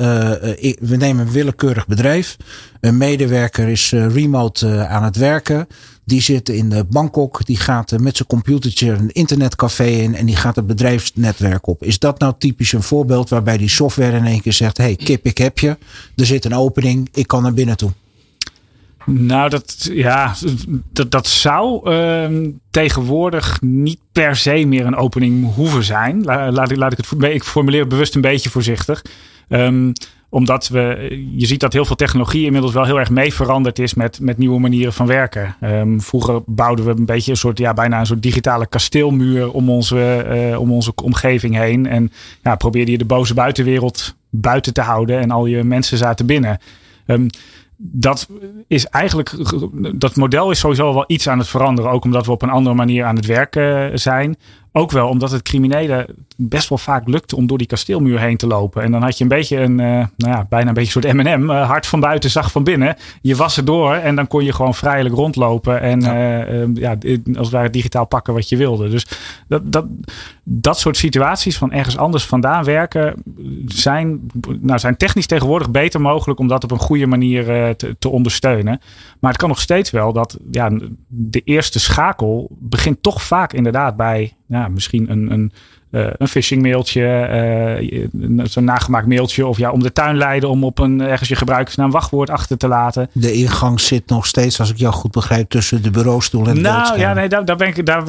we 0.81 0.97
nemen 0.99 1.27
een 1.27 1.33
willekeurig 1.33 1.87
bedrijf, 1.87 2.37
een 2.81 2.97
medewerker 2.97 3.69
is 3.69 3.91
remote 3.91 4.87
aan 4.87 5.05
het 5.05 5.17
werken. 5.17 5.67
Die 6.07 6.21
zit 6.21 6.49
in 6.49 6.87
Bangkok. 6.91 7.47
Die 7.47 7.57
gaat 7.57 7.99
met 7.99 8.17
zijn 8.17 8.29
computertje 8.29 8.91
een 8.91 9.13
internetcafé 9.13 9.85
in. 9.85 10.15
En 10.15 10.27
die 10.27 10.37
gaat 10.37 10.57
het 10.57 10.67
bedrijfsnetwerk 10.67 11.67
op. 11.67 11.83
Is 11.83 11.99
dat 11.99 12.19
nou 12.19 12.35
typisch 12.39 12.73
een 12.73 12.83
voorbeeld 12.83 13.29
waarbij 13.29 13.57
die 13.57 13.69
software 13.69 14.17
in 14.17 14.27
één 14.27 14.41
keer 14.41 14.53
zegt: 14.53 14.77
hey, 14.77 14.97
kip, 14.97 15.27
ik 15.27 15.39
heb 15.39 15.59
je. 15.59 15.77
Er 16.17 16.27
zit 16.27 16.45
een 16.45 16.55
opening. 16.55 17.09
Ik 17.13 17.27
kan 17.27 17.43
naar 17.43 17.55
binnen 17.55 17.77
toe. 17.77 17.91
Nou, 19.07 19.51
dat, 19.51 19.89
ja, 19.93 20.35
dat, 20.93 21.11
dat 21.11 21.27
zou 21.27 21.91
uh, 21.91 22.49
tegenwoordig 22.71 23.61
niet 23.61 23.99
per 24.13 24.37
se 24.37 24.65
meer 24.67 24.87
een 24.87 24.97
opening 24.97 25.55
hoeven 25.55 25.85
zijn. 25.85 26.25
Laat, 26.25 26.77
laat 26.77 26.93
ik 26.93 26.99
het. 26.99 27.23
Ik 27.23 27.45
formuleer 27.45 27.87
bewust 27.87 28.15
een 28.15 28.21
beetje 28.21 28.51
voorzichtig. 28.51 29.03
Um, 29.49 29.93
omdat 30.29 30.69
we, 30.69 31.09
je 31.37 31.47
ziet 31.47 31.61
dat 31.61 31.73
heel 31.73 31.85
veel 31.85 31.97
technologie 31.97 32.45
inmiddels 32.45 32.73
wel 32.73 32.85
heel 32.85 32.99
erg 32.99 33.11
mee 33.11 33.35
veranderd 33.35 33.79
is 33.79 33.95
met, 33.95 34.21
met 34.21 34.39
nieuwe 34.39 34.61
manieren 34.61 34.93
van 34.93 35.07
werken. 35.07 35.57
Um, 35.63 36.01
vroeger 36.01 36.43
bouwden 36.47 36.85
we 36.85 36.91
een 36.91 37.07
beetje 37.07 37.31
een 37.31 37.37
soort, 37.37 37.59
ja, 37.59 37.75
bijna 37.75 38.01
een 38.01 38.07
soort 38.07 38.23
digitale 38.23 38.67
kasteelmuur 38.67 39.53
om 39.53 39.71
onze, 39.71 40.27
uh, 40.51 40.61
om 40.61 40.73
onze 40.73 40.93
omgeving 41.03 41.57
heen. 41.57 41.87
En 41.87 42.13
ja, 42.43 42.57
probeerde 42.57 42.91
je 42.91 42.99
de 42.99 43.05
boze 43.05 43.35
buitenwereld 43.35 44.17
buiten 44.31 44.73
te 44.73 44.81
houden 44.81 45.19
en 45.21 45.31
al 45.31 45.47
je 45.47 45.65
mensen 45.65 45.99
zaten 45.99 46.27
binnen. 46.27 46.59
Um, 47.07 47.29
dat 47.79 48.29
is 48.67 48.87
eigenlijk, 48.87 49.35
dat 49.95 50.17
model 50.17 50.51
is 50.51 50.59
sowieso 50.59 50.95
wel 50.95 51.05
iets 51.07 51.29
aan 51.29 51.39
het 51.39 51.49
veranderen. 51.49 51.91
Ook 51.91 52.05
omdat 52.05 52.27
we 52.27 52.33
op 52.33 52.43
een 52.43 52.51
andere 52.51 52.75
manier 52.75 53.05
aan 53.05 53.17
het 53.17 53.27
werken 53.27 53.99
zijn. 53.99 54.37
Ook 54.77 54.91
wel 54.91 55.09
omdat 55.09 55.31
het 55.31 55.43
criminelen 55.43 56.07
best 56.37 56.69
wel 56.69 56.79
vaak 56.79 57.09
lukt 57.09 57.33
om 57.33 57.47
door 57.47 57.59
die 57.59 57.67
kasteelmuur 57.67 58.21
heen 58.21 58.37
te 58.37 58.47
lopen. 58.47 58.83
En 58.83 58.93
dan 58.93 59.03
had 59.03 59.19
je 59.19 59.23
een 59.23 59.31
beetje 59.31 59.57
een, 59.57 59.79
uh, 59.79 59.87
nou 60.17 60.33
ja, 60.33 60.47
bijna 60.49 60.69
een 60.69 60.75
beetje 60.75 61.01
een 61.01 61.03
soort 61.03 61.37
M&M. 61.37 61.51
Uh, 61.51 61.67
hard 61.67 61.87
van 61.87 62.01
buiten, 62.01 62.31
zacht 62.31 62.53
van 62.53 62.65
binnen. 62.65 62.97
Je 63.23 63.37
was 63.37 63.57
er 63.57 63.65
door 63.65 63.95
en 63.95 64.17
dan 64.17 64.27
kon 64.27 64.45
je 64.45 64.53
gewoon 64.53 64.75
vrijelijk 64.75 65.15
rondlopen. 65.15 65.81
En 65.81 66.01
ja, 66.01 66.49
uh, 66.49 66.67
ja 66.75 66.97
als 67.27 67.47
het 67.47 67.51
ware 67.51 67.71
digitaal 67.71 68.05
pakken 68.05 68.35
wat 68.35 68.49
je 68.49 68.57
wilde. 68.57 68.89
Dus 68.89 69.07
dat, 69.49 69.73
dat, 69.73 69.85
dat 70.43 70.79
soort 70.79 70.97
situaties 70.97 71.59
van 71.59 71.73
ergens 71.73 71.97
anders 71.97 72.25
vandaan 72.25 72.65
werken 72.65 73.23
zijn, 73.67 74.31
nou, 74.61 74.79
zijn 74.79 74.97
technisch 74.97 75.27
tegenwoordig 75.27 75.71
beter 75.71 76.01
mogelijk 76.01 76.41
om 76.41 76.49
dat 76.49 76.65
op 76.65 76.71
een 76.71 76.79
goede 76.79 77.07
manier 77.07 77.77
te, 77.77 77.97
te 77.99 78.09
ondersteunen. 78.09 78.81
Maar 79.21 79.31
het 79.31 79.41
kan 79.41 79.49
nog 79.49 79.61
steeds 79.61 79.91
wel 79.91 80.13
dat 80.13 80.39
ja, 80.51 80.71
de 81.09 81.41
eerste 81.45 81.81
schakel 81.81 82.49
begint 82.51 83.03
toch 83.03 83.23
vaak 83.23 83.53
inderdaad 83.53 83.97
bij 83.97 84.36
ja, 84.47 84.69
misschien 84.69 85.11
een, 85.11 85.33
een 85.33 85.53
uh, 85.97 86.07
een 86.17 86.29
phishing 86.29 86.63
mailtje, 86.63 88.09
uh, 88.13 88.45
zo'n 88.45 88.65
nagemaakt 88.65 89.07
mailtje. 89.07 89.47
Of 89.47 89.59
ja, 89.59 89.71
om 89.71 89.83
de 89.83 89.93
tuin 89.93 90.17
leiden 90.17 90.49
om 90.49 90.65
op 90.65 90.79
een 90.79 91.01
ergens 91.01 91.29
je 91.29 91.37
gebruikersnaam 91.37 91.91
wachtwoord 91.91 92.31
achter 92.31 92.57
te 92.57 92.69
laten. 92.69 93.09
De 93.13 93.33
ingang 93.33 93.81
zit 93.81 94.09
nog 94.09 94.27
steeds, 94.27 94.61
als 94.61 94.71
ik 94.71 94.77
jou 94.77 94.95
goed 94.95 95.11
begrijp, 95.11 95.51
tussen 95.51 95.83
de 95.83 95.91
bureaustoel 95.91 96.47
en 96.47 96.55
de 96.55 96.61
Nou 96.61 96.99
ja, 96.99 97.15
nee, 97.15 97.29
daar, 97.29 97.45
daar, 97.45 97.57
ben 97.57 97.69
ik, 97.69 97.87
daar 97.87 98.05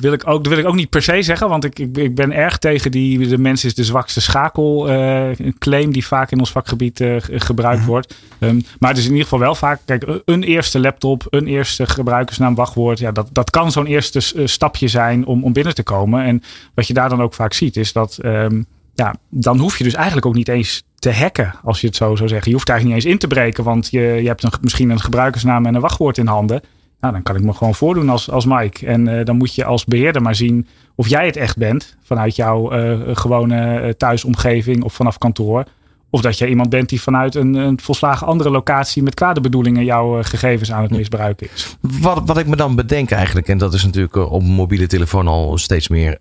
wil 0.00 0.12
ik 0.12 0.26
ook, 0.26 0.44
dat 0.44 0.52
wil 0.52 0.62
ik 0.62 0.68
ook 0.68 0.74
niet 0.74 0.90
per 0.90 1.02
se 1.02 1.22
zeggen. 1.22 1.48
Want 1.48 1.64
ik, 1.64 1.78
ik, 1.78 1.96
ik 1.96 2.14
ben 2.14 2.32
erg 2.32 2.58
tegen 2.58 2.90
die 2.90 3.28
de 3.28 3.38
mens 3.38 3.64
is 3.64 3.74
de 3.74 3.84
zwakste 3.84 4.20
schakel 4.20 4.90
uh, 4.90 5.28
claim 5.58 5.92
die 5.92 6.06
vaak 6.06 6.30
in 6.30 6.38
ons 6.38 6.50
vakgebied 6.50 7.04
gebruikt 7.28 7.80
mhm. 7.80 7.88
wordt. 7.88 8.14
Um, 8.38 8.62
maar 8.78 8.90
het 8.90 8.98
is 8.98 9.04
in 9.04 9.10
ieder 9.10 9.24
geval 9.24 9.38
wel 9.38 9.54
vaak, 9.54 9.80
kijk, 9.84 10.04
een 10.24 10.42
eerste 10.42 10.80
laptop, 10.80 11.26
een 11.30 11.46
eerste 11.46 11.86
gebruikersnaam 11.86 12.54
wachtwoord. 12.54 12.98
Ja, 12.98 13.12
dat, 13.12 13.28
dat 13.32 13.50
kan 13.50 13.72
zo'n 13.72 13.86
eerste 13.86 14.20
stapje 14.44 14.88
zijn 14.88 15.26
om, 15.26 15.44
om 15.44 15.52
binnen 15.52 15.74
te 15.74 15.82
komen. 15.82 16.24
En 16.24 16.42
wat 16.74 16.86
je 16.88 16.94
daar 16.94 17.08
dan 17.08 17.22
ook 17.22 17.34
vaak 17.34 17.52
ziet, 17.52 17.76
is 17.76 17.92
dat 17.92 18.18
um, 18.24 18.66
ja, 18.94 19.14
dan 19.28 19.58
hoef 19.58 19.78
je 19.78 19.84
dus 19.84 19.94
eigenlijk 19.94 20.26
ook 20.26 20.34
niet 20.34 20.48
eens 20.48 20.82
te 20.94 21.12
hacken, 21.12 21.54
als 21.64 21.80
je 21.80 21.86
het 21.86 21.96
zo 21.96 22.16
zou 22.16 22.28
zeggen. 22.28 22.48
Je 22.48 22.56
hoeft 22.56 22.68
eigenlijk 22.68 22.98
niet 22.98 23.04
eens 23.04 23.14
in 23.14 23.28
te 23.28 23.34
breken, 23.34 23.64
want 23.64 23.90
je, 23.90 24.00
je 24.00 24.26
hebt 24.26 24.42
een, 24.42 24.52
misschien 24.60 24.90
een 24.90 25.00
gebruikersnaam 25.00 25.66
en 25.66 25.74
een 25.74 25.80
wachtwoord 25.80 26.18
in 26.18 26.26
handen. 26.26 26.60
Nou, 27.00 27.12
dan 27.12 27.22
kan 27.22 27.36
ik 27.36 27.42
me 27.42 27.52
gewoon 27.52 27.74
voordoen 27.74 28.08
als, 28.08 28.30
als 28.30 28.46
Mike. 28.46 28.86
En 28.86 29.06
uh, 29.06 29.24
dan 29.24 29.36
moet 29.36 29.54
je 29.54 29.64
als 29.64 29.84
beheerder 29.84 30.22
maar 30.22 30.34
zien 30.34 30.66
of 30.94 31.08
jij 31.08 31.26
het 31.26 31.36
echt 31.36 31.56
bent 31.56 31.96
vanuit 32.02 32.36
jouw 32.36 32.74
uh, 32.74 33.16
gewone 33.16 33.82
uh, 33.82 33.88
thuisomgeving 33.88 34.84
of 34.84 34.94
vanaf 34.94 35.18
kantoor. 35.18 35.64
Of 36.10 36.20
dat 36.20 36.38
jij 36.38 36.48
iemand 36.48 36.68
bent 36.68 36.88
die 36.88 37.00
vanuit 37.00 37.34
een, 37.34 37.54
een 37.54 37.80
volslagen 37.80 38.26
andere 38.26 38.50
locatie 38.50 39.02
met 39.02 39.14
kwade 39.14 39.40
bedoelingen 39.40 39.84
jouw 39.84 40.22
gegevens 40.22 40.72
aan 40.72 40.82
het 40.82 40.90
misbruiken 40.90 41.48
is. 41.54 41.76
Wat, 41.80 42.22
wat 42.24 42.38
ik 42.38 42.46
me 42.46 42.56
dan 42.56 42.74
bedenk 42.74 43.10
eigenlijk, 43.10 43.48
en 43.48 43.58
dat 43.58 43.74
is 43.74 43.84
natuurlijk 43.84 44.14
op 44.16 44.42
mobiele 44.42 44.86
telefoon 44.86 45.26
al 45.26 45.58
steeds 45.58 45.88
meer 45.88 46.16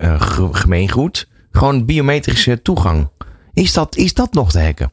gemeengoed. 0.52 1.28
Gewoon 1.52 1.86
biometrische 1.86 2.62
toegang. 2.62 3.10
Is 3.54 3.74
dat, 3.74 3.96
is 3.96 4.14
dat 4.14 4.34
nog 4.34 4.52
te 4.52 4.60
hacken? 4.60 4.92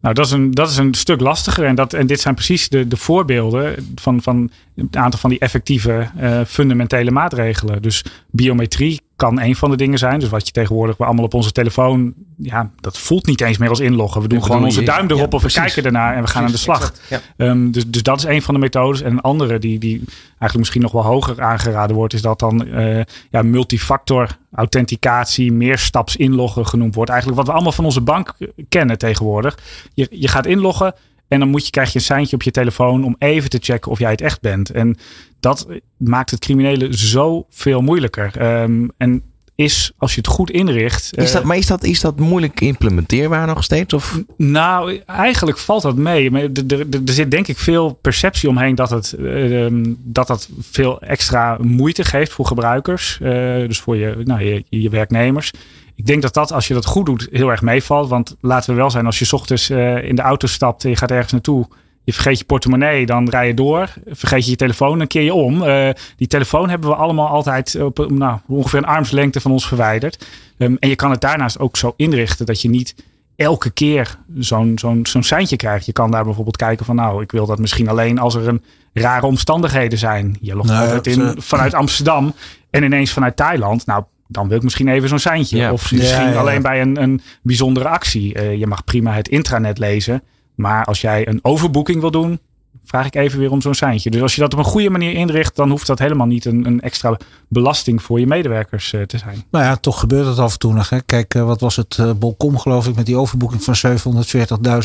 Nou, 0.00 0.14
dat 0.14 0.26
is 0.26 0.32
een, 0.32 0.50
dat 0.50 0.70
is 0.70 0.76
een 0.76 0.94
stuk 0.94 1.20
lastiger. 1.20 1.64
En, 1.64 1.74
dat, 1.74 1.92
en 1.92 2.06
dit 2.06 2.20
zijn 2.20 2.34
precies 2.34 2.68
de, 2.68 2.88
de 2.88 2.96
voorbeelden 2.96 3.74
van, 3.94 4.22
van 4.22 4.50
een 4.76 4.88
aantal 4.90 5.20
van 5.20 5.30
die 5.30 5.38
effectieve 5.38 6.10
uh, 6.20 6.40
fundamentele 6.46 7.10
maatregelen. 7.10 7.82
Dus 7.82 8.04
biometrie 8.30 9.00
kan 9.16 9.40
een 9.40 9.56
van 9.56 9.70
de 9.70 9.76
dingen 9.76 9.98
zijn. 9.98 10.20
Dus 10.20 10.28
wat 10.28 10.46
je 10.46 10.52
tegenwoordig 10.52 10.96
we 10.96 11.04
allemaal 11.04 11.24
op 11.24 11.34
onze 11.34 11.52
telefoon. 11.52 12.14
Ja, 12.36 12.70
dat 12.80 12.98
voelt 12.98 13.26
niet 13.26 13.40
eens 13.40 13.58
meer 13.58 13.68
als 13.68 13.80
inloggen. 13.80 14.22
We 14.22 14.28
doen 14.28 14.42
gewoon 14.42 14.64
onze 14.64 14.82
duim 14.82 15.10
erop 15.10 15.34
of 15.34 15.42
we 15.42 15.52
kijken 15.52 15.84
ernaar 15.84 16.16
en 16.16 16.22
we 16.22 16.28
gaan 16.28 16.44
aan 16.44 16.50
de 16.50 16.56
slag. 16.56 16.92
um, 17.36 17.70
dus, 17.70 17.86
dus 17.86 18.02
dat 18.02 18.18
is 18.18 18.24
een 18.24 18.42
van 18.42 18.54
de 18.54 18.60
methodes. 18.60 19.02
En 19.02 19.12
een 19.12 19.20
andere 19.20 19.58
die, 19.58 19.78
die 19.78 20.02
eigenlijk 20.28 20.56
misschien 20.56 20.82
nog 20.82 20.92
wel 20.92 21.04
hoger 21.04 21.42
aangeraden 21.42 21.96
wordt, 21.96 22.14
is 22.14 22.22
dat 22.22 22.38
dan 22.38 22.66
uh, 22.66 23.00
ja, 23.30 23.42
multifactor 23.42 24.38
authenticatie, 24.52 25.52
meerstaps 25.52 26.16
inloggen 26.16 26.66
genoemd 26.66 26.94
wordt. 26.94 27.10
Eigenlijk 27.10 27.40
wat 27.40 27.48
we 27.48 27.54
allemaal 27.54 27.72
van 27.72 27.84
onze 27.84 28.00
bank 28.00 28.34
kennen 28.68 28.98
tegenwoordig. 28.98 29.58
Je, 29.94 30.06
je 30.10 30.28
gaat 30.28 30.46
inloggen. 30.46 30.94
En 31.28 31.38
dan 31.38 31.48
moet 31.48 31.64
je, 31.64 31.70
krijg 31.70 31.92
je 31.92 31.98
een 31.98 32.04
seintje 32.04 32.36
op 32.36 32.42
je 32.42 32.50
telefoon 32.50 33.04
om 33.04 33.16
even 33.18 33.50
te 33.50 33.58
checken 33.60 33.90
of 33.90 33.98
jij 33.98 34.10
het 34.10 34.20
echt 34.20 34.40
bent. 34.40 34.70
En 34.70 34.96
dat 35.40 35.66
maakt 35.96 36.30
het 36.30 36.40
criminelen 36.40 36.94
zo 36.94 37.46
veel 37.50 37.82
moeilijker. 37.82 38.60
Um, 38.62 38.90
en 38.96 39.22
is, 39.56 39.92
als 39.96 40.14
je 40.14 40.20
het 40.20 40.26
goed 40.30 40.50
inricht. 40.50 41.16
Is 41.16 41.32
dat, 41.32 41.42
uh, 41.42 41.48
maar 41.48 41.56
is 41.56 41.66
dat, 41.66 41.84
is 41.84 42.00
dat 42.00 42.18
moeilijk 42.18 42.60
implementeerbaar 42.60 43.46
nog 43.46 43.64
steeds? 43.64 43.94
Of? 43.94 44.22
Nou, 44.36 45.00
eigenlijk 45.06 45.58
valt 45.58 45.82
dat 45.82 45.96
mee. 45.96 46.30
Maar 46.30 46.42
er, 46.42 46.80
er 46.90 47.00
zit 47.04 47.30
denk 47.30 47.48
ik 47.48 47.58
veel 47.58 47.98
perceptie 48.02 48.48
omheen 48.48 48.74
dat 48.74 48.90
het 48.90 49.14
uh, 49.18 49.66
dat, 49.98 50.26
dat 50.26 50.48
veel 50.60 51.00
extra 51.00 51.58
moeite 51.60 52.04
geeft 52.04 52.32
voor 52.32 52.46
gebruikers. 52.46 53.18
Uh, 53.22 53.28
dus 53.66 53.80
voor 53.80 53.96
je, 53.96 54.16
nou, 54.24 54.44
je, 54.44 54.64
je 54.68 54.88
werknemers. 54.88 55.50
Ik 55.96 56.06
denk 56.06 56.22
dat 56.22 56.34
dat, 56.34 56.52
als 56.52 56.68
je 56.68 56.74
dat 56.74 56.84
goed 56.84 57.06
doet, 57.06 57.28
heel 57.30 57.50
erg 57.50 57.62
meevalt. 57.62 58.08
Want 58.08 58.36
laten 58.40 58.70
we 58.70 58.76
wel 58.76 58.90
zijn, 58.90 59.06
als 59.06 59.18
je 59.18 59.32
ochtends 59.32 59.70
uh, 59.70 60.04
in 60.04 60.16
de 60.16 60.22
auto 60.22 60.46
stapt 60.46 60.84
en 60.84 60.90
je 60.90 60.96
gaat 60.96 61.10
ergens 61.10 61.32
naartoe. 61.32 61.68
Je 62.04 62.12
vergeet 62.12 62.38
je 62.38 62.44
portemonnee, 62.44 63.06
dan 63.06 63.28
rij 63.28 63.46
je 63.46 63.54
door. 63.54 63.92
Vergeet 64.06 64.44
je 64.44 64.50
je 64.50 64.56
telefoon, 64.56 64.98
dan 64.98 65.06
keer 65.06 65.22
je 65.22 65.34
om. 65.34 65.62
Uh, 65.62 65.88
die 66.16 66.26
telefoon 66.26 66.68
hebben 66.68 66.88
we 66.88 66.96
allemaal 66.96 67.28
altijd 67.28 67.80
op 67.80 68.10
nou, 68.10 68.38
ongeveer 68.46 68.78
een 68.78 68.84
armslengte 68.84 69.40
van 69.40 69.50
ons 69.50 69.66
verwijderd. 69.66 70.26
Um, 70.58 70.76
en 70.80 70.88
je 70.88 70.96
kan 70.96 71.10
het 71.10 71.20
daarnaast 71.20 71.58
ook 71.58 71.76
zo 71.76 71.94
inrichten 71.96 72.46
dat 72.46 72.60
je 72.60 72.68
niet 72.68 72.94
elke 73.36 73.70
keer 73.70 74.18
zo'n 74.38 74.78
zo'n 74.78 75.06
zo'n 75.06 75.22
seintje 75.22 75.56
krijgt. 75.56 75.86
Je 75.86 75.92
kan 75.92 76.10
daar 76.10 76.24
bijvoorbeeld 76.24 76.56
kijken 76.56 76.86
van 76.86 76.96
nou, 76.96 77.22
ik 77.22 77.32
wil 77.32 77.46
dat 77.46 77.58
misschien 77.58 77.88
alleen 77.88 78.18
als 78.18 78.34
er 78.34 78.48
een 78.48 78.62
rare 78.92 79.26
omstandigheden 79.26 79.98
zijn. 79.98 80.36
Je 80.40 80.54
logt 80.54 80.68
nou, 80.68 80.80
altijd 80.82 81.06
in 81.06 81.34
vanuit 81.38 81.74
Amsterdam 81.74 82.34
en 82.70 82.82
ineens 82.82 83.12
vanuit 83.12 83.36
Thailand. 83.36 83.86
Nou, 83.86 84.04
dan 84.28 84.48
wil 84.48 84.56
ik 84.56 84.62
misschien 84.62 84.88
even 84.88 85.08
zo'n 85.08 85.18
seintje. 85.18 85.56
Ja. 85.56 85.72
Of 85.72 85.92
misschien 85.92 86.22
ja, 86.22 86.30
ja, 86.30 86.38
alleen 86.38 86.62
bij 86.62 86.80
een, 86.80 87.02
een 87.02 87.20
bijzondere 87.42 87.88
actie. 87.88 88.34
Uh, 88.34 88.58
je 88.58 88.66
mag 88.66 88.84
prima 88.84 89.12
het 89.12 89.28
intranet 89.28 89.78
lezen. 89.78 90.22
Maar 90.54 90.84
als 90.84 91.00
jij 91.00 91.28
een 91.28 91.38
overboeking 91.42 92.00
wil 92.00 92.10
doen, 92.10 92.40
vraag 92.86 93.06
ik 93.06 93.14
even 93.14 93.38
weer 93.38 93.50
om 93.50 93.60
zo'n 93.60 93.74
seintje. 93.74 94.10
Dus 94.10 94.20
als 94.20 94.34
je 94.34 94.40
dat 94.40 94.52
op 94.52 94.58
een 94.58 94.64
goede 94.64 94.90
manier 94.90 95.12
inricht, 95.12 95.56
dan 95.56 95.70
hoeft 95.70 95.86
dat 95.86 95.98
helemaal 95.98 96.26
niet 96.26 96.44
een, 96.44 96.66
een 96.66 96.80
extra 96.80 97.16
belasting 97.48 98.02
voor 98.02 98.20
je 98.20 98.26
medewerkers 98.26 98.92
uh, 98.92 99.02
te 99.02 99.18
zijn. 99.18 99.44
Nou 99.50 99.64
ja, 99.64 99.76
toch 99.76 100.00
gebeurt 100.00 100.26
het 100.26 100.38
af 100.38 100.52
en 100.52 100.58
toe 100.58 100.72
nog. 100.72 100.88
Hè. 100.88 101.00
Kijk, 101.00 101.34
uh, 101.34 101.44
wat 101.44 101.60
was 101.60 101.76
het 101.76 101.96
uh, 102.00 102.10
Bolcom 102.18 102.58
geloof 102.58 102.86
ik 102.86 102.96
met 102.96 103.06
die 103.06 103.16
overboeking 103.16 103.62
van 103.62 103.98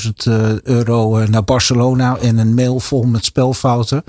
740.000 0.09 0.11
euro 0.63 1.25
naar 1.25 1.43
Barcelona 1.43 2.17
en 2.17 2.37
een 2.37 2.53
mail 2.53 2.79
vol 2.79 3.03
met 3.03 3.25
spelfouten. 3.25 4.03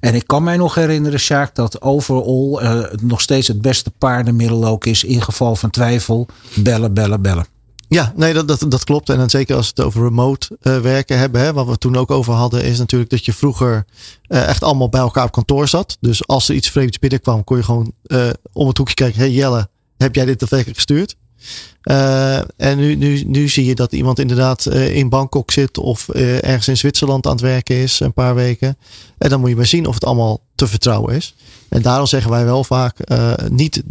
En 0.00 0.14
ik 0.14 0.26
kan 0.26 0.42
mij 0.42 0.56
nog 0.56 0.74
herinneren, 0.74 1.20
Sjaak, 1.20 1.54
dat 1.54 1.82
overal 1.82 2.60
nog 3.02 3.20
steeds 3.20 3.48
het 3.48 3.62
beste 3.62 3.90
paardenmiddel 3.90 4.66
ook 4.66 4.86
is 4.86 5.04
in 5.04 5.22
geval 5.22 5.56
van 5.56 5.70
twijfel. 5.70 6.26
Bellen, 6.54 6.94
bellen, 6.94 7.22
bellen. 7.22 7.55
Ja, 7.88 8.12
nee, 8.16 8.32
dat, 8.32 8.64
dat, 8.68 8.84
klopt. 8.84 9.08
En 9.08 9.18
dan 9.18 9.30
zeker 9.30 9.56
als 9.56 9.66
we 9.66 9.72
het 9.74 9.84
over 9.84 10.02
remote 10.02 10.58
uh, 10.62 10.78
werken 10.78 11.18
hebben. 11.18 11.40
Hè, 11.40 11.52
wat 11.52 11.66
we 11.66 11.78
toen 11.78 11.96
ook 11.96 12.10
over 12.10 12.32
hadden, 12.32 12.64
is 12.64 12.78
natuurlijk 12.78 13.10
dat 13.10 13.24
je 13.24 13.32
vroeger 13.32 13.84
uh, 14.28 14.48
echt 14.48 14.62
allemaal 14.62 14.88
bij 14.88 15.00
elkaar 15.00 15.24
op 15.24 15.32
kantoor 15.32 15.68
zat. 15.68 15.96
Dus 16.00 16.26
als 16.26 16.48
er 16.48 16.54
iets 16.54 16.70
vreemds 16.70 16.98
binnenkwam, 16.98 17.44
kon 17.44 17.56
je 17.56 17.62
gewoon 17.62 17.92
uh, 18.06 18.28
om 18.52 18.68
het 18.68 18.76
hoekje 18.76 18.94
kijken. 18.94 19.20
Hey 19.20 19.30
Jelle, 19.30 19.68
heb 19.96 20.14
jij 20.14 20.24
dit 20.24 20.38
daadwerkelijk 20.38 20.78
gestuurd? 20.78 21.16
en 22.56 22.78
nu, 22.78 22.94
nu, 22.94 23.22
nu 23.22 23.48
zie 23.48 23.64
je 23.64 23.74
dat 23.74 23.92
iemand 23.92 24.18
inderdaad 24.18 24.66
in 24.66 25.08
Bangkok 25.08 25.50
zit 25.50 25.78
of 25.78 26.08
ergens 26.08 26.68
in 26.68 26.76
Zwitserland 26.76 27.26
aan 27.26 27.32
het 27.32 27.40
werken 27.40 27.76
is 27.76 28.00
een 28.00 28.12
paar 28.12 28.34
weken. 28.34 28.76
En 29.18 29.30
dan 29.30 29.40
moet 29.40 29.48
je 29.48 29.56
maar 29.56 29.66
zien 29.66 29.86
of 29.86 29.94
het 29.94 30.04
allemaal 30.04 30.40
te 30.54 30.66
vertrouwen 30.66 31.14
is. 31.14 31.34
En 31.68 31.82
daarom 31.82 32.06
zeggen 32.06 32.30
wij 32.30 32.44
wel 32.44 32.64
vaak 32.64 32.98
niet 33.48 33.82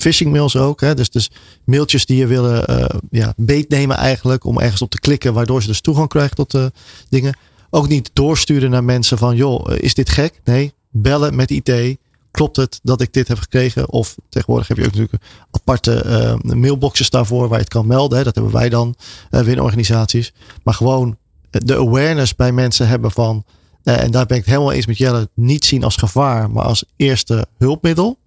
phishing 0.00 0.32
mails 0.32 0.56
ook. 0.56 0.80
Hè? 0.80 0.94
Dus, 0.94 1.10
dus 1.10 1.30
mailtjes 1.64 2.06
die 2.06 2.16
je 2.16 2.26
willen 2.26 2.70
uh, 2.70 2.84
ja, 3.10 3.32
beetnemen 3.36 3.96
eigenlijk. 3.96 4.44
Om 4.44 4.58
ergens 4.58 4.82
op 4.82 4.90
te 4.90 5.00
klikken. 5.00 5.32
Waardoor 5.32 5.60
ze 5.60 5.68
dus 5.68 5.80
toegang 5.80 6.08
krijgen 6.08 6.36
tot 6.36 6.54
uh, 6.54 6.66
dingen. 7.08 7.36
Ook 7.70 7.88
niet 7.88 8.10
doorsturen 8.12 8.70
naar 8.70 8.84
mensen 8.84 9.18
van 9.18 9.36
joh, 9.36 9.66
is 9.76 9.94
dit 9.94 10.10
gek? 10.10 10.40
Nee, 10.44 10.72
bellen 10.90 11.36
met 11.36 11.50
IT. 11.50 11.98
Klopt 12.30 12.56
het 12.56 12.80
dat 12.82 13.00
ik 13.00 13.12
dit 13.12 13.28
heb 13.28 13.38
gekregen? 13.38 13.90
Of 13.90 14.16
tegenwoordig 14.28 14.68
heb 14.68 14.76
je 14.76 14.84
ook 14.84 14.92
natuurlijk 14.92 15.22
aparte 15.50 16.04
uh, 16.06 16.52
mailboxes 16.54 17.10
daarvoor 17.10 17.48
waar 17.48 17.58
je 17.58 17.64
het 17.64 17.72
kan 17.72 17.86
melden. 17.86 18.24
Dat 18.24 18.34
hebben 18.34 18.52
wij 18.52 18.68
dan 18.68 18.94
in 19.30 19.60
organisaties. 19.60 20.32
Maar 20.62 20.74
gewoon 20.74 21.16
de 21.50 21.76
awareness 21.76 22.34
bij 22.34 22.52
mensen 22.52 22.88
hebben 22.88 23.10
van. 23.10 23.44
en 23.82 24.10
daar 24.10 24.26
ben 24.26 24.36
ik 24.36 24.44
het 24.44 24.54
helemaal 24.54 24.72
eens 24.72 24.86
met 24.86 24.98
Jelle. 24.98 25.28
Niet 25.34 25.64
zien 25.64 25.84
als 25.84 25.96
gevaar, 25.96 26.50
maar 26.50 26.64
als 26.64 26.84
eerste 26.96 27.46
hulpmiddel 27.58 28.18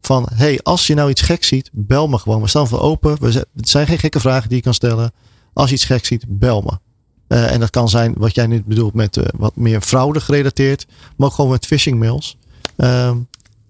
van 0.00 0.28
hey, 0.34 0.60
als 0.62 0.86
je 0.86 0.94
nou 0.94 1.10
iets 1.10 1.20
gek 1.20 1.44
ziet, 1.44 1.70
bel 1.72 2.08
me 2.08 2.18
gewoon. 2.18 2.40
We 2.40 2.48
staan 2.48 2.68
voor 2.68 2.80
open. 2.80 3.16
We 3.20 3.46
het 3.56 3.68
zijn 3.68 3.86
geen 3.86 3.98
gekke 3.98 4.20
vragen 4.20 4.48
die 4.48 4.56
je 4.56 4.62
kan 4.62 4.74
stellen. 4.74 5.12
Als 5.52 5.68
je 5.68 5.74
iets 5.74 5.84
gek 5.84 6.04
ziet, 6.04 6.24
bel 6.28 6.62
me. 6.62 6.78
Uh, 7.28 7.52
en 7.52 7.60
dat 7.60 7.70
kan 7.70 7.88
zijn 7.88 8.14
wat 8.16 8.34
jij 8.34 8.46
nu 8.46 8.62
bedoelt 8.66 8.94
met 8.94 9.16
uh, 9.16 9.24
wat 9.36 9.56
meer 9.56 9.80
fraude 9.80 10.20
gerelateerd. 10.20 10.86
Maar 11.16 11.28
ook 11.28 11.34
gewoon 11.34 11.50
met 11.50 11.66
phishing 11.66 11.98
mails. 11.98 12.36
Uh, 12.76 13.10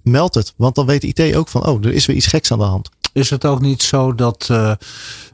meld 0.07 0.35
het. 0.35 0.55
Want 0.57 0.75
dan 0.75 0.87
weet 0.87 1.05
IT 1.05 1.37
ook 1.37 1.49
van, 1.49 1.67
oh, 1.67 1.85
er 1.85 1.93
is 1.93 2.07
weer 2.07 2.17
iets 2.17 2.27
geks 2.27 2.53
aan 2.53 2.59
de 2.59 2.65
hand. 2.65 2.89
Is 3.17 3.31
het 3.31 3.45
ook 3.45 3.61
niet 3.61 3.83
zo 3.83 4.15
dat 4.15 4.49
uh, 4.51 4.73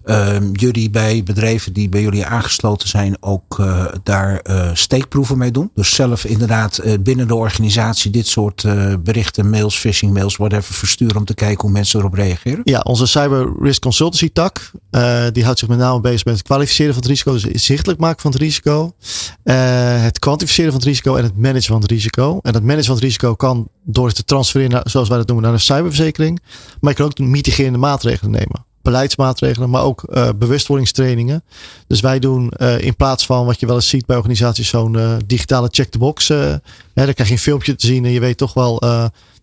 uh, 0.04 0.36
jullie 0.52 0.90
bij 0.90 1.22
bedrijven 1.22 1.72
die 1.72 1.88
bij 1.88 2.02
jullie 2.02 2.26
aangesloten 2.26 2.88
zijn 2.88 3.16
ook 3.20 3.58
uh, 3.58 3.84
daar 4.02 4.42
steekproeven 4.72 5.38
mee 5.38 5.50
doen? 5.50 5.70
Dus 5.74 5.94
zelf 5.94 6.24
inderdaad 6.24 6.82
binnen 7.00 7.28
de 7.28 7.34
organisatie 7.34 8.10
dit 8.10 8.26
soort 8.26 8.64
berichten, 9.02 9.50
mails, 9.50 9.76
phishing 9.76 10.12
mails, 10.12 10.36
whatever 10.36 10.74
versturen 10.74 11.16
om 11.16 11.24
te 11.24 11.34
kijken 11.34 11.60
hoe 11.60 11.70
mensen 11.70 11.98
erop 11.98 12.14
reageren? 12.14 12.60
Ja, 12.64 12.80
onze 12.80 13.06
cyber 13.06 13.52
risk 13.60 13.80
consultancy 13.80 14.30
tak, 14.32 14.70
die 15.32 15.44
houdt 15.44 15.58
zich 15.58 15.68
met 15.68 15.78
name 15.78 16.00
bezig 16.00 16.24
met 16.24 16.34
het 16.34 16.42
kwalificeren 16.42 16.92
van 16.92 17.02
het 17.02 17.10
risico, 17.10 17.32
dus 17.32 17.42
het 17.42 17.60
zichtelijk 17.60 18.00
maken 18.00 18.20
van 18.20 18.30
het 18.30 18.40
risico, 18.40 18.94
het 19.42 20.18
kwantificeren 20.18 20.70
van 20.70 20.80
het 20.80 20.88
risico 20.88 21.16
en 21.16 21.24
het 21.24 21.36
managen 21.36 21.62
van 21.62 21.80
het 21.80 21.90
risico. 21.90 22.38
En 22.42 22.54
het 22.54 22.62
managen 22.62 22.84
van 22.84 22.94
het 22.94 23.04
risico 23.04 23.34
kan 23.34 23.68
door 23.84 24.06
het 24.06 24.16
te 24.16 24.24
transfereren, 24.24 24.61
naar, 24.68 24.82
zoals 24.84 25.08
wij 25.08 25.18
dat 25.18 25.26
noemen, 25.26 25.44
naar 25.44 25.54
een 25.54 25.60
cyberverzekering. 25.60 26.42
Maar 26.80 26.90
je 26.90 26.96
kan 26.96 27.06
ook 27.06 27.18
mitigerende 27.18 27.78
maatregelen 27.78 28.30
nemen. 28.30 28.64
Beleidsmaatregelen, 28.82 29.70
maar 29.70 29.82
ook 29.82 30.04
uh, 30.08 30.28
bewustwordingstrainingen. 30.36 31.44
Dus 31.86 32.00
wij 32.00 32.18
doen 32.18 32.52
uh, 32.56 32.80
in 32.80 32.96
plaats 32.96 33.26
van 33.26 33.46
wat 33.46 33.60
je 33.60 33.66
wel 33.66 33.74
eens 33.74 33.88
ziet 33.88 34.06
bij 34.06 34.16
organisaties, 34.16 34.68
zo'n 34.68 34.94
uh, 34.94 35.16
digitale 35.26 35.68
check-the-box. 35.70 36.28
Hè, 36.28 36.58
dan 36.94 37.12
krijg 37.12 37.28
je 37.28 37.34
een 37.34 37.38
filmpje 37.38 37.74
te 37.74 37.86
zien 37.86 38.04
en 38.04 38.10
je 38.10 38.20
weet 38.20 38.36
toch 38.36 38.54
wel, 38.54 38.78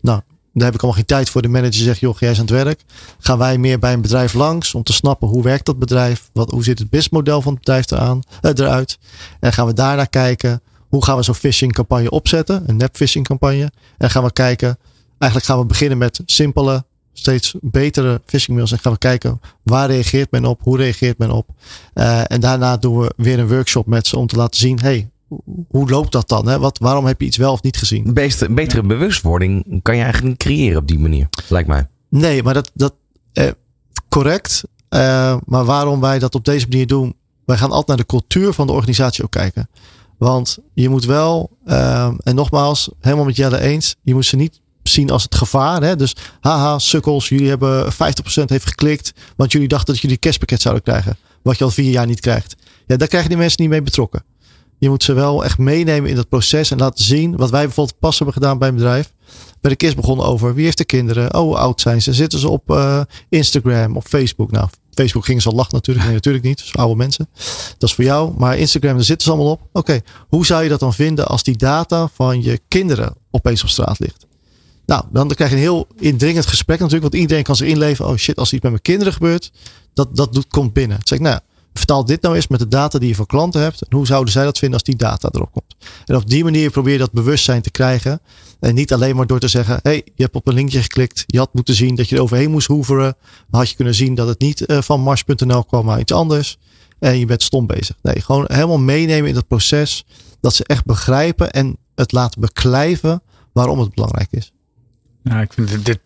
nou, 0.02 0.22
daar 0.54 0.66
heb 0.66 0.74
ik 0.74 0.82
allemaal 0.82 1.00
geen 1.00 1.06
tijd 1.06 1.30
voor. 1.30 1.42
De 1.42 1.48
manager 1.48 1.74
zegt, 1.74 2.00
joh, 2.00 2.18
jij 2.18 2.32
is 2.32 2.40
aan 2.40 2.46
het 2.46 2.64
werk. 2.64 2.82
Gaan 3.20 3.38
wij 3.38 3.58
meer 3.58 3.80
bij 3.80 3.94
een 3.94 4.02
bedrijf 4.02 4.34
langs 4.34 4.74
om 4.74 4.84
te 4.84 4.94
snappen 4.94 5.28
hoe 5.28 5.44
werkt 5.44 5.66
dat 5.66 5.80
bedrijf? 5.80 6.30
Wat, 6.34 6.52
hoe 6.52 6.64
zit 6.64 6.80
het 6.80 6.90
businessmodel 6.90 7.42
van 7.42 7.54
het 7.54 7.60
bedrijf 7.60 7.92
eraan, 7.92 8.22
eruit? 8.42 8.98
En 9.40 9.54
gaan 9.54 9.66
we 9.66 9.74
daarna 9.74 10.06
kijken, 10.06 10.62
hoe 10.88 11.04
gaan 11.04 11.18
we 11.18 11.24
zo'n 11.24 11.36
phishing 11.36 11.74
campagne 11.74 12.10
opzetten? 12.10 12.64
Een 12.68 12.78
nep 12.78 12.96
phishing 12.96 13.28
campagne. 13.28 13.72
En 13.98 14.10
gaan 14.10 14.24
we 14.24 14.32
kijken, 14.34 14.78
eigenlijk 15.20 15.52
gaan 15.52 15.60
we 15.60 15.66
beginnen 15.66 15.98
met 15.98 16.22
simpele, 16.26 16.86
steeds 17.14 17.56
betere 17.62 18.22
phishing 18.26 18.58
mails. 18.58 18.72
En 18.72 18.80
gaan 18.80 18.92
we 18.92 18.98
kijken, 18.98 19.42
waar 19.64 19.90
reageert 19.90 20.32
men 20.32 20.46
op? 20.46 20.62
Hoe 20.64 20.78
reageert 20.78 21.18
men 21.18 21.32
op? 21.32 21.50
Uh, 21.94 22.32
en 22.32 22.40
daarna 22.40 22.78
doen 22.78 23.00
we 23.00 23.14
weer 23.18 23.40
een 23.40 23.48
workshop 23.48 23.86
met 23.86 24.08
ze 24.08 24.18
om 24.18 24.28
te 24.28 24.36
laten 24.36 24.60
zien, 24.60 24.80
hey, 24.80 25.10
hoe 25.68 25.90
loopt 25.90 26.12
dat 26.12 26.30
dan? 26.30 26.48
Hè? 26.48 26.60
Wat, 26.60 26.78
waarom 26.80 27.06
heb 27.06 27.20
je 27.20 27.28
iets 27.28 27.38
wel 27.38 27.52
of 27.52 27.62
niet 27.62 27.78
gezien? 27.78 28.14
Betere, 28.14 28.54
betere 28.54 28.84
bewustwording 28.84 29.80
kan 29.82 29.96
je 29.96 30.04
eigenlijk 30.04 30.32
niet 30.32 30.44
creëren 30.44 30.78
op 30.78 30.88
die 30.88 31.00
manier, 31.00 31.30
lijkt 31.48 31.68
mij. 31.68 31.88
Nee, 32.10 32.44
maar 32.44 32.54
dat, 32.54 32.72
dat 32.74 32.94
eh, 33.34 33.50
correct. 34.10 34.64
Uh, 34.90 35.38
maar 35.46 35.66
waarom 35.66 36.00
wij 36.00 36.20
dat 36.20 36.36
op 36.36 36.46
deze 36.46 36.68
manier 36.70 36.88
doen? 36.88 37.16
Wij 37.46 37.58
gaan 37.58 37.70
altijd 37.70 37.88
naar 37.88 37.98
de 37.98 38.06
cultuur 38.06 38.54
van 38.54 38.68
de 38.68 38.74
organisatie 38.74 39.24
ook 39.24 39.32
kijken. 39.32 39.70
Want 40.18 40.58
je 40.74 40.90
moet 40.90 41.06
wel, 41.06 41.58
uh, 41.66 42.12
en 42.24 42.36
nogmaals, 42.36 42.90
helemaal 43.00 43.26
met 43.26 43.36
Jelle 43.36 43.60
eens, 43.60 43.96
je 44.02 44.14
moet 44.14 44.26
ze 44.26 44.36
niet 44.36 44.62
zien 44.90 45.10
als 45.10 45.24
het 45.24 45.36
gevaar. 45.36 45.82
Hè? 45.82 45.96
Dus 45.96 46.16
haha, 46.40 46.80
sukkels, 46.80 47.30
jullie 47.30 47.50
hebben 47.50 47.92
50% 47.94 47.96
heeft 48.46 48.68
geklikt, 48.68 49.14
want 49.36 49.52
jullie 49.52 49.68
dachten 49.68 49.94
dat 49.94 50.02
jullie 50.02 50.16
een 50.16 50.22
cashpakket 50.22 50.62
zouden 50.62 50.84
krijgen. 50.84 51.18
Wat 51.42 51.58
je 51.58 51.64
al 51.64 51.70
vier 51.70 51.92
jaar 51.92 52.08
niet 52.08 52.20
krijgt. 52.20 52.56
Ja, 52.88 52.98
daar 52.98 53.08
krijgen 53.08 53.30
die 53.30 53.38
mensen 53.38 53.62
niet 53.62 53.70
mee 53.70 53.82
betrokken. 53.82 54.24
Je 54.78 54.90
moet 54.90 55.04
ze 55.04 55.14
wel 55.14 55.44
echt 55.44 55.58
meenemen 55.58 56.10
in 56.10 56.16
dat 56.16 56.30
proces 56.30 56.72
en 56.72 56.78
laten 56.78 57.04
zien. 57.04 57.38
Wat 57.38 57.50
wij 57.50 57.64
bijvoorbeeld 57.64 58.00
pas 58.00 58.18
hebben 58.18 58.34
gedaan 58.34 58.58
bij 58.58 58.68
een 58.68 58.76
bedrijf. 58.76 59.12
Bij 59.62 59.72
de 59.72 59.78
kist 59.78 59.96
begonnen 59.96 60.26
over 60.26 60.54
wie 60.54 60.66
heeft 60.66 60.78
de 60.78 60.86
kinderen? 60.86 61.34
Oh, 61.34 61.42
hoe 61.42 61.58
oud 61.58 61.82
zijn 61.82 62.02
ze? 62.02 62.14
Zitten 62.14 62.40
ze 62.40 62.50
op 62.50 62.72
uh, 62.72 63.02
Instagram, 63.30 63.98
op 63.98 64.08
Facebook? 64.08 64.52
Nou, 64.52 64.68
Facebook 64.94 65.26
gingen 65.26 65.42
ze 65.42 65.50
al 65.50 65.56
lachen 65.56 65.74
natuurlijk. 65.74 66.06
Nee, 66.06 66.16
natuurlijk 66.16 66.44
niet. 66.44 66.58
Dus 66.58 66.76
oude 66.76 66.96
mensen. 66.96 67.30
Dat 67.78 67.90
is 67.90 67.96
voor 67.96 68.04
jou. 68.04 68.34
Maar 68.38 68.58
Instagram, 68.58 68.96
daar 68.96 69.04
zitten 69.04 69.28
ze 69.28 69.34
allemaal 69.34 69.52
op. 69.52 69.62
Oké, 69.74 70.02
hoe 70.28 70.46
zou 70.46 70.64
je 70.64 70.70
dat 70.70 70.80
dan 70.80 70.94
vinden 70.94 71.28
als 71.28 71.44
die 71.44 71.58
data 71.58 72.10
van 72.14 72.42
je 72.42 72.60
kinderen 72.68 73.16
opeens 73.32 73.64
op 73.64 73.70
straat 73.70 74.00
ligt? 74.00 74.28
Nou, 74.90 75.04
dan 75.12 75.28
krijg 75.28 75.50
je 75.50 75.56
een 75.56 75.62
heel 75.62 75.88
indringend 76.00 76.46
gesprek 76.46 76.80
natuurlijk. 76.80 77.12
Want 77.12 77.22
iedereen 77.22 77.44
kan 77.44 77.56
zich 77.56 77.68
inleven. 77.68 78.08
Oh 78.08 78.16
shit, 78.16 78.38
als 78.38 78.54
iets 78.54 78.62
met 78.62 78.72
mijn 78.72 78.84
kinderen 78.84 79.14
gebeurt. 79.14 79.52
Dat, 79.94 80.16
dat 80.16 80.34
doet, 80.34 80.48
komt 80.48 80.74
binnen. 80.74 80.98
Dan 80.98 81.08
zeg 81.08 81.18
ik, 81.18 81.24
nou 81.24 81.40
vertaal 81.74 82.06
dit 82.06 82.22
nou 82.22 82.36
eens 82.36 82.48
met 82.48 82.60
de 82.60 82.68
data 82.68 83.00
die 83.00 83.10
je 83.10 83.16
van 83.16 83.26
klanten 83.26 83.62
hebt. 83.62 83.82
En 83.82 83.98
hoe 83.98 84.06
zouden 84.06 84.34
zij 84.34 84.44
dat 84.44 84.58
vinden 84.58 84.80
als 84.80 84.88
die 84.88 84.96
data 84.96 85.30
erop 85.32 85.52
komt? 85.52 85.76
En 86.06 86.16
op 86.16 86.30
die 86.30 86.44
manier 86.44 86.72
probeer 86.72 86.94
je 86.94 87.00
dat 87.00 87.12
bewustzijn 87.12 87.62
te 87.62 87.72
krijgen. 87.72 88.22
En 88.60 88.76
niet 88.76 88.94
alleen 88.94 89.16
maar 89.16 89.28
door 89.28 89.40
te 89.40 89.48
zeggen: 89.48 89.80
hey, 89.82 90.02
je 90.16 90.24
hebt 90.24 90.36
op 90.36 90.48
een 90.48 90.54
linkje 90.54 90.82
geklikt. 90.82 91.24
Je 91.26 91.38
had 91.38 91.54
moeten 91.54 91.74
zien 91.74 91.96
dat 91.96 92.10
je 92.10 92.16
er 92.16 92.22
overheen 92.22 92.52
moest 92.52 92.68
hoeveren. 92.68 93.16
Had 93.52 93.70
je 93.70 93.76
kunnen 93.76 93.96
zien 93.96 94.16
dat 94.16 94.28
het 94.28 94.40
niet 94.40 94.70
uh, 94.70 94.82
van 94.82 95.02
Mars.nl 95.02 95.64
kwam, 95.64 95.86
maar 95.86 96.00
iets 96.00 96.14
anders. 96.14 96.58
En 97.00 97.20
je 97.20 97.26
bent 97.26 97.44
stom 97.44 97.68
bezig. 97.68 97.96
Nee, 98.02 98.22
gewoon 98.22 98.46
helemaal 98.48 98.80
meenemen 98.80 99.30
in 99.30 99.36
dat 99.36 99.48
proces. 99.48 100.06
Dat 100.42 100.54
ze 100.54 100.64
echt 100.64 100.86
begrijpen 100.86 101.52
en 101.52 101.78
het 101.96 102.12
laten 102.12 102.42
beklijven 102.42 103.22
waarom 103.54 103.80
het 103.80 103.94
belangrijk 103.94 104.28
is. 104.32 104.52
Ja, 105.22 105.42
ik 105.42 105.54
vind 105.54 105.86
dit, 105.86 106.00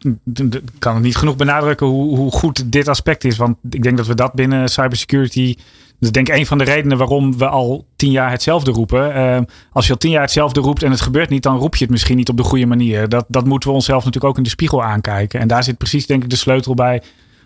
kan 0.80 0.94
het 0.94 1.04
niet 1.04 1.16
genoeg 1.16 1.36
benadrukken 1.36 1.88
hoe, 1.88 2.18
hoe 2.18 2.32
goed 2.32 2.72
dit 2.72 2.88
aspect 2.88 3.24
is. 3.24 3.38
Want 3.38 3.58
ik 3.70 3.84
denk 3.84 3.98
dat 3.98 4.08
we 4.08 4.16
dat 4.16 4.34
binnen 4.34 4.70
cybersecurity. 4.70 5.56
Dat 5.56 5.96
is 6.00 6.12
denk 6.12 6.30
ik 6.30 6.36
een 6.36 6.46
van 6.46 6.58
de 6.58 6.64
redenen 6.64 6.98
waarom 6.98 7.38
we 7.38 7.48
al 7.48 7.86
tien 7.96 8.12
jaar 8.12 8.32
hetzelfde 8.32 8.72
roepen. 8.72 9.16
Uh, 9.16 9.40
als 9.72 9.86
je 9.86 9.92
al 9.92 9.98
tien 9.98 10.12
jaar 10.12 10.22
hetzelfde 10.22 10.60
roept 10.60 10.84
en 10.84 10.92
het 10.92 11.02
gebeurt 11.02 11.30
niet, 11.30 11.44
dan 11.44 11.58
roep 11.58 11.76
je 11.76 11.84
het 11.84 11.94
misschien 11.94 12.18
niet 12.18 12.30
op 12.30 12.38
de 12.38 12.44
goede 12.44 12.66
manier. 12.66 13.10
Dat, 13.10 13.26
dat 13.28 13.46
moeten 13.46 13.70
we 13.70 13.76
onszelf 13.76 14.06
natuurlijk 14.06 14.32
ook 14.32 14.38
in 14.38 14.44
de 14.44 14.50
spiegel 14.50 14.84
aankijken. 14.84 15.40
En 15.40 15.48
daar 15.48 15.64
zit 15.64 15.78
precies 15.78 16.06
denk 16.06 16.24
ik 16.24 16.30
de 16.30 16.36
sleutel 16.36 16.74
bij 16.74 17.02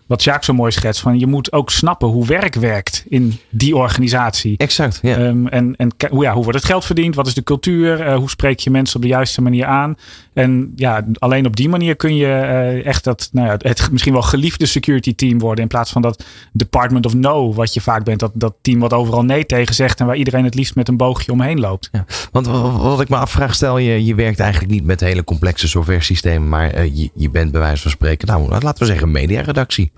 wat 0.08 0.24
Jacques 0.24 0.46
zo 0.46 0.54
mooi 0.54 0.72
schetst. 0.72 1.02
Van 1.02 1.20
je 1.20 1.28
moet 1.28 1.52
ook 1.52 1.70
snappen 1.70 2.08
hoe 2.08 2.26
werk 2.26 2.56
werkt 2.56 3.04
in 3.10 3.40
die 3.50 3.76
organisatie. 3.76 4.58
Exact. 4.58 5.00
Ja. 5.02 5.18
Um, 5.18 5.48
en 5.48 5.76
en 5.76 5.92
hoe, 6.10 6.24
ja, 6.24 6.34
hoe 6.34 6.44
wordt 6.44 6.58
het 6.58 6.68
geld 6.68 6.86
verdiend? 6.86 7.16
Wat 7.16 7.28
is 7.28 7.34
de 7.34 7.44
cultuur? 7.44 8.08
Uh, 8.08 8.16
hoe 8.16 8.30
spreek 8.30 8.60
je 8.60 8.70
mensen 8.70 8.96
op 8.96 9.02
de 9.02 9.08
juiste 9.08 9.42
manier 9.42 9.66
aan? 9.66 9.96
En 10.34 10.74
ja, 10.76 11.06
alleen 11.14 11.46
op 11.46 11.56
die 11.56 11.70
manier 11.70 11.96
kun 11.96 12.16
je 12.16 12.26
uh, 12.26 12.86
echt 12.86 13.04
dat, 13.04 13.30
nou 13.32 13.48
ja, 13.48 13.56
het 13.58 13.92
misschien 13.92 14.14
wel 14.14 14.22
geliefde 14.22 14.66
security 14.66 15.16
team 15.16 15.40
worden. 15.40 15.64
In 15.64 15.70
plaats 15.70 15.92
van 15.92 16.02
dat 16.02 16.24
department 16.52 17.06
of 17.06 17.14
no, 17.14 17.54
wat 17.54 17.74
je 17.74 17.82
vaak 17.82 18.04
bent. 18.04 18.20
Dat, 18.20 18.32
dat 18.34 18.54
team 18.62 18.80
wat 18.80 18.94
overal 18.94 19.24
nee 19.24 19.46
tegen 19.46 19.76
zegt 19.76 20.00
en 20.00 20.06
waar 20.06 20.16
iedereen 20.16 20.44
het 20.44 20.56
liefst 20.56 20.76
met 20.76 20.88
een 20.88 20.98
boogje 20.98 21.32
omheen 21.32 21.60
loopt. 21.60 21.90
Ja. 21.92 22.06
Want 22.32 22.48
wat 22.78 23.02
ik 23.02 23.10
me 23.10 23.16
afvraag, 23.16 23.56
stel 23.56 23.78
je, 23.78 24.06
je 24.06 24.16
werkt 24.16 24.40
eigenlijk 24.40 24.72
niet 24.72 24.84
met 24.84 25.00
hele 25.00 25.24
complexe 25.24 25.68
software 25.68 26.02
systemen. 26.02 26.50
Maar 26.50 26.76
uh, 26.76 26.96
je, 26.96 27.10
je 27.14 27.30
bent 27.30 27.52
bij 27.52 27.62
wijze 27.62 27.82
van 27.82 27.92
spreken, 27.92 28.28
nou 28.28 28.50
laten 28.50 28.80
we 28.80 28.86
zeggen, 28.86 29.12
mediaredactie. 29.12 29.92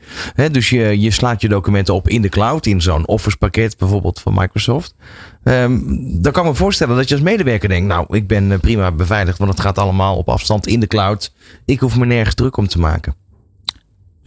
Dus 0.51 0.69
je, 0.69 0.99
je 0.99 1.11
slaat 1.11 1.41
je 1.41 1.47
documenten 1.47 1.93
op 1.93 2.07
in 2.07 2.21
de 2.21 2.29
cloud, 2.29 2.65
in 2.65 2.81
zo'n 2.81 3.07
Office 3.07 3.37
pakket 3.37 3.77
bijvoorbeeld 3.77 4.19
van 4.19 4.33
Microsoft. 4.33 4.95
Um, 5.43 6.21
dan 6.21 6.31
kan 6.31 6.43
ik 6.43 6.49
me 6.49 6.55
voorstellen 6.55 6.95
dat 6.95 7.07
je 7.07 7.15
als 7.15 7.23
medewerker 7.23 7.69
denkt, 7.69 7.87
nou, 7.87 8.05
ik 8.09 8.27
ben 8.27 8.51
eh, 8.51 8.59
prima 8.59 8.91
beveiligd, 8.91 9.37
want 9.37 9.51
het 9.51 9.59
gaat 9.59 9.77
allemaal 9.77 10.17
op 10.17 10.29
afstand 10.29 10.67
in 10.67 10.79
de 10.79 10.87
cloud. 10.87 11.33
Ik 11.65 11.79
hoef 11.79 11.97
me 11.97 12.05
nergens 12.05 12.35
druk 12.35 12.57
om 12.57 12.67
te 12.67 12.79
maken. 12.79 13.15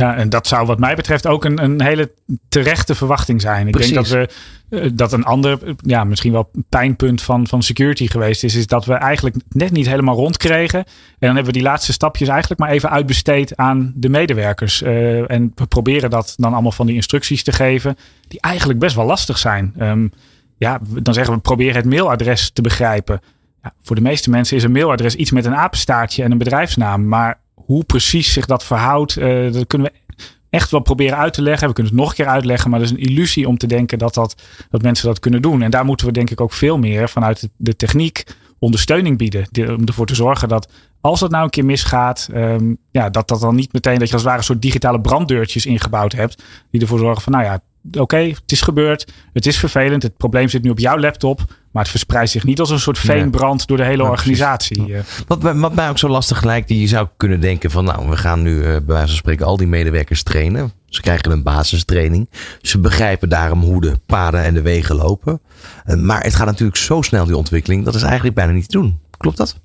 Ja, 0.02 0.16
en 0.16 0.28
dat 0.28 0.46
zou 0.46 0.66
wat 0.66 0.78
mij 0.78 0.94
betreft 0.94 1.26
ook 1.26 1.44
een, 1.44 1.62
een 1.62 1.82
hele 1.82 2.10
terechte 2.48 2.94
verwachting 2.94 3.40
zijn. 3.40 3.68
Ik 3.68 3.78
denk 3.78 3.94
dat 3.94 4.08
we 4.08 4.28
eh, 4.68 4.90
dat 4.92 5.12
een 5.12 5.24
ander, 5.24 5.58
ja, 5.76 6.04
misschien 6.04 6.32
wel 6.32 6.50
pijnpunt 6.68 7.22
van, 7.22 7.46
van 7.46 7.62
security 7.62 8.06
geweest 8.06 8.44
is, 8.44 8.54
is 8.54 8.66
dat 8.66 8.84
we 8.84 8.94
eigenlijk 8.94 9.36
net 9.48 9.70
niet 9.70 9.86
helemaal 9.86 10.14
rondkregen. 10.14 10.78
En 10.78 10.84
dan 11.18 11.34
hebben 11.34 11.52
we 11.52 11.58
die 11.58 11.68
laatste 11.68 11.92
stapjes 11.92 12.28
eigenlijk 12.28 12.60
maar 12.60 12.70
even 12.70 12.90
uitbesteed 12.90 13.56
aan 13.56 13.92
de 13.96 14.08
medewerkers. 14.08 14.82
Uh, 14.82 15.30
en 15.30 15.52
we 15.54 15.66
proberen 15.66 16.10
dat 16.10 16.34
dan 16.36 16.52
allemaal 16.52 16.72
van 16.72 16.86
die 16.86 16.94
instructies 16.94 17.42
te 17.42 17.52
geven, 17.52 17.96
die 18.28 18.40
eigenlijk 18.40 18.78
best 18.78 18.96
wel 18.96 19.06
lastig 19.06 19.38
zijn. 19.38 19.74
Um, 19.80 20.12
ja, 20.56 20.80
dan 21.02 21.14
zeggen 21.14 21.34
we 21.34 21.40
proberen 21.40 21.76
het 21.76 21.84
mailadres 21.84 22.50
te 22.50 22.62
begrijpen. 22.62 23.20
Ja, 23.62 23.72
voor 23.82 23.96
de 23.96 24.02
meeste 24.02 24.30
mensen 24.30 24.56
is 24.56 24.62
een 24.62 24.72
mailadres 24.72 25.14
iets 25.14 25.30
met 25.30 25.44
een 25.44 25.56
apenstaartje 25.56 26.22
en 26.22 26.30
een 26.30 26.38
bedrijfsnaam. 26.38 27.08
Maar 27.08 27.40
hoe 27.64 27.84
precies 27.84 28.32
zich 28.32 28.46
dat 28.46 28.64
verhoudt, 28.64 29.18
uh, 29.18 29.52
dat 29.52 29.66
kunnen 29.66 29.92
we 29.92 30.16
echt 30.50 30.70
wel 30.70 30.80
proberen 30.80 31.18
uit 31.18 31.32
te 31.32 31.42
leggen. 31.42 31.68
We 31.68 31.74
kunnen 31.74 31.92
het 31.92 32.00
nog 32.00 32.10
een 32.10 32.16
keer 32.16 32.26
uitleggen, 32.26 32.70
maar 32.70 32.78
dat 32.78 32.88
is 32.88 32.94
een 32.94 33.10
illusie 33.10 33.48
om 33.48 33.58
te 33.58 33.66
denken 33.66 33.98
dat, 33.98 34.14
dat, 34.14 34.42
dat 34.70 34.82
mensen 34.82 35.06
dat 35.06 35.18
kunnen 35.18 35.42
doen. 35.42 35.62
En 35.62 35.70
daar 35.70 35.84
moeten 35.84 36.06
we 36.06 36.12
denk 36.12 36.30
ik 36.30 36.40
ook 36.40 36.52
veel 36.52 36.78
meer 36.78 37.08
vanuit 37.08 37.48
de 37.56 37.76
techniek 37.76 38.24
ondersteuning 38.58 39.18
bieden. 39.18 39.46
Om 39.76 39.86
ervoor 39.86 40.06
te 40.06 40.14
zorgen 40.14 40.48
dat 40.48 40.72
als 41.00 41.20
het 41.20 41.30
nou 41.30 41.44
een 41.44 41.50
keer 41.50 41.64
misgaat, 41.64 42.28
um, 42.34 42.76
ja, 42.90 43.10
dat 43.10 43.28
dat 43.28 43.40
dan 43.40 43.54
niet 43.54 43.72
meteen 43.72 43.98
dat 43.98 44.08
je 44.08 44.12
als 44.12 44.22
het 44.22 44.30
ware 44.30 44.38
een 44.38 44.44
soort 44.44 44.62
digitale 44.62 45.00
branddeurtjes 45.00 45.66
ingebouwd 45.66 46.12
hebt. 46.12 46.42
Die 46.70 46.80
ervoor 46.80 46.98
zorgen 46.98 47.22
van, 47.22 47.32
nou 47.32 47.44
ja, 47.44 47.60
oké, 48.00 48.16
het 48.16 48.52
is 48.52 48.60
gebeurd. 48.60 49.12
Het 49.32 49.46
is 49.46 49.58
vervelend. 49.58 50.02
Het 50.02 50.16
probleem 50.16 50.48
zit 50.48 50.62
nu 50.62 50.70
op 50.70 50.78
jouw 50.78 50.98
laptop. 50.98 51.40
Maar 51.72 51.82
het 51.82 51.90
verspreidt 51.90 52.30
zich 52.30 52.44
niet 52.44 52.60
als 52.60 52.70
een 52.70 52.80
soort 52.80 52.98
veenbrand 52.98 53.66
door 53.66 53.76
de 53.76 53.84
hele 53.84 54.02
organisatie. 54.02 54.94
Eh. 54.94 55.00
Wat, 55.26 55.42
wat 55.42 55.74
mij 55.74 55.88
ook 55.88 55.98
zo 55.98 56.08
lastig 56.08 56.42
lijkt, 56.42 56.68
die 56.68 56.80
je 56.80 56.86
zou 56.86 57.08
kunnen 57.16 57.40
denken 57.40 57.70
van 57.70 57.84
nou, 57.84 58.08
we 58.08 58.16
gaan 58.16 58.42
nu 58.42 58.56
uh, 58.56 58.62
bij 58.62 58.82
wijze 58.86 59.06
van 59.06 59.16
spreken 59.16 59.46
al 59.46 59.56
die 59.56 59.66
medewerkers 59.66 60.22
trainen. 60.22 60.72
Ze 60.86 61.00
krijgen 61.00 61.32
een 61.32 61.42
basistraining. 61.42 62.28
Ze 62.62 62.78
begrijpen 62.78 63.28
daarom 63.28 63.60
hoe 63.60 63.80
de 63.80 63.98
paden 64.06 64.42
en 64.42 64.54
de 64.54 64.62
wegen 64.62 64.96
lopen. 64.96 65.40
Uh, 65.86 65.96
maar 65.96 66.22
het 66.22 66.34
gaat 66.34 66.46
natuurlijk 66.46 66.78
zo 66.78 67.02
snel 67.02 67.24
die 67.24 67.36
ontwikkeling, 67.36 67.84
dat 67.84 67.94
is 67.94 68.02
eigenlijk 68.02 68.34
bijna 68.34 68.52
niet 68.52 68.68
te 68.68 68.78
doen. 68.78 69.00
Klopt 69.16 69.36
dat? 69.36 69.60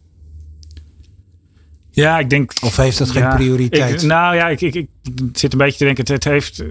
Ja, 1.97 2.19
ik 2.19 2.29
denk. 2.29 2.51
Of 2.63 2.75
heeft 2.75 2.97
dat 2.97 3.09
geen 3.09 3.29
prioriteit? 3.29 4.03
nou 4.03 4.35
ja, 4.35 4.47
ik, 4.47 4.61
ik, 4.61 4.75
ik, 4.75 4.89
zit 5.33 5.51
een 5.51 5.57
beetje 5.57 5.77
te 5.77 5.83
denken. 5.83 6.13
Het, 6.13 6.23
heeft, 6.23 6.63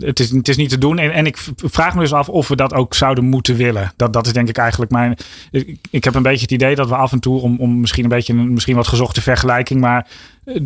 het, 0.00 0.20
is, 0.20 0.30
het 0.30 0.48
is 0.48 0.56
niet 0.56 0.68
te 0.68 0.78
doen. 0.78 0.98
En, 0.98 1.10
en 1.10 1.26
ik 1.26 1.36
vraag 1.56 1.94
me 1.94 2.00
dus 2.00 2.12
af 2.12 2.28
of 2.28 2.48
we 2.48 2.56
dat 2.56 2.74
ook 2.74 2.94
zouden 2.94 3.24
moeten 3.24 3.56
willen. 3.56 3.92
Dat, 3.96 4.12
dat 4.12 4.26
is 4.26 4.32
denk 4.32 4.48
ik 4.48 4.58
eigenlijk 4.58 4.90
mijn. 4.90 5.16
Ik, 5.50 5.78
ik 5.90 6.04
heb 6.04 6.14
een 6.14 6.22
beetje 6.22 6.42
het 6.42 6.52
idee 6.52 6.74
dat 6.74 6.88
we 6.88 6.94
af 6.94 7.12
en 7.12 7.20
toe, 7.20 7.40
om, 7.40 7.56
om 7.58 7.80
misschien 7.80 8.04
een 8.04 8.10
beetje 8.10 8.32
een 8.32 8.52
misschien 8.52 8.76
wat 8.76 8.88
gezochte 8.88 9.22
vergelijking. 9.22 9.80
Maar 9.80 10.06
uh, 10.44 10.60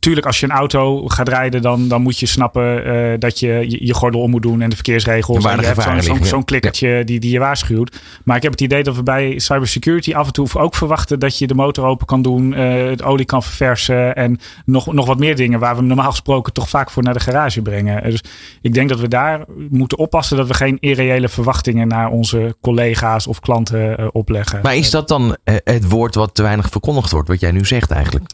tuurlijk, 0.00 0.26
als 0.26 0.40
je 0.40 0.46
een 0.46 0.52
auto 0.52 1.08
gaat 1.08 1.28
rijden, 1.28 1.62
dan, 1.62 1.88
dan 1.88 2.02
moet 2.02 2.18
je 2.18 2.26
snappen 2.26 2.86
uh, 2.86 3.18
dat 3.18 3.38
je, 3.38 3.64
je, 3.68 3.86
je 3.86 3.94
gordel 3.94 4.20
om 4.20 4.30
moet 4.30 4.42
doen 4.42 4.60
en 4.60 4.70
de 4.70 4.74
verkeersregels. 4.74 5.44
En 5.44 5.60
je 5.60 5.66
hebt 5.66 5.82
zo'n 5.82 6.02
zo, 6.02 6.24
zo 6.24 6.42
klikkertje 6.42 6.88
ja. 6.88 7.02
die, 7.02 7.20
die 7.20 7.30
je 7.30 7.38
waarschuwt. 7.38 8.00
Maar 8.24 8.36
ik 8.36 8.42
heb 8.42 8.52
het 8.52 8.60
idee 8.60 8.82
dat 8.82 8.96
we 8.96 9.02
bij 9.02 9.38
cybersecurity 9.38 10.14
af 10.14 10.26
en 10.26 10.32
toe 10.32 10.48
ook 10.52 10.74
verwachten 10.74 11.18
dat 11.18 11.38
je 11.38 11.46
de 11.46 11.54
motor 11.54 11.84
open 11.84 12.06
kan 12.06 12.22
doen, 12.22 12.52
uh, 12.52 12.88
het 12.90 13.02
olie 13.02 13.24
kan 13.24 13.42
verversen 13.42 14.16
en 14.16 14.38
nog, 14.64 14.92
nog 14.92 15.06
wat 15.06 15.18
meer 15.18 15.36
dingen 15.36 15.60
waar 15.60 15.76
we 15.76 15.82
normaal 15.82 16.10
gesproken 16.10 16.49
toch 16.52 16.68
vaak 16.68 16.90
voor 16.90 17.02
naar 17.02 17.14
de 17.14 17.20
garage 17.20 17.62
brengen. 17.62 18.10
Dus 18.10 18.22
ik 18.60 18.74
denk 18.74 18.88
dat 18.88 19.00
we 19.00 19.08
daar 19.08 19.44
moeten 19.70 19.98
oppassen 19.98 20.36
dat 20.36 20.46
we 20.46 20.54
geen 20.54 20.76
irreële 20.80 21.28
verwachtingen 21.28 21.88
naar 21.88 22.10
onze 22.10 22.56
collega's 22.60 23.26
of 23.26 23.40
klanten 23.40 24.14
opleggen. 24.14 24.60
Maar 24.62 24.76
is 24.76 24.90
dat 24.90 25.08
dan 25.08 25.36
het 25.44 25.88
woord 25.88 26.14
wat 26.14 26.34
te 26.34 26.42
weinig 26.42 26.68
verkondigd 26.68 27.10
wordt, 27.10 27.28
wat 27.28 27.40
jij 27.40 27.50
nu 27.50 27.64
zegt 27.64 27.90
eigenlijk? 27.90 28.30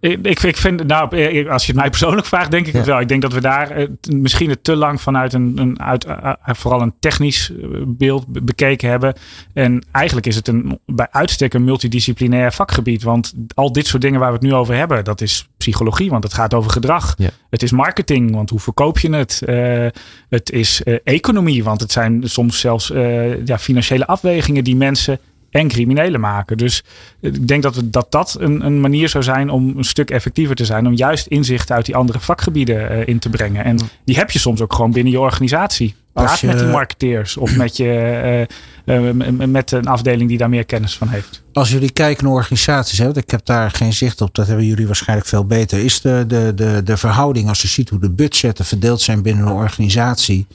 Ik, 0.00 0.42
ik, 0.42 0.56
vind, 0.56 0.86
nou, 0.86 1.16
eh, 1.16 1.50
als 1.50 1.66
je 1.66 1.72
het 1.72 1.80
mij 1.80 1.90
persoonlijk 1.90 2.26
vraagt, 2.26 2.50
denk 2.50 2.66
ik 2.66 2.72
ja. 2.72 2.78
het 2.78 2.88
wel. 2.88 3.00
Ik 3.00 3.08
denk 3.08 3.22
dat 3.22 3.32
we 3.32 3.40
daar 3.40 3.70
eh, 3.70 3.88
misschien 4.10 4.50
het 4.50 4.64
te 4.64 4.76
lang 4.76 5.00
vanuit 5.00 5.32
een, 5.32 5.58
een 5.58 5.80
uit, 5.80 6.06
uh, 6.06 6.32
vooral 6.44 6.80
een 6.80 6.94
technisch 7.00 7.52
beeld 7.86 8.44
bekeken 8.44 8.88
hebben. 8.88 9.14
En 9.52 9.84
eigenlijk 9.92 10.26
is 10.26 10.36
het 10.36 10.48
een 10.48 10.78
bij 10.86 11.08
uitstek 11.10 11.54
een 11.54 11.64
multidisciplinair 11.64 12.52
vakgebied. 12.52 13.02
Want 13.02 13.34
al 13.54 13.72
dit 13.72 13.86
soort 13.86 14.02
dingen 14.02 14.20
waar 14.20 14.28
we 14.28 14.34
het 14.34 14.44
nu 14.46 14.54
over 14.54 14.74
hebben, 14.74 15.04
dat 15.04 15.20
is 15.20 15.48
psychologie, 15.56 16.10
want 16.10 16.24
het 16.24 16.34
gaat 16.34 16.54
over 16.54 16.70
gedrag. 16.70 17.14
Ja. 17.16 17.30
Het 17.50 17.62
is 17.62 17.72
marketing, 17.72 18.34
want 18.34 18.50
hoe 18.50 18.60
verkoop 18.60 18.98
je 18.98 19.14
het? 19.14 19.42
Uh, 19.46 19.86
het 20.28 20.50
is 20.50 20.80
uh, 20.84 20.98
economie, 21.04 21.64
want 21.64 21.80
het 21.80 21.92
zijn 21.92 22.28
soms 22.28 22.60
zelfs 22.60 22.90
uh, 22.90 23.46
ja, 23.46 23.58
financiële 23.58 24.06
afwegingen 24.06 24.64
die 24.64 24.76
mensen 24.76 25.18
en 25.54 25.68
criminelen 25.68 26.20
maken. 26.20 26.56
Dus 26.56 26.84
ik 27.20 27.48
denk 27.48 27.62
dat 27.62 27.74
we, 27.74 27.90
dat, 27.90 28.06
dat 28.10 28.36
een, 28.38 28.66
een 28.66 28.80
manier 28.80 29.08
zou 29.08 29.24
zijn 29.24 29.50
om 29.50 29.72
een 29.76 29.84
stuk 29.84 30.10
effectiever 30.10 30.56
te 30.56 30.64
zijn. 30.64 30.86
Om 30.86 30.94
juist 30.94 31.26
inzicht 31.26 31.70
uit 31.70 31.86
die 31.86 31.96
andere 31.96 32.20
vakgebieden 32.20 32.92
uh, 32.92 33.06
in 33.06 33.18
te 33.18 33.28
brengen. 33.28 33.64
En 33.64 33.78
die 34.04 34.16
heb 34.16 34.30
je 34.30 34.38
soms 34.38 34.60
ook 34.60 34.72
gewoon 34.72 34.92
binnen 34.92 35.12
je 35.12 35.20
organisatie. 35.20 35.94
Praat 36.12 36.40
je, 36.40 36.46
met 36.46 36.58
die 36.58 36.68
marketeers 36.68 37.36
of 37.36 37.56
met, 37.56 37.76
je, 37.76 38.46
uh, 38.86 38.96
uh, 38.96 39.46
met 39.46 39.72
een 39.72 39.86
afdeling 39.86 40.28
die 40.28 40.38
daar 40.38 40.48
meer 40.48 40.64
kennis 40.64 40.96
van 40.96 41.08
heeft. 41.08 41.42
Als 41.52 41.70
jullie 41.70 41.90
kijken 41.90 42.24
naar 42.24 42.32
organisaties, 42.32 42.98
hè, 42.98 43.16
ik 43.16 43.30
heb 43.30 43.44
daar 43.44 43.70
geen 43.70 43.92
zicht 43.92 44.20
op, 44.20 44.34
dat 44.34 44.46
hebben 44.46 44.66
jullie 44.66 44.86
waarschijnlijk 44.86 45.28
veel 45.28 45.44
beter. 45.44 45.78
Is 45.78 46.00
de, 46.00 46.24
de, 46.26 46.52
de, 46.54 46.80
de 46.84 46.96
verhouding, 46.96 47.48
als 47.48 47.62
je 47.62 47.68
ziet 47.68 47.88
hoe 47.88 48.00
de 48.00 48.10
budgetten 48.10 48.64
verdeeld 48.64 49.00
zijn 49.00 49.22
binnen 49.22 49.46
een 49.46 49.52
organisatie. 49.52 50.46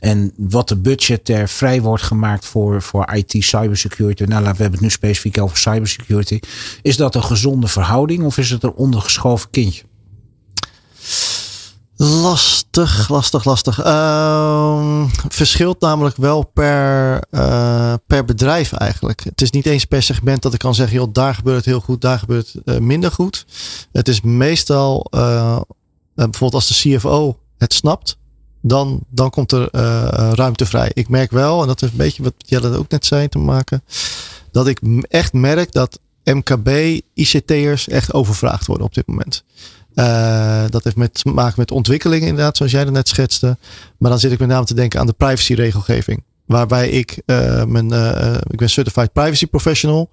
En 0.00 0.32
wat 0.36 0.68
de 0.68 0.76
budget 0.76 1.28
er 1.28 1.48
vrij 1.48 1.82
wordt 1.82 2.02
gemaakt 2.02 2.46
voor, 2.46 2.82
voor 2.82 3.12
IT, 3.12 3.34
cybersecurity. 3.38 4.22
Nou, 4.22 4.40
we 4.42 4.46
hebben 4.46 4.70
het 4.70 4.80
nu 4.80 4.90
specifiek 4.90 5.40
over 5.40 5.56
cybersecurity. 5.56 6.40
Is 6.82 6.96
dat 6.96 7.14
een 7.14 7.24
gezonde 7.24 7.66
verhouding 7.66 8.24
of 8.24 8.38
is 8.38 8.50
het 8.50 8.62
een 8.62 8.74
ondergeschoven 8.74 9.50
kindje? 9.50 9.82
Lastig, 12.02 13.08
lastig, 13.08 13.44
lastig. 13.44 13.84
Uh, 13.84 15.04
verschilt 15.28 15.80
namelijk 15.80 16.16
wel 16.16 16.42
per, 16.42 17.24
uh, 17.30 17.94
per 18.06 18.24
bedrijf 18.24 18.72
eigenlijk. 18.72 19.24
Het 19.24 19.40
is 19.40 19.50
niet 19.50 19.66
eens 19.66 19.84
per 19.84 20.02
segment 20.02 20.42
dat 20.42 20.52
ik 20.52 20.58
kan 20.58 20.74
zeggen, 20.74 20.96
joh, 20.96 21.12
daar 21.12 21.34
gebeurt 21.34 21.56
het 21.56 21.64
heel 21.64 21.80
goed, 21.80 22.00
daar 22.00 22.18
gebeurt 22.18 22.52
het 22.52 22.62
uh, 22.64 22.78
minder 22.78 23.12
goed. 23.12 23.46
Het 23.92 24.08
is 24.08 24.20
meestal, 24.20 25.06
uh, 25.14 25.60
bijvoorbeeld 26.14 26.54
als 26.54 26.68
de 26.68 26.96
CFO 26.96 27.38
het 27.58 27.74
snapt, 27.74 28.18
dan, 28.60 29.00
dan 29.08 29.30
komt 29.30 29.52
er 29.52 29.68
ruimte 30.34 30.66
vrij. 30.66 30.90
Ik 30.94 31.08
merk 31.08 31.30
wel, 31.30 31.60
en 31.60 31.66
dat 31.66 31.80
heeft 31.80 31.92
een 31.92 31.98
beetje 31.98 32.22
wat 32.22 32.34
Jelle 32.38 32.76
ook 32.76 32.90
net 32.90 33.06
zei 33.06 33.28
te 33.28 33.38
maken, 33.38 33.82
dat 34.52 34.66
ik 34.66 34.80
echt 35.08 35.32
merk 35.32 35.72
dat 35.72 35.98
MKB, 36.24 37.00
ICT'ers 37.14 37.88
echt 37.88 38.12
overvraagd 38.12 38.66
worden 38.66 38.86
op 38.86 38.94
dit 38.94 39.06
moment. 39.06 39.44
Uh, 39.94 40.64
dat 40.68 40.84
heeft 40.84 40.96
met, 40.96 41.14
te 41.14 41.28
maken 41.28 41.54
met 41.56 41.70
ontwikkelingen, 41.70 42.28
inderdaad, 42.28 42.56
zoals 42.56 42.72
jij 42.72 42.84
er 42.84 42.92
net 42.92 43.08
schetste. 43.08 43.56
Maar 43.98 44.10
dan 44.10 44.20
zit 44.20 44.32
ik 44.32 44.38
met 44.38 44.48
name 44.48 44.66
te 44.66 44.74
denken 44.74 45.00
aan 45.00 45.06
de 45.06 45.12
privacyregelgeving. 45.12 46.22
Waarbij 46.46 46.88
ik, 46.88 47.22
mijn, 47.66 47.92
ik 48.46 48.58
ben 48.58 48.70
certified 48.70 49.12
privacy 49.12 49.46
professional. 49.46 50.10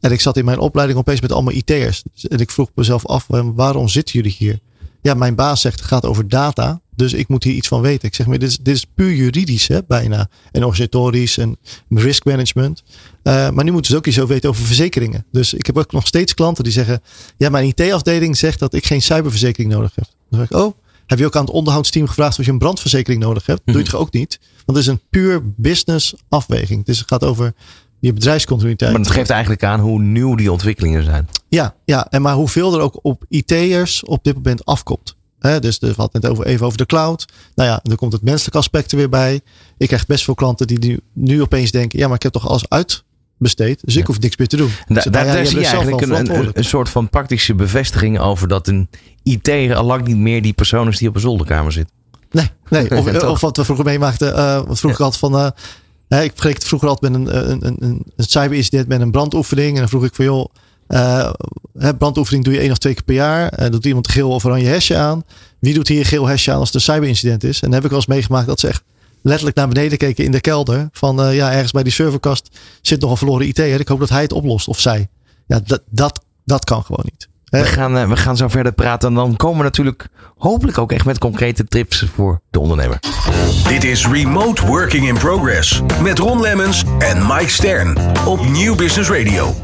En 0.00 0.12
ik 0.12 0.20
zat 0.20 0.36
in 0.36 0.44
mijn 0.44 0.58
opleiding 0.58 0.98
opeens 0.98 1.20
met 1.20 1.32
allemaal 1.32 1.52
IT'ers. 1.52 2.02
En 2.28 2.38
ik 2.38 2.50
vroeg 2.50 2.70
mezelf 2.74 3.06
af, 3.06 3.26
waarom 3.54 3.88
zitten 3.88 4.14
jullie 4.14 4.36
hier? 4.38 4.58
Ja, 5.02 5.14
mijn 5.14 5.34
baas 5.34 5.60
zegt 5.60 5.78
het 5.78 5.88
gaat 5.88 6.04
over 6.04 6.28
data. 6.28 6.80
Dus 6.96 7.12
ik 7.12 7.28
moet 7.28 7.44
hier 7.44 7.54
iets 7.54 7.68
van 7.68 7.80
weten. 7.80 8.08
Ik 8.08 8.14
zeg 8.14 8.26
maar, 8.26 8.38
dit 8.38 8.48
is, 8.48 8.58
dit 8.58 8.74
is 8.74 8.86
puur 8.94 9.14
juridisch, 9.14 9.68
hè, 9.68 9.78
bijna. 9.88 10.28
En 10.52 10.64
organisatorisch 10.64 11.38
en 11.38 11.56
risk 11.88 12.24
management. 12.24 12.82
Uh, 13.22 13.50
maar 13.50 13.64
nu 13.64 13.70
moeten 13.70 13.90
ze 13.90 13.96
ook 13.96 14.06
iets 14.06 14.16
over 14.16 14.32
weten 14.32 14.48
over 14.48 14.64
verzekeringen. 14.64 15.26
Dus 15.32 15.54
ik 15.54 15.66
heb 15.66 15.78
ook 15.78 15.92
nog 15.92 16.06
steeds 16.06 16.34
klanten 16.34 16.64
die 16.64 16.72
zeggen: 16.72 17.00
Ja, 17.36 17.48
mijn 17.48 17.66
IT-afdeling 17.66 18.36
zegt 18.36 18.58
dat 18.58 18.74
ik 18.74 18.86
geen 18.86 19.02
cyberverzekering 19.02 19.72
nodig 19.72 19.94
heb. 19.94 20.04
Dan 20.30 20.40
zeg 20.40 20.50
ik: 20.50 20.56
Oh, 20.56 20.74
heb 21.06 21.18
je 21.18 21.26
ook 21.26 21.36
aan 21.36 21.44
het 21.44 21.54
onderhoudsteam 21.54 22.06
gevraagd 22.06 22.38
of 22.38 22.44
je 22.44 22.50
een 22.50 22.58
brandverzekering 22.58 23.22
nodig 23.22 23.46
hebt? 23.46 23.58
Mm 23.58 23.64
-hmm. 23.64 23.74
Doe 23.74 23.82
je 23.82 23.90
toch 23.90 24.00
ook 24.00 24.12
niet? 24.12 24.40
Want 24.64 24.78
het 24.78 24.86
is 24.86 24.92
een 24.92 25.00
puur 25.10 25.42
business 25.56 26.14
afweging. 26.28 26.84
Dus 26.84 26.98
het 26.98 27.08
gaat 27.08 27.24
over 27.24 27.54
je 28.00 28.12
bedrijfscontinuïteit. 28.12 28.92
Maar 28.92 29.00
het 29.00 29.10
geeft 29.10 29.30
eigenlijk 29.30 29.64
aan 29.64 29.80
hoe 29.80 30.00
nieuw 30.00 30.34
die 30.34 30.52
ontwikkelingen 30.52 31.04
zijn. 31.04 31.28
Ja, 31.48 31.74
ja 31.84 32.06
en 32.10 32.22
maar 32.22 32.34
hoeveel 32.34 32.74
er 32.74 32.80
ook 32.80 32.98
op 33.02 33.24
IT'ers 33.28 34.04
op 34.04 34.24
dit 34.24 34.34
moment 34.34 34.64
afkomt. 34.64 35.16
He, 35.46 35.60
dus 35.60 35.78
we 35.78 35.92
hadden 35.96 36.22
het 36.22 36.30
over, 36.30 36.46
even 36.46 36.66
over 36.66 36.78
de 36.78 36.86
cloud. 36.86 37.24
Nou 37.54 37.68
ja, 37.68 37.80
dan 37.82 37.96
komt 37.96 38.12
het 38.12 38.22
menselijke 38.22 38.58
aspect 38.58 38.92
er 38.92 38.98
weer 38.98 39.08
bij. 39.08 39.40
Ik 39.78 39.86
krijg 39.86 40.06
best 40.06 40.24
veel 40.24 40.34
klanten 40.34 40.66
die 40.66 40.78
nu, 40.78 41.00
nu 41.12 41.42
opeens 41.42 41.70
denken: 41.70 41.98
ja, 41.98 42.06
maar 42.06 42.16
ik 42.16 42.22
heb 42.22 42.32
toch 42.32 42.48
alles 42.48 42.68
uitbesteed. 42.68 43.80
Dus 43.84 43.94
ik 43.94 44.00
ja. 44.00 44.06
hoef 44.06 44.20
niks 44.20 44.36
meer 44.36 44.48
te 44.48 44.56
doen. 44.56 44.70
Da, 44.86 44.94
dus, 44.94 45.04
daar, 45.04 45.12
nou 45.12 45.26
ja, 45.26 45.32
daar 45.34 45.46
zie 45.46 45.58
je 45.58 45.66
eigenlijk 45.66 46.00
een, 46.00 46.36
een, 46.36 46.50
een, 46.52 46.64
soort 46.64 46.88
van 46.88 47.10
praktische 47.10 47.54
bevestiging 47.54 48.20
over 48.20 48.48
dat 48.48 48.68
een 48.68 48.88
IT 49.22 49.48
al 49.74 49.84
lang 49.84 50.06
niet 50.06 50.16
meer 50.16 50.42
die 50.42 50.52
persoon 50.52 50.88
is 50.88 50.98
die 50.98 51.08
op 51.08 51.14
een 51.14 51.20
zolderkamer 51.20 51.72
zit. 51.72 51.88
Nee, 52.30 52.50
nee. 52.68 52.90
Of, 52.98 53.22
of 53.24 53.40
wat 53.40 53.56
we 53.56 53.64
vroeger 53.64 53.84
meemaakten. 53.84 54.28
Uh, 54.28 54.66
wat 54.66 54.78
vroeger 54.78 55.00
ja. 55.00 55.06
had 55.06 55.18
van. 55.18 55.34
Uh, 55.34 55.48
hè, 56.08 56.22
ik 56.22 56.30
vergeleek 56.30 56.54
het 56.54 56.64
vroeger 56.64 56.88
altijd 56.88 57.12
met 57.12 57.20
een, 57.20 57.50
een, 57.50 57.66
een, 57.66 58.04
een 58.16 58.24
cyberincident 58.24 58.88
met 58.88 59.00
een 59.00 59.10
brandoefening. 59.10 59.72
En 59.72 59.78
dan 59.78 59.88
vroeg 59.88 60.04
ik 60.04 60.14
van 60.14 60.24
joh 60.24 60.48
Uh, 60.88 61.30
brandoefening 61.98 62.44
doe 62.44 62.54
je 62.54 62.60
één 62.60 62.70
of 62.70 62.78
twee 62.78 62.94
keer 62.94 63.04
per 63.04 63.14
jaar. 63.14 63.60
Uh, 63.60 63.70
doet 63.70 63.84
iemand 63.84 64.08
geel 64.08 64.30
of 64.30 64.44
oranje 64.44 64.66
hesje 64.66 64.96
aan. 64.96 65.24
Wie 65.58 65.74
doet 65.74 65.88
hier 65.88 66.06
geel 66.06 66.26
hesje 66.26 66.52
aan 66.52 66.58
als 66.58 66.68
er 66.68 66.74
een 66.74 66.80
cyberincident 66.80 67.44
is? 67.44 67.54
En 67.54 67.60
dan 67.60 67.72
heb 67.72 67.82
ik 67.84 67.90
wel 67.90 67.98
eens 67.98 68.08
meegemaakt 68.08 68.46
dat 68.46 68.60
ze 68.60 68.68
echt 68.68 68.82
letterlijk 69.22 69.56
naar 69.56 69.68
beneden 69.68 69.98
keken 69.98 70.24
in 70.24 70.30
de 70.30 70.40
kelder. 70.40 70.88
Van 70.92 71.20
uh, 71.20 71.34
ja, 71.34 71.52
ergens 71.52 71.72
bij 71.72 71.82
die 71.82 71.92
serverkast 71.92 72.58
zit 72.82 73.00
nog 73.00 73.10
een 73.10 73.16
verloren 73.16 73.46
IT. 73.46 73.58
Ik 73.58 73.88
hoop 73.88 74.00
dat 74.00 74.08
hij 74.08 74.22
het 74.22 74.32
oplost 74.32 74.68
of 74.68 74.80
zij. 74.80 75.08
Ja, 75.46 75.60
dat, 75.64 75.82
dat, 75.90 76.24
dat 76.44 76.64
kan 76.64 76.84
gewoon 76.84 77.04
niet. 77.04 77.28
We 77.46 77.64
gaan, 77.64 77.96
uh, 77.96 78.08
we 78.08 78.16
gaan 78.16 78.36
zo 78.36 78.48
verder 78.48 78.72
praten. 78.72 79.08
En 79.08 79.14
dan 79.14 79.36
komen 79.36 79.58
we 79.58 79.62
natuurlijk 79.62 80.06
hopelijk 80.36 80.78
ook 80.78 80.92
echt 80.92 81.04
met 81.04 81.18
concrete 81.18 81.64
tips 81.64 82.04
voor 82.14 82.40
de 82.50 82.60
ondernemer. 82.60 82.98
Dit 83.68 83.84
is 83.84 84.06
Remote 84.06 84.66
Working 84.66 85.08
in 85.08 85.14
Progress. 85.14 85.82
Met 86.02 86.18
Ron 86.18 86.40
Lemmens 86.40 86.84
en 86.98 87.26
Mike 87.26 87.48
Stern. 87.48 87.96
Op 88.26 88.48
Nieuw 88.48 88.74
Business 88.74 89.10
Radio. 89.10 89.54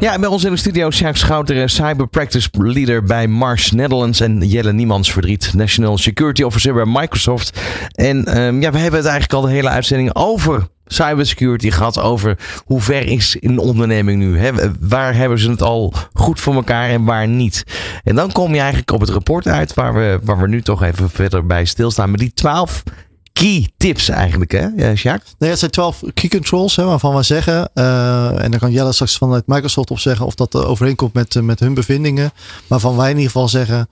Ja, 0.00 0.18
bij 0.18 0.28
ons 0.28 0.44
in 0.44 0.50
de 0.50 0.56
studio 0.56 0.90
Sjaak 0.90 1.16
Schouter, 1.16 1.68
Cyber 1.68 2.08
Practice 2.08 2.48
Leader 2.52 3.02
bij 3.02 3.26
Mars 3.26 3.70
Netherlands. 3.70 4.20
En 4.20 4.40
Jelle 4.48 4.72
Niemands 4.72 5.12
Verdriet, 5.12 5.54
National 5.54 5.98
Security 5.98 6.42
Officer 6.42 6.74
bij 6.74 6.86
Microsoft. 6.86 7.60
En 7.92 8.38
um, 8.38 8.60
ja, 8.60 8.72
we 8.72 8.78
hebben 8.78 9.00
het 9.00 9.08
eigenlijk 9.08 9.32
al 9.32 9.40
de 9.40 9.54
hele 9.54 9.68
uitzending 9.68 10.14
over 10.14 10.68
cybersecurity 10.92 11.70
gehad 11.70 12.00
over 12.00 12.38
hoe 12.64 12.80
ver 12.80 13.06
is 13.06 13.36
een 13.40 13.58
onderneming 13.58 14.18
nu? 14.18 14.38
Hè? 14.38 14.50
Waar 14.80 15.14
hebben 15.14 15.38
ze 15.38 15.50
het 15.50 15.62
al 15.62 15.94
goed 16.12 16.40
voor 16.40 16.54
elkaar 16.54 16.88
en 16.88 17.04
waar 17.04 17.28
niet? 17.28 17.64
En 18.04 18.14
dan 18.14 18.32
kom 18.32 18.54
je 18.54 18.60
eigenlijk 18.60 18.90
op 18.90 19.00
het 19.00 19.10
rapport 19.10 19.46
uit 19.46 19.74
waar 19.74 19.94
we, 19.94 20.18
waar 20.22 20.40
we 20.40 20.48
nu 20.48 20.62
toch 20.62 20.82
even 20.82 21.10
verder 21.10 21.46
bij 21.46 21.64
stilstaan. 21.64 22.10
Met 22.10 22.20
die 22.20 22.32
twaalf 22.32 22.82
key 23.42 23.68
tips 23.76 24.08
eigenlijk, 24.08 24.52
hè, 24.52 24.66
ja, 24.76 24.92
Jacques? 24.92 25.34
Nee, 25.38 25.50
het 25.50 25.58
zijn 25.58 25.70
twaalf 25.70 26.02
key 26.14 26.28
controls 26.28 26.76
hè, 26.76 26.84
waarvan 26.84 27.14
we 27.14 27.22
zeggen, 27.22 27.70
uh, 27.74 28.44
en 28.44 28.50
dan 28.50 28.60
kan 28.60 28.72
Jelle 28.72 28.92
straks 28.92 29.16
vanuit 29.16 29.46
Microsoft 29.46 29.90
op 29.90 29.98
zeggen 29.98 30.26
of 30.26 30.34
dat 30.34 30.54
overeenkomt 30.54 31.12
met, 31.12 31.42
met 31.42 31.60
hun 31.60 31.74
bevindingen. 31.74 32.32
Maar 32.66 32.80
van 32.80 32.96
wij 32.96 33.10
in 33.10 33.16
ieder 33.16 33.30
geval 33.30 33.48
zeggen, 33.48 33.88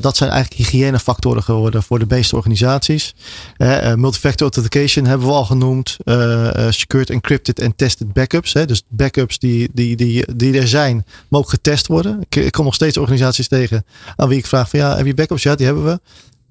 dat 0.00 0.16
zijn 0.16 0.30
eigenlijk 0.30 0.62
hygiënefactoren 0.62 1.42
geworden 1.42 1.82
voor 1.82 1.98
de 1.98 2.04
meeste 2.08 2.36
organisaties. 2.36 3.14
Uh, 3.58 3.94
multifactor 3.94 4.42
authentication 4.42 5.04
hebben 5.04 5.26
we 5.26 5.32
al 5.32 5.44
genoemd. 5.44 5.96
secured, 6.68 7.10
encrypted 7.10 7.58
en 7.58 7.76
tested 7.76 8.12
backups. 8.12 8.52
Hè, 8.52 8.66
dus 8.66 8.82
backups 8.88 9.38
die, 9.38 9.70
die, 9.72 9.96
die, 9.96 10.36
die 10.36 10.58
er 10.58 10.68
zijn, 10.68 11.04
mogen 11.28 11.50
getest 11.50 11.86
worden. 11.86 12.20
Ik, 12.28 12.36
ik 12.44 12.52
kom 12.52 12.64
nog 12.64 12.74
steeds 12.74 12.96
organisaties 12.96 13.48
tegen 13.48 13.84
aan 14.16 14.28
wie 14.28 14.38
ik 14.38 14.46
vraag 14.46 14.68
van 14.68 14.78
ja, 14.78 14.96
heb 14.96 15.06
je 15.06 15.14
backups? 15.14 15.42
Ja, 15.42 15.54
die 15.54 15.66
hebben 15.66 15.84
we. 15.84 16.00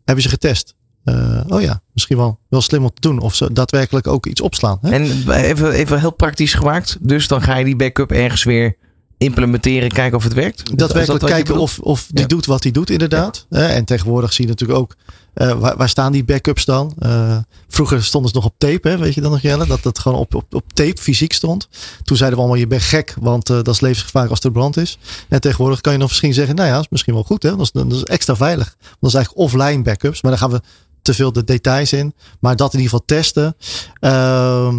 Hebben 0.05 0.23
ze 0.23 0.29
getest? 0.29 0.73
Uh, 1.05 1.41
oh 1.47 1.61
ja, 1.61 1.81
misschien 1.93 2.17
wel, 2.17 2.39
wel 2.49 2.61
slim 2.61 2.83
om 2.83 2.93
te 2.93 3.01
doen. 3.01 3.19
Of 3.19 3.35
ze 3.35 3.53
daadwerkelijk 3.53 4.07
ook 4.07 4.25
iets 4.25 4.41
opslaan. 4.41 4.77
Hè? 4.81 4.91
En 4.91 5.03
even, 5.31 5.71
even 5.71 5.99
heel 5.99 6.13
praktisch 6.13 6.53
gemaakt. 6.53 6.97
Dus 6.99 7.27
dan 7.27 7.41
ga 7.41 7.57
je 7.57 7.65
die 7.65 7.75
backup 7.75 8.11
ergens 8.11 8.43
weer 8.43 8.75
implementeren, 9.17 9.91
kijken 9.91 10.17
of 10.17 10.23
het 10.23 10.33
werkt? 10.33 10.77
Daadwerkelijk 10.77 11.25
kijken 11.25 11.57
of, 11.57 11.79
of 11.79 12.07
die 12.13 12.25
doet 12.25 12.45
wat 12.45 12.63
hij 12.63 12.71
doet, 12.71 12.89
inderdaad. 12.89 13.45
Ja. 13.49 13.67
En 13.67 13.85
tegenwoordig 13.85 14.33
zie 14.33 14.45
je 14.45 14.51
natuurlijk 14.51 14.79
ook 14.79 14.95
uh, 15.35 15.51
waar, 15.51 15.77
waar, 15.77 15.89
staan 15.89 16.11
die 16.11 16.23
backups 16.23 16.65
dan? 16.65 16.93
Uh, 16.99 17.37
vroeger 17.67 18.03
stonden 18.03 18.31
ze 18.31 18.35
nog 18.37 18.45
op 18.45 18.53
tape, 18.57 18.89
hè? 18.89 18.97
weet 18.97 19.13
je 19.13 19.21
dan 19.21 19.31
nog 19.31 19.41
Jelle? 19.41 19.67
Dat 19.67 19.83
dat 19.83 19.99
gewoon 19.99 20.17
op, 20.17 20.35
op, 20.35 20.53
op 20.53 20.73
tape 20.73 21.01
fysiek 21.01 21.33
stond. 21.33 21.67
Toen 22.03 22.17
zeiden 22.17 22.39
we 22.39 22.43
allemaal, 22.45 22.61
je 22.61 22.67
bent 22.67 22.81
gek, 22.81 23.15
want 23.19 23.49
uh, 23.49 23.55
dat 23.55 23.67
is 23.67 23.79
levensgevaarlijk 23.79 24.35
als 24.35 24.43
er 24.43 24.51
brand 24.51 24.77
is. 24.77 24.97
En 25.29 25.41
tegenwoordig 25.41 25.81
kan 25.81 25.93
je 25.93 25.99
nog 25.99 26.07
misschien 26.07 26.33
zeggen, 26.33 26.55
nou 26.55 26.67
ja, 26.67 26.73
dat 26.73 26.83
is 26.83 26.89
misschien 26.89 27.13
wel 27.13 27.23
goed. 27.23 27.43
Hè? 27.43 27.49
Dat, 27.49 27.59
is, 27.59 27.71
dat 27.71 27.91
is 27.91 28.03
extra 28.03 28.35
veilig. 28.35 28.75
Dat 28.99 29.09
is 29.09 29.15
eigenlijk 29.15 29.45
offline 29.45 29.81
backups. 29.81 30.21
Maar 30.21 30.31
dan 30.31 30.39
gaan 30.39 30.51
we 30.51 30.61
te 31.01 31.13
veel 31.13 31.31
de 31.31 31.43
details 31.43 31.93
in. 31.93 32.13
Maar 32.39 32.55
dat 32.55 32.73
in 32.73 32.79
ieder 32.79 32.91
geval 32.91 33.17
testen. 33.17 33.55
Uh, 34.01 34.77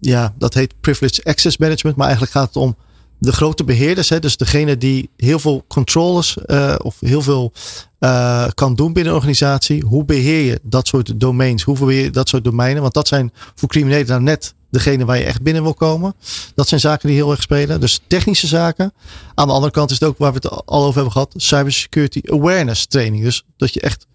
ja, 0.00 0.34
dat 0.38 0.54
heet 0.54 0.80
Privileged 0.80 1.24
Access 1.24 1.56
Management. 1.56 1.96
Maar 1.96 2.06
eigenlijk 2.06 2.36
gaat 2.36 2.46
het 2.46 2.56
om 2.56 2.76
de 3.18 3.32
grote 3.32 3.64
beheerders. 3.64 4.08
Hè, 4.08 4.18
dus 4.18 4.36
degene 4.36 4.76
die 4.76 5.10
heel 5.16 5.38
veel 5.38 5.64
controles 5.68 6.36
uh, 6.46 6.74
of 6.82 6.96
heel 7.00 7.22
veel 7.22 7.52
uh, 8.00 8.46
kan 8.54 8.74
doen 8.74 8.92
binnen 8.92 9.12
een 9.12 9.18
organisatie. 9.18 9.82
Hoe 9.84 10.04
beheer 10.04 10.44
je 10.44 10.60
dat 10.62 10.86
soort 10.86 11.20
domains? 11.20 11.62
Hoe 11.62 11.78
beheer 11.78 12.02
je 12.02 12.10
dat 12.10 12.28
soort 12.28 12.44
domeinen? 12.44 12.82
Want 12.82 12.94
dat 12.94 13.08
zijn 13.08 13.32
voor 13.54 13.68
criminelen 13.68 14.06
dan 14.06 14.22
net 14.22 14.54
degene 14.70 15.04
waar 15.04 15.18
je 15.18 15.24
echt 15.24 15.42
binnen 15.42 15.62
wil 15.62 15.74
komen. 15.74 16.14
Dat 16.54 16.68
zijn 16.68 16.80
zaken 16.80 17.08
die 17.08 17.16
heel 17.16 17.30
erg 17.30 17.42
spelen. 17.42 17.80
Dus 17.80 18.00
technische 18.06 18.46
zaken. 18.46 18.92
Aan 19.34 19.46
de 19.46 19.52
andere 19.52 19.72
kant 19.72 19.90
is 19.90 19.98
het 19.98 20.08
ook 20.08 20.18
waar 20.18 20.32
we 20.32 20.38
het 20.42 20.66
al 20.66 20.82
over 20.82 20.94
hebben 20.94 21.12
gehad. 21.12 21.34
Cybersecurity 21.36 22.20
awareness 22.24 22.86
training. 22.86 23.22
Dus 23.22 23.44
dat 23.56 23.74
je 23.74 23.80
echt 23.80 24.06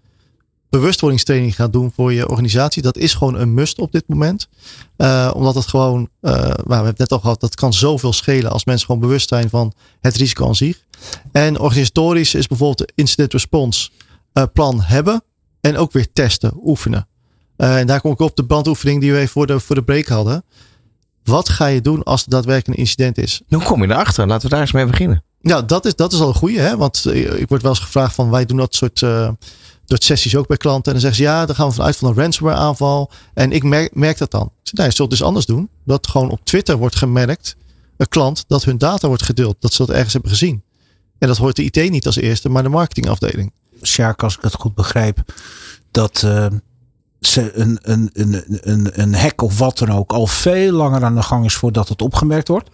bewustwordingstraining 0.78 1.54
gaat 1.54 1.72
doen 1.72 1.92
voor 1.94 2.12
je 2.12 2.28
organisatie. 2.28 2.82
Dat 2.82 2.96
is 2.96 3.14
gewoon 3.14 3.34
een 3.34 3.54
must 3.54 3.78
op 3.78 3.92
dit 3.92 4.04
moment. 4.06 4.48
Uh, 4.96 5.30
omdat 5.34 5.54
het 5.54 5.66
gewoon, 5.66 6.00
uh, 6.00 6.32
we 6.32 6.72
hebben 6.74 6.86
het 6.86 6.98
net 6.98 7.12
al 7.12 7.18
gehad, 7.18 7.40
dat 7.40 7.54
kan 7.54 7.72
zoveel 7.72 8.12
schelen 8.12 8.50
als 8.50 8.64
mensen 8.64 8.86
gewoon 8.86 9.00
bewust 9.00 9.28
zijn 9.28 9.48
van 9.50 9.72
het 10.00 10.16
risico 10.16 10.46
aan 10.46 10.54
zich. 10.54 10.84
En 11.32 11.58
organisatorisch 11.58 12.34
is 12.34 12.46
bijvoorbeeld 12.46 12.78
de 12.78 12.92
incident 12.94 13.32
response 13.32 13.90
uh, 14.34 14.44
plan 14.52 14.80
hebben 14.80 15.22
en 15.60 15.76
ook 15.76 15.92
weer 15.92 16.12
testen, 16.12 16.52
oefenen. 16.62 17.08
en 17.56 17.86
daar 17.86 18.00
kom 18.00 18.12
ik 18.12 18.20
op 18.20 18.36
de 18.36 18.44
brandoefening 18.44 19.00
die 19.00 19.12
we 19.12 19.18
even 19.18 19.30
voor 19.30 19.46
de, 19.46 19.60
voor 19.60 19.74
de 19.74 19.82
break 19.82 20.06
hadden. 20.06 20.44
Wat 21.24 21.48
ga 21.48 21.66
je 21.66 21.80
doen 21.80 22.02
als 22.02 22.22
er 22.22 22.30
daadwerkelijk 22.30 22.78
een 22.78 22.84
incident 22.84 23.18
is? 23.18 23.42
Hoe 23.48 23.62
kom 23.62 23.82
je 23.82 23.90
erachter? 23.90 24.26
Laten 24.26 24.44
we 24.44 24.52
daar 24.52 24.60
eens 24.60 24.72
mee 24.72 24.86
beginnen. 24.86 25.24
Nou, 25.40 25.64
dat 25.66 25.84
is, 25.84 25.94
dat 25.94 26.12
is 26.12 26.20
al 26.20 26.28
een 26.28 26.34
goede. 26.34 26.60
Hè? 26.60 26.76
Want 26.76 27.06
ik 27.14 27.48
word 27.48 27.62
wel 27.62 27.70
eens 27.70 27.80
gevraagd 27.80 28.14
van 28.14 28.30
wij 28.30 28.46
doen 28.46 28.56
dat 28.56 28.74
soort 28.74 29.02
door 29.86 29.98
sessies 30.00 30.36
ook 30.36 30.46
bij 30.46 30.56
klanten. 30.56 30.84
En 30.84 30.92
dan 30.92 31.00
zeggen 31.00 31.24
ze 31.24 31.30
ja, 31.30 31.46
dan 31.46 31.54
gaan 31.54 31.68
we 31.68 31.74
vanuit 31.74 31.96
van 31.96 32.08
een 32.08 32.14
ransomware 32.14 32.58
aanval. 32.58 33.10
En 33.34 33.52
ik 33.52 33.62
merk, 33.62 33.94
merk 33.94 34.18
dat 34.18 34.30
dan. 34.30 34.42
Ik 34.42 34.50
zeg, 34.62 34.74
nee, 34.74 34.86
je 34.86 34.94
zult 34.94 35.10
dus 35.10 35.22
anders 35.22 35.46
doen. 35.46 35.68
Dat 35.84 36.06
gewoon 36.06 36.30
op 36.30 36.44
Twitter 36.44 36.76
wordt 36.76 36.96
gemerkt, 36.96 37.56
een 37.96 38.08
klant, 38.08 38.44
dat 38.46 38.64
hun 38.64 38.78
data 38.78 39.08
wordt 39.08 39.22
gedeeld. 39.22 39.56
Dat 39.58 39.72
ze 39.72 39.86
dat 39.86 39.94
ergens 39.94 40.12
hebben 40.12 40.30
gezien. 40.30 40.62
En 41.18 41.28
dat 41.28 41.36
hoort 41.36 41.56
de 41.56 41.64
IT 41.64 41.90
niet 41.90 42.06
als 42.06 42.16
eerste, 42.16 42.48
maar 42.48 42.62
de 42.62 42.68
marketingafdeling. 42.68 43.52
Sjaak, 43.82 44.22
als 44.22 44.36
ik 44.36 44.42
het 44.42 44.54
goed 44.54 44.74
begrijp, 44.74 45.32
dat 45.90 46.22
uh, 46.24 46.46
ze 47.20 47.50
een, 47.54 47.78
een, 47.82 48.10
een, 48.12 48.42
een, 48.60 49.00
een 49.00 49.14
hack 49.14 49.42
of 49.42 49.58
wat 49.58 49.78
dan 49.78 49.90
ook 49.90 50.12
al 50.12 50.26
veel 50.26 50.72
langer 50.72 51.04
aan 51.04 51.14
de 51.14 51.22
gang 51.22 51.44
is 51.44 51.54
voordat 51.54 51.88
het 51.88 52.02
opgemerkt 52.02 52.48
wordt? 52.48 52.70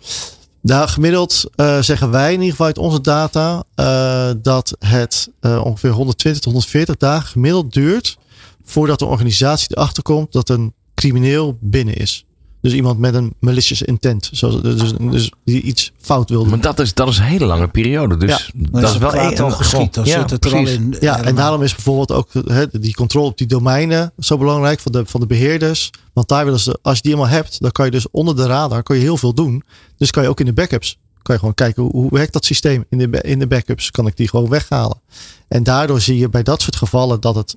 Nou, 0.63 0.89
gemiddeld 0.89 1.45
uh, 1.57 1.81
zeggen 1.83 2.11
wij 2.11 2.27
in 2.27 2.39
ieder 2.39 2.51
geval 2.51 2.67
uit 2.67 2.79
onze 2.79 3.01
data 3.01 3.65
uh, 3.77 4.31
dat 4.43 4.77
het 4.79 5.31
uh, 5.41 5.65
ongeveer 5.65 5.91
120 5.91 6.43
tot 6.43 6.53
140 6.53 6.97
dagen 6.97 7.29
gemiddeld 7.29 7.73
duurt 7.73 8.19
voordat 8.65 8.99
de 8.99 9.05
organisatie 9.05 9.77
erachter 9.77 10.03
komt 10.03 10.33
dat 10.33 10.49
een 10.49 10.75
crimineel 10.95 11.59
binnen 11.61 11.95
is. 11.97 12.25
Dus 12.61 12.73
iemand 12.73 12.99
met 12.99 13.15
een 13.15 13.35
malicious 13.39 13.83
intent. 13.83 14.29
Zoals, 14.33 14.63
dus, 14.63 14.93
dus 14.99 15.33
die 15.45 15.63
iets 15.63 15.93
fout 16.01 16.31
wilde. 16.31 16.51
Maar 16.51 16.61
dat 16.61 16.79
is, 16.79 16.95
dat 16.95 17.09
is 17.09 17.19
een 17.19 17.25
hele 17.25 17.45
lange 17.45 17.69
periode. 17.69 18.17
Dus 18.17 18.53
ja, 18.55 18.71
dat 18.71 18.91
is 18.91 18.99
wel 18.99 19.15
een 19.15 19.39
al 19.39 19.51
geschiet. 19.51 19.95
Dan 19.95 20.05
ja, 20.05 20.21
zit 20.21 20.31
het 20.31 20.45
er 20.45 20.57
al 20.57 20.67
in. 20.67 20.97
Ja, 21.01 21.23
en 21.23 21.35
daarom 21.35 21.63
is 21.63 21.75
bijvoorbeeld 21.75 22.13
ook 22.13 22.29
he, 22.33 22.67
die 22.81 22.95
controle 22.95 23.27
op 23.27 23.39
die 23.39 23.47
domeinen 23.47 24.13
zo 24.19 24.39
belangrijk 24.39 24.81
van 24.81 24.93
de, 24.93 25.07
van 25.07 25.21
de 25.21 25.27
beheerders. 25.27 25.91
Want 26.13 26.29
daar 26.29 26.45
willen 26.45 26.61
ze, 26.61 26.79
als 26.83 26.97
je 26.97 27.03
die 27.03 27.13
eenmaal 27.13 27.29
hebt, 27.29 27.61
dan 27.61 27.71
kan 27.71 27.85
je 27.85 27.91
dus 27.91 28.11
onder 28.11 28.37
de 28.37 28.47
radar 28.47 28.83
kan 28.83 28.97
je 28.97 29.03
heel 29.03 29.17
veel 29.17 29.35
doen. 29.35 29.63
Dus 29.97 30.11
kan 30.11 30.23
je 30.23 30.29
ook 30.29 30.41
in 30.41 30.47
de 30.47 30.53
backups. 30.53 30.99
Kan 31.23 31.35
je 31.35 31.41
gewoon 31.41 31.55
kijken 31.55 31.83
hoe, 31.83 31.93
hoe 31.93 32.11
werkt 32.11 32.33
dat 32.33 32.45
systeem 32.45 32.85
in 32.89 32.99
de, 32.99 33.21
in 33.21 33.39
de 33.39 33.47
backups. 33.47 33.91
Kan 33.91 34.07
ik 34.07 34.17
die 34.17 34.29
gewoon 34.29 34.49
weghalen. 34.49 35.01
En 35.49 35.63
daardoor 35.63 36.01
zie 36.01 36.19
je 36.19 36.29
bij 36.29 36.43
dat 36.43 36.63
soort 36.63 36.77
gevallen 36.77 37.21
dat 37.21 37.35
het 37.35 37.57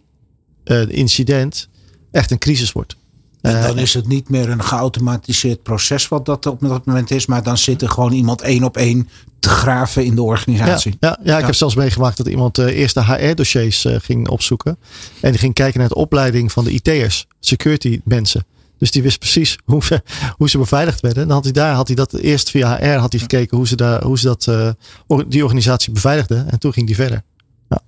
uh, 0.65 0.89
incident 0.89 1.69
echt 2.11 2.31
een 2.31 2.37
crisis 2.37 2.71
wordt. 2.71 2.95
En 3.51 3.61
dan 3.61 3.77
is 3.77 3.93
het 3.93 4.07
niet 4.07 4.29
meer 4.29 4.49
een 4.49 4.63
geautomatiseerd 4.63 5.63
proces 5.63 6.07
wat 6.07 6.25
dat 6.25 6.45
op 6.45 6.59
dat 6.59 6.85
moment 6.85 7.11
is. 7.11 7.25
Maar 7.25 7.43
dan 7.43 7.57
zit 7.57 7.81
er 7.81 7.89
gewoon 7.89 8.11
iemand 8.11 8.41
één 8.41 8.63
op 8.63 8.77
één 8.77 9.09
te 9.39 9.49
graven 9.49 10.05
in 10.05 10.15
de 10.15 10.21
organisatie. 10.21 10.97
Ja, 10.99 11.17
ja, 11.23 11.31
ja 11.31 11.39
ik 11.39 11.45
heb 11.45 11.55
zelfs 11.55 11.75
meegemaakt 11.75 12.17
dat 12.17 12.27
iemand 12.27 12.57
uh, 12.57 12.65
eerst 12.65 12.93
de 12.93 13.03
HR-dossiers 13.03 13.85
uh, 13.85 13.95
ging 14.01 14.29
opzoeken. 14.29 14.77
En 15.21 15.31
die 15.31 15.39
ging 15.39 15.53
kijken 15.53 15.79
naar 15.79 15.89
de 15.89 15.95
opleiding 15.95 16.51
van 16.51 16.63
de 16.63 16.71
IT'ers, 16.71 17.27
security 17.39 18.01
mensen. 18.03 18.45
Dus 18.77 18.91
die 18.91 19.01
wist 19.01 19.19
precies 19.19 19.57
hoe, 19.65 19.83
ze, 19.83 20.03
hoe 20.37 20.49
ze 20.49 20.57
beveiligd 20.57 20.99
werden. 21.01 21.27
dan 21.27 21.35
had 21.35 21.43
hij 21.43 21.53
daar 21.53 21.73
had 21.73 21.87
hij 21.87 21.95
dat 21.95 22.13
eerst 22.13 22.49
via 22.49 22.77
HR 22.77 22.99
had 22.99 23.11
hij 23.11 23.21
gekeken 23.21 23.57
hoe 23.57 23.67
ze, 23.67 23.75
daar, 23.75 24.03
hoe 24.03 24.19
ze 24.19 24.25
dat, 24.25 24.45
uh, 24.49 24.69
die 25.27 25.43
organisatie 25.43 25.93
beveiligden. 25.93 26.51
En 26.51 26.59
toen 26.59 26.73
ging 26.73 26.85
die 26.85 26.95
verder. 26.95 27.23
Ja. 27.69 27.81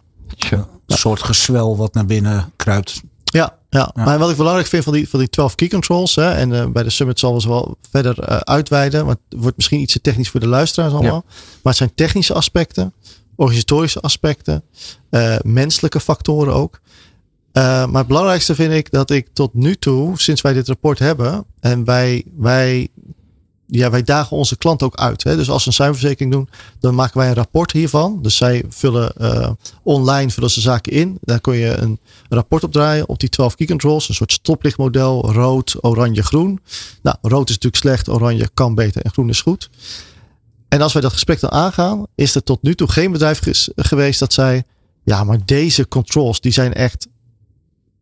Een 0.85 0.97
soort 0.97 1.23
gezwel 1.23 1.77
wat 1.77 1.93
naar 1.93 2.05
binnen 2.05 2.51
kruipt. 2.55 3.01
Ja, 3.23 3.57
ja, 3.76 3.91
maar 3.93 4.19
wat 4.19 4.30
ik 4.30 4.38
belangrijk 4.38 4.67
vind 4.67 4.84
van 4.84 4.93
die, 4.93 5.09
van 5.09 5.19
die 5.19 5.30
12 5.30 5.55
key 5.55 5.67
controls. 5.67 6.15
Hè, 6.15 6.32
en 6.32 6.51
uh, 6.51 6.65
bij 6.67 6.84
de 6.84 6.89
summit 6.89 7.19
zal 7.19 7.34
we 7.34 7.41
ze 7.41 7.47
wel 7.47 7.78
verder 7.89 8.30
uh, 8.30 8.38
uitweiden. 8.38 9.05
Want 9.05 9.17
het 9.30 9.39
wordt 9.41 9.57
misschien 9.57 9.80
iets 9.80 9.93
te 9.93 10.01
technisch 10.01 10.30
voor 10.30 10.39
de 10.39 10.47
luisteraars 10.47 10.93
allemaal. 10.93 11.23
Maar 11.26 11.73
het 11.73 11.76
zijn 11.76 11.95
technische 11.95 12.34
aspecten, 12.34 12.93
organisatorische 13.36 13.99
aspecten, 13.99 14.63
uh, 15.09 15.36
menselijke 15.41 15.99
factoren 15.99 16.53
ook. 16.53 16.80
maar 17.53 17.93
het 17.93 18.07
belangrijkste 18.07 18.55
vind 18.55 18.73
ik 18.73 18.91
dat 18.91 19.09
ik 19.09 19.28
tot 19.34 19.53
nu 19.53 19.76
toe, 19.76 20.19
sinds 20.19 20.41
wij 20.41 20.53
dit 20.53 20.67
rapport 20.67 20.99
hebben, 20.99 21.45
en 21.59 21.84
wij, 21.84 22.23
wij 22.38 22.88
ja, 23.68 23.89
wij 23.89 24.03
dagen 24.03 24.38
onze 24.38 24.57
klant 24.57 24.84
ook 24.84 24.95
uit. 24.95 25.24
Hè? 25.24 25.36
Dus 25.36 25.49
als 25.49 25.61
ze 25.61 25.68
een 25.68 25.74
zuiverzekering 25.74 26.32
doen, 26.32 26.49
dan 26.80 26.95
maken 26.95 27.18
wij 27.18 27.28
een 27.28 27.34
rapport 27.34 27.72
hiervan. 27.72 28.20
Dus 28.22 28.38
zij 28.38 28.63
vullen 28.70 29.13
uh, 29.22 29.49
online 29.84 30.30
vullen 30.30 30.49
ze 30.49 30.61
zaken 30.61 30.91
in. 30.91 31.18
Daar 31.22 31.41
kun 31.41 31.55
je 31.55 31.76
een, 31.76 31.99
rapport 32.30 32.63
op 32.63 32.72
draaien 32.72 33.09
op 33.09 33.20
die 33.20 33.30
12 33.30 33.55
key 33.55 33.68
controls. 33.68 34.09
Een 34.09 34.16
soort 34.16 34.32
stoplichtmodel. 34.32 35.32
Rood, 35.32 35.76
oranje, 35.82 36.24
groen. 36.24 36.59
Nou, 37.01 37.18
rood 37.22 37.49
is 37.49 37.55
natuurlijk 37.55 37.84
slecht. 37.84 38.09
Oranje 38.09 38.49
kan 38.53 38.76
beter 38.76 39.01
en 39.01 39.11
groen 39.11 39.30
is 39.30 39.41
goed. 39.41 39.70
En 40.68 40.82
als 40.82 40.93
wij 40.93 41.01
dat 41.01 41.13
gesprek 41.13 41.39
dan 41.39 41.51
aangaan, 41.51 42.05
is 42.16 42.36
er 42.36 42.43
tot 42.43 42.61
nu 42.61 42.76
toe 42.76 42.91
geen 42.91 43.11
bedrijf 43.11 43.41
geweest 43.76 44.20
dat 44.20 44.34
zei: 44.34 44.63
ja, 45.03 45.24
maar 45.24 45.39
deze 45.45 45.88
controls 45.88 46.41
die 46.41 46.51
zijn 46.51 46.74
echt 46.74 47.07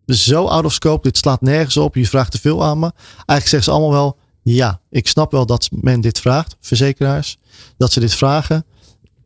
zo 0.07 0.45
out 0.45 0.66
of 0.66 0.74
scope. 0.74 1.07
Dit 1.07 1.18
slaat 1.18 1.41
nergens 1.41 1.78
op. 1.78 1.95
Je 1.95 2.07
vraagt 2.07 2.32
te 2.32 2.39
veel 2.39 2.64
aan 2.64 2.80
me. 2.80 2.91
Eigenlijk 3.16 3.47
zeggen 3.47 3.64
ze 3.64 3.72
allemaal 3.72 3.91
wel: 3.91 4.18
ja, 4.43 4.79
ik 4.89 5.07
snap 5.07 5.31
wel 5.31 5.45
dat 5.45 5.69
men 5.71 6.01
dit 6.01 6.19
vraagt, 6.19 6.55
verzekeraars, 6.59 7.37
dat 7.77 7.91
ze 7.91 7.99
dit 7.99 8.13
vragen. 8.13 8.65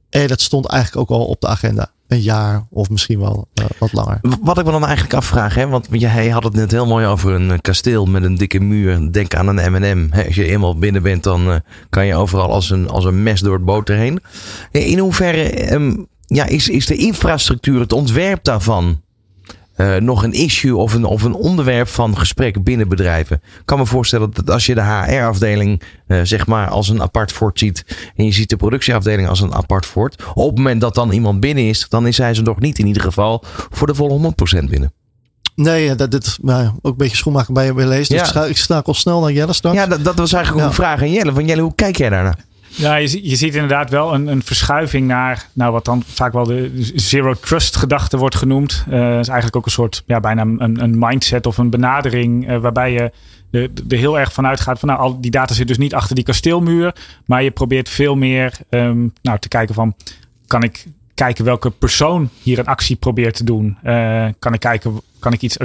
En 0.09 0.27
dat 0.27 0.41
stond 0.41 0.65
eigenlijk 0.65 1.11
ook 1.11 1.19
al 1.19 1.25
op 1.25 1.41
de 1.41 1.47
agenda. 1.47 1.91
Een 2.07 2.21
jaar 2.21 2.67
of 2.69 2.89
misschien 2.89 3.19
wel 3.19 3.47
uh, 3.53 3.65
wat 3.79 3.93
langer. 3.93 4.19
Wat 4.41 4.57
ik 4.57 4.65
me 4.65 4.71
dan 4.71 4.85
eigenlijk 4.85 5.13
afvraag, 5.13 5.55
hè, 5.55 5.67
want 5.67 5.87
hij 5.89 6.29
had 6.29 6.43
het 6.43 6.53
net 6.53 6.71
heel 6.71 6.85
mooi 6.85 7.05
over 7.05 7.33
een 7.33 7.61
kasteel 7.61 8.05
met 8.05 8.23
een 8.23 8.35
dikke 8.35 8.59
muur. 8.59 9.11
Denk 9.11 9.35
aan 9.35 9.47
een 9.47 9.71
M&M. 9.71 10.09
Als 10.25 10.35
je 10.35 10.45
eenmaal 10.45 10.77
binnen 10.77 11.03
bent, 11.03 11.23
dan 11.23 11.47
uh, 11.47 11.55
kan 11.89 12.05
je 12.05 12.15
overal 12.15 12.51
als 12.51 12.69
een, 12.69 12.89
als 12.89 13.05
een 13.05 13.23
mes 13.23 13.41
door 13.41 13.53
het 13.53 13.65
boter 13.65 13.95
heen. 13.95 14.21
In 14.71 14.99
hoeverre 14.99 15.73
um, 15.73 16.07
ja, 16.25 16.45
is, 16.45 16.69
is 16.69 16.85
de 16.85 16.95
infrastructuur, 16.95 17.79
het 17.79 17.93
ontwerp 17.93 18.43
daarvan, 18.43 19.01
uh, 19.77 19.95
nog 19.95 20.23
een 20.23 20.33
issue 20.33 20.75
of 20.75 20.93
een, 20.93 21.05
of 21.05 21.23
een 21.23 21.33
onderwerp 21.33 21.87
van 21.87 22.17
gesprek 22.17 22.63
binnen 22.63 22.87
bedrijven. 22.87 23.35
Ik 23.35 23.65
kan 23.65 23.77
me 23.77 23.85
voorstellen 23.85 24.31
dat 24.33 24.49
als 24.49 24.65
je 24.65 24.75
de 24.75 24.81
HR-afdeling 24.81 25.81
uh, 26.07 26.19
zeg 26.23 26.47
maar 26.47 26.67
als 26.67 26.89
een 26.89 27.01
apart 27.01 27.31
fort 27.31 27.59
ziet 27.59 27.85
en 28.15 28.25
je 28.25 28.31
ziet 28.31 28.49
de 28.49 28.57
productieafdeling 28.57 29.27
als 29.27 29.41
een 29.41 29.53
apart 29.53 29.85
fort. 29.85 30.23
Op 30.33 30.47
het 30.47 30.57
moment 30.57 30.81
dat 30.81 30.95
dan 30.95 31.11
iemand 31.11 31.39
binnen 31.39 31.67
is, 31.67 31.85
dan 31.89 32.07
is 32.07 32.17
hij 32.17 32.33
ze 32.33 32.41
nog 32.41 32.59
niet 32.59 32.79
in 32.79 32.87
ieder 32.87 33.01
geval 33.01 33.43
voor 33.69 33.87
de 33.87 33.95
volle 33.95 34.33
100% 34.63 34.69
binnen. 34.69 34.93
Nee, 35.55 35.95
dat, 35.95 36.11
dit, 36.11 36.37
nou, 36.41 36.67
ook 36.67 36.91
een 36.91 36.97
beetje 36.97 37.17
schoenmaken 37.17 37.53
bij 37.53 37.65
je 37.65 37.73
leest. 37.73 38.09
Dus 38.09 38.31
ja. 38.31 38.45
ik, 38.45 38.57
sta, 38.57 38.77
ik 38.77 38.85
al 38.85 38.93
snel 38.93 39.21
naar 39.21 39.31
Jelle 39.31 39.53
straks. 39.53 39.75
Ja, 39.75 39.87
dat, 39.87 40.03
dat 40.03 40.17
was 40.17 40.33
eigenlijk 40.33 40.63
ja. 40.63 40.69
een 40.69 40.75
vraag 40.75 41.01
aan 41.01 41.11
Jelle. 41.11 41.33
Van 41.33 41.45
Jelle, 41.45 41.61
hoe 41.61 41.75
kijk 41.75 41.97
jij 41.97 42.09
daarnaar? 42.09 42.37
Ja, 42.77 42.95
je, 42.95 43.29
je 43.29 43.35
ziet 43.35 43.53
inderdaad 43.53 43.89
wel 43.89 44.13
een, 44.13 44.27
een 44.27 44.43
verschuiving 44.43 45.07
naar 45.07 45.47
nou, 45.53 45.71
wat 45.71 45.85
dan 45.85 46.03
vaak 46.05 46.33
wel 46.33 46.43
de 46.43 46.71
zero 46.95 47.33
trust 47.33 47.75
gedachte 47.75 48.17
wordt 48.17 48.35
genoemd. 48.35 48.85
Uh, 48.89 49.19
is 49.19 49.27
eigenlijk 49.27 49.55
ook 49.55 49.65
een 49.65 49.71
soort, 49.71 50.03
ja, 50.05 50.19
bijna 50.19 50.41
een, 50.41 50.83
een 50.83 50.99
mindset 50.99 51.45
of 51.45 51.57
een 51.57 51.69
benadering 51.69 52.49
uh, 52.49 52.57
waarbij 52.57 52.91
je 52.91 53.11
er, 53.51 53.69
heel 53.87 54.19
erg 54.19 54.33
vanuit 54.33 54.59
gaat 54.59 54.79
van 54.79 54.89
nou, 54.89 55.01
al 55.01 55.21
die 55.21 55.31
data 55.31 55.53
zit 55.53 55.67
dus 55.67 55.77
niet 55.77 55.93
achter 55.93 56.15
die 56.15 56.23
kasteelmuur. 56.23 56.95
Maar 57.25 57.43
je 57.43 57.51
probeert 57.51 57.89
veel 57.89 58.15
meer 58.15 58.53
um, 58.69 59.13
nou, 59.21 59.39
te 59.39 59.47
kijken 59.47 59.75
van 59.75 59.95
kan 60.47 60.63
ik 60.63 60.85
kijken 61.13 61.45
welke 61.45 61.69
persoon 61.69 62.29
hier 62.41 62.59
een 62.59 62.65
actie 62.65 62.95
probeert 62.95 63.35
te 63.35 63.43
doen. 63.43 63.77
Uh, 63.83 64.27
kan 64.39 64.53
ik 64.53 64.59
kijken, 64.59 65.01
kan 65.19 65.33
ik 65.33 65.41
iets 65.41 65.57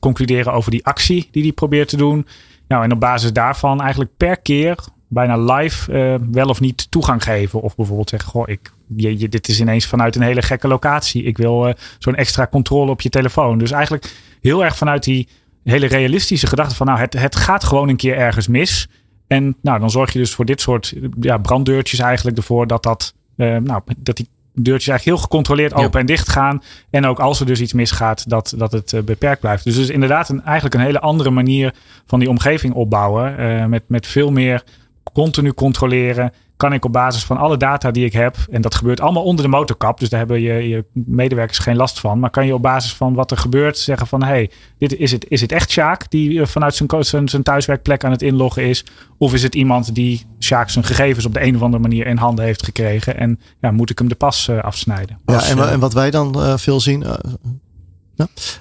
concluderen 0.00 0.52
over 0.52 0.70
die 0.70 0.84
actie 0.84 1.28
die 1.30 1.42
die 1.42 1.52
probeert 1.52 1.88
te 1.88 1.96
doen. 1.96 2.26
Nou, 2.68 2.84
en 2.84 2.92
op 2.92 3.00
basis 3.00 3.32
daarvan 3.32 3.80
eigenlijk 3.80 4.10
per 4.16 4.36
keer 4.36 4.76
bijna 5.14 5.36
live 5.36 5.92
uh, 5.92 6.14
wel 6.30 6.48
of 6.48 6.60
niet 6.60 6.90
toegang 6.90 7.22
geven. 7.22 7.60
Of 7.60 7.76
bijvoorbeeld 7.76 8.08
zeggen, 8.08 8.30
goh, 8.30 8.48
ik, 8.48 8.72
je, 8.96 9.18
je, 9.18 9.28
dit 9.28 9.48
is 9.48 9.60
ineens 9.60 9.86
vanuit 9.86 10.16
een 10.16 10.22
hele 10.22 10.42
gekke 10.42 10.68
locatie. 10.68 11.22
Ik 11.22 11.36
wil 11.36 11.68
uh, 11.68 11.74
zo'n 11.98 12.14
extra 12.14 12.46
controle 12.46 12.90
op 12.90 13.00
je 13.00 13.08
telefoon. 13.08 13.58
Dus 13.58 13.70
eigenlijk 13.70 14.12
heel 14.40 14.64
erg 14.64 14.76
vanuit 14.76 15.04
die 15.04 15.28
hele 15.64 15.86
realistische 15.86 16.46
gedachte 16.46 16.74
van, 16.74 16.86
nou, 16.86 16.98
het, 16.98 17.12
het 17.12 17.36
gaat 17.36 17.64
gewoon 17.64 17.88
een 17.88 17.96
keer 17.96 18.16
ergens 18.16 18.48
mis. 18.48 18.88
En 19.26 19.56
nou, 19.62 19.80
dan 19.80 19.90
zorg 19.90 20.12
je 20.12 20.18
dus 20.18 20.34
voor 20.34 20.44
dit 20.44 20.60
soort 20.60 20.94
ja, 21.20 21.38
branddeurtjes 21.38 21.98
eigenlijk 21.98 22.36
ervoor 22.36 22.66
dat, 22.66 22.82
dat, 22.82 23.14
uh, 23.36 23.56
nou, 23.56 23.82
dat 23.98 24.16
die 24.16 24.28
deurtjes 24.54 24.88
eigenlijk 24.88 25.04
heel 25.04 25.28
gecontroleerd 25.28 25.74
open 25.74 26.00
en 26.00 26.06
dicht 26.06 26.28
gaan. 26.28 26.62
En 26.90 27.06
ook 27.06 27.18
als 27.18 27.40
er 27.40 27.46
dus 27.46 27.60
iets 27.60 27.72
misgaat, 27.72 28.30
dat, 28.30 28.54
dat 28.56 28.72
het 28.72 28.92
uh, 28.92 29.02
beperkt 29.02 29.40
blijft. 29.40 29.64
Dus 29.64 29.74
het 29.74 29.84
is 29.84 29.90
inderdaad 29.90 30.28
een, 30.28 30.42
eigenlijk 30.42 30.74
een 30.74 30.80
hele 30.80 31.00
andere 31.00 31.30
manier 31.30 31.74
van 32.06 32.18
die 32.18 32.28
omgeving 32.28 32.74
opbouwen. 32.74 33.40
Uh, 33.40 33.64
met, 33.64 33.82
met 33.86 34.06
veel 34.06 34.30
meer 34.30 34.64
continu 35.12 35.52
controleren. 35.52 36.32
Kan 36.56 36.72
ik 36.72 36.84
op 36.84 36.92
basis 36.92 37.24
van 37.24 37.36
alle 37.36 37.56
data 37.56 37.90
die 37.90 38.04
ik 38.04 38.12
heb, 38.12 38.36
en 38.50 38.62
dat 38.62 38.74
gebeurt 38.74 39.00
allemaal 39.00 39.22
onder 39.22 39.44
de 39.44 39.50
motorkap, 39.50 40.00
dus 40.00 40.08
daar 40.08 40.18
hebben 40.18 40.40
je, 40.40 40.68
je 40.68 40.84
medewerkers 40.92 41.58
geen 41.58 41.76
last 41.76 42.00
van. 42.00 42.18
Maar 42.18 42.30
kan 42.30 42.46
je 42.46 42.54
op 42.54 42.62
basis 42.62 42.94
van 42.94 43.14
wat 43.14 43.30
er 43.30 43.36
gebeurt 43.36 43.78
zeggen 43.78 44.06
van 44.06 44.22
hé, 44.22 44.28
hey, 44.28 44.50
dit, 44.78 44.96
is, 44.96 45.12
het, 45.12 45.26
is 45.28 45.40
het 45.40 45.52
echt 45.52 45.70
Sjaak 45.70 46.10
die 46.10 46.40
eh, 46.40 46.46
vanuit 46.46 46.74
zijn, 46.74 46.88
zijn, 47.04 47.28
zijn 47.28 47.42
thuiswerkplek 47.42 48.04
aan 48.04 48.10
het 48.10 48.22
inloggen 48.22 48.64
is? 48.64 48.84
Of 49.18 49.34
is 49.34 49.42
het 49.42 49.54
iemand 49.54 49.94
die 49.94 50.26
Sjaak 50.40 50.70
zijn 50.70 50.84
gegevens 50.84 51.24
op 51.24 51.32
de 51.34 51.42
een 51.42 51.56
of 51.56 51.62
andere 51.62 51.82
manier 51.82 52.06
in 52.06 52.16
handen 52.16 52.44
heeft 52.44 52.64
gekregen? 52.64 53.16
En 53.16 53.40
ja, 53.60 53.70
moet 53.70 53.90
ik 53.90 53.98
hem 53.98 54.08
de 54.08 54.14
pas 54.14 54.48
uh, 54.48 54.62
afsnijden? 54.62 55.18
Ja, 55.26 55.44
en, 55.44 55.68
en, 55.70 55.80
wat 55.80 55.92
wij 55.92 56.10
dan 56.10 56.34
uh, 56.36 56.56
veel 56.56 56.80
zien, 56.80 57.02
uh, 57.02 57.14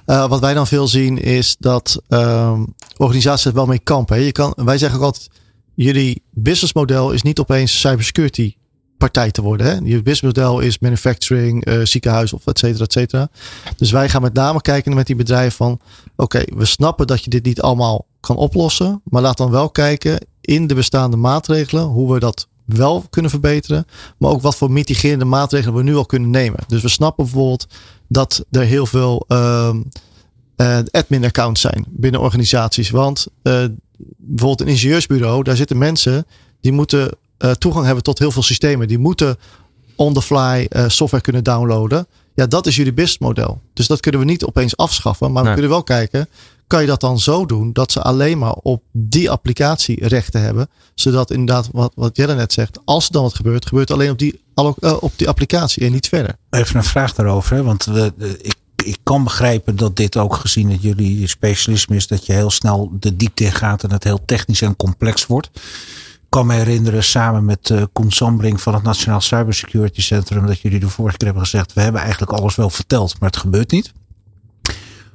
uh, 0.05 0.27
wat 0.27 0.39
wij 0.39 0.53
dan 0.53 0.67
veel 0.67 0.87
zien 0.87 1.17
is 1.17 1.55
dat 1.59 2.01
uh, 2.09 2.59
organisaties 2.97 3.45
er 3.45 3.53
wel 3.53 3.65
mee 3.65 3.79
kampen. 3.79 4.19
Je 4.19 4.31
kan, 4.31 4.53
wij 4.55 4.77
zeggen 4.77 4.99
ook 4.99 5.05
altijd, 5.05 5.29
jullie 5.75 6.21
businessmodel 6.31 7.11
is 7.11 7.21
niet 7.21 7.39
opeens 7.39 7.79
cybersecurity 7.79 8.55
partij 8.97 9.31
te 9.31 9.41
worden. 9.41 9.67
Hè? 9.67 9.73
Je 9.73 10.01
businessmodel 10.01 10.59
is 10.59 10.79
manufacturing, 10.79 11.67
uh, 11.67 11.79
ziekenhuis 11.83 12.33
of 12.33 12.47
et 12.47 12.59
cetera, 12.59 12.83
et 12.83 12.91
cetera. 12.91 13.29
Dus 13.77 13.91
wij 13.91 14.09
gaan 14.09 14.21
met 14.21 14.33
name 14.33 14.61
kijken 14.61 14.93
met 14.93 15.07
die 15.07 15.15
bedrijven 15.15 15.51
van... 15.51 15.79
oké, 16.15 16.43
we 16.55 16.65
snappen 16.65 17.07
dat 17.07 17.23
je 17.23 17.29
dit 17.29 17.45
niet 17.45 17.61
allemaal 17.61 18.05
kan 18.19 18.35
oplossen... 18.35 19.01
maar 19.03 19.21
laat 19.21 19.37
dan 19.37 19.51
wel 19.51 19.69
kijken 19.69 20.25
in 20.41 20.67
de 20.67 20.75
bestaande 20.75 21.17
maatregelen... 21.17 21.83
hoe 21.83 22.13
we 22.13 22.19
dat 22.19 22.47
wel 22.65 23.05
kunnen 23.09 23.31
verbeteren... 23.31 23.85
maar 24.17 24.31
ook 24.31 24.41
wat 24.41 24.55
voor 24.55 24.71
mitigerende 24.71 25.25
maatregelen 25.25 25.75
we 25.75 25.83
nu 25.83 25.95
al 25.95 26.05
kunnen 26.05 26.29
nemen. 26.29 26.59
Dus 26.67 26.81
we 26.81 26.89
snappen 26.89 27.23
bijvoorbeeld 27.23 27.67
dat 28.07 28.45
er 28.51 28.63
heel 28.63 28.85
veel... 28.85 29.25
Uh, 29.27 29.75
uh, 30.57 30.79
admin 30.91 31.25
accounts 31.25 31.61
zijn 31.61 31.85
binnen 31.89 32.21
organisaties. 32.21 32.89
Want 32.89 33.27
uh, 33.43 33.65
bijvoorbeeld 34.17 34.61
een 34.61 34.73
ingenieursbureau, 34.73 35.43
daar 35.43 35.55
zitten 35.55 35.77
mensen 35.77 36.25
die 36.61 36.71
moeten 36.71 37.17
uh, 37.39 37.51
toegang 37.51 37.85
hebben 37.85 38.03
tot 38.03 38.19
heel 38.19 38.31
veel 38.31 38.43
systemen. 38.43 38.87
Die 38.87 38.97
moeten 38.97 39.37
on 39.95 40.13
the 40.13 40.21
fly 40.21 40.67
uh, 40.69 40.85
software 40.87 41.23
kunnen 41.23 41.43
downloaden. 41.43 42.07
Ja, 42.33 42.47
dat 42.47 42.67
is 42.67 42.75
jullie 42.75 42.93
businessmodel. 42.93 43.61
Dus 43.73 43.87
dat 43.87 43.99
kunnen 43.99 44.21
we 44.21 44.27
niet 44.27 44.45
opeens 44.45 44.77
afschaffen. 44.77 45.31
Maar 45.31 45.43
nee. 45.43 45.51
we 45.51 45.59
kunnen 45.59 45.75
wel 45.75 45.83
kijken, 45.83 46.29
kan 46.67 46.81
je 46.81 46.87
dat 46.87 47.01
dan 47.01 47.19
zo 47.19 47.45
doen 47.45 47.73
dat 47.73 47.91
ze 47.91 48.01
alleen 48.01 48.37
maar 48.37 48.53
op 48.53 48.83
die 48.91 49.29
applicatie 49.29 50.07
rechten 50.07 50.41
hebben. 50.41 50.69
Zodat 50.95 51.31
inderdaad, 51.31 51.69
wat, 51.71 51.91
wat 51.95 52.15
Jelle 52.15 52.35
net 52.35 52.53
zegt, 52.53 52.79
als 52.85 53.05
er 53.05 53.11
dan 53.11 53.23
wat 53.23 53.35
gebeurt, 53.35 53.65
gebeurt 53.65 53.91
alleen 53.91 54.11
op 54.11 54.19
die, 54.19 54.41
uh, 54.55 54.97
op 54.99 55.11
die 55.15 55.27
applicatie 55.27 55.85
en 55.85 55.91
niet 55.91 56.07
verder. 56.07 56.35
Even 56.49 56.75
een 56.75 56.83
vraag 56.83 57.13
daarover, 57.13 57.55
hè? 57.55 57.63
want 57.63 57.85
we, 57.85 58.13
ik 58.41 58.55
ik 58.85 58.97
kan 59.03 59.23
begrijpen 59.23 59.75
dat 59.75 59.95
dit 59.95 60.17
ook 60.17 60.35
gezien 60.35 60.69
dat 60.69 60.81
jullie 60.81 61.27
specialisme 61.27 61.95
is, 61.95 62.07
dat 62.07 62.25
je 62.25 62.33
heel 62.33 62.51
snel 62.51 62.91
de 62.99 63.15
diepte 63.15 63.43
in 63.43 63.51
gaat 63.51 63.83
en 63.83 63.91
het 63.91 64.03
heel 64.03 64.25
technisch 64.25 64.61
en 64.61 64.75
complex 64.75 65.25
wordt. 65.25 65.49
Ik 66.13 66.39
kan 66.39 66.45
me 66.45 66.53
herinneren 66.53 67.03
samen 67.03 67.45
met 67.45 67.69
uh, 67.69 67.83
Koen 67.93 68.11
van 68.57 68.73
het 68.73 68.83
Nationaal 68.83 69.21
Cybersecurity 69.21 70.01
Centrum 70.01 70.45
dat 70.45 70.59
jullie 70.59 70.79
de 70.79 70.89
vorige 70.89 71.17
keer 71.17 71.27
hebben 71.27 71.45
gezegd, 71.45 71.73
we 71.73 71.81
hebben 71.81 72.01
eigenlijk 72.01 72.31
alles 72.31 72.55
wel 72.55 72.69
verteld, 72.69 73.19
maar 73.19 73.29
het 73.29 73.39
gebeurt 73.39 73.71
niet. 73.71 73.91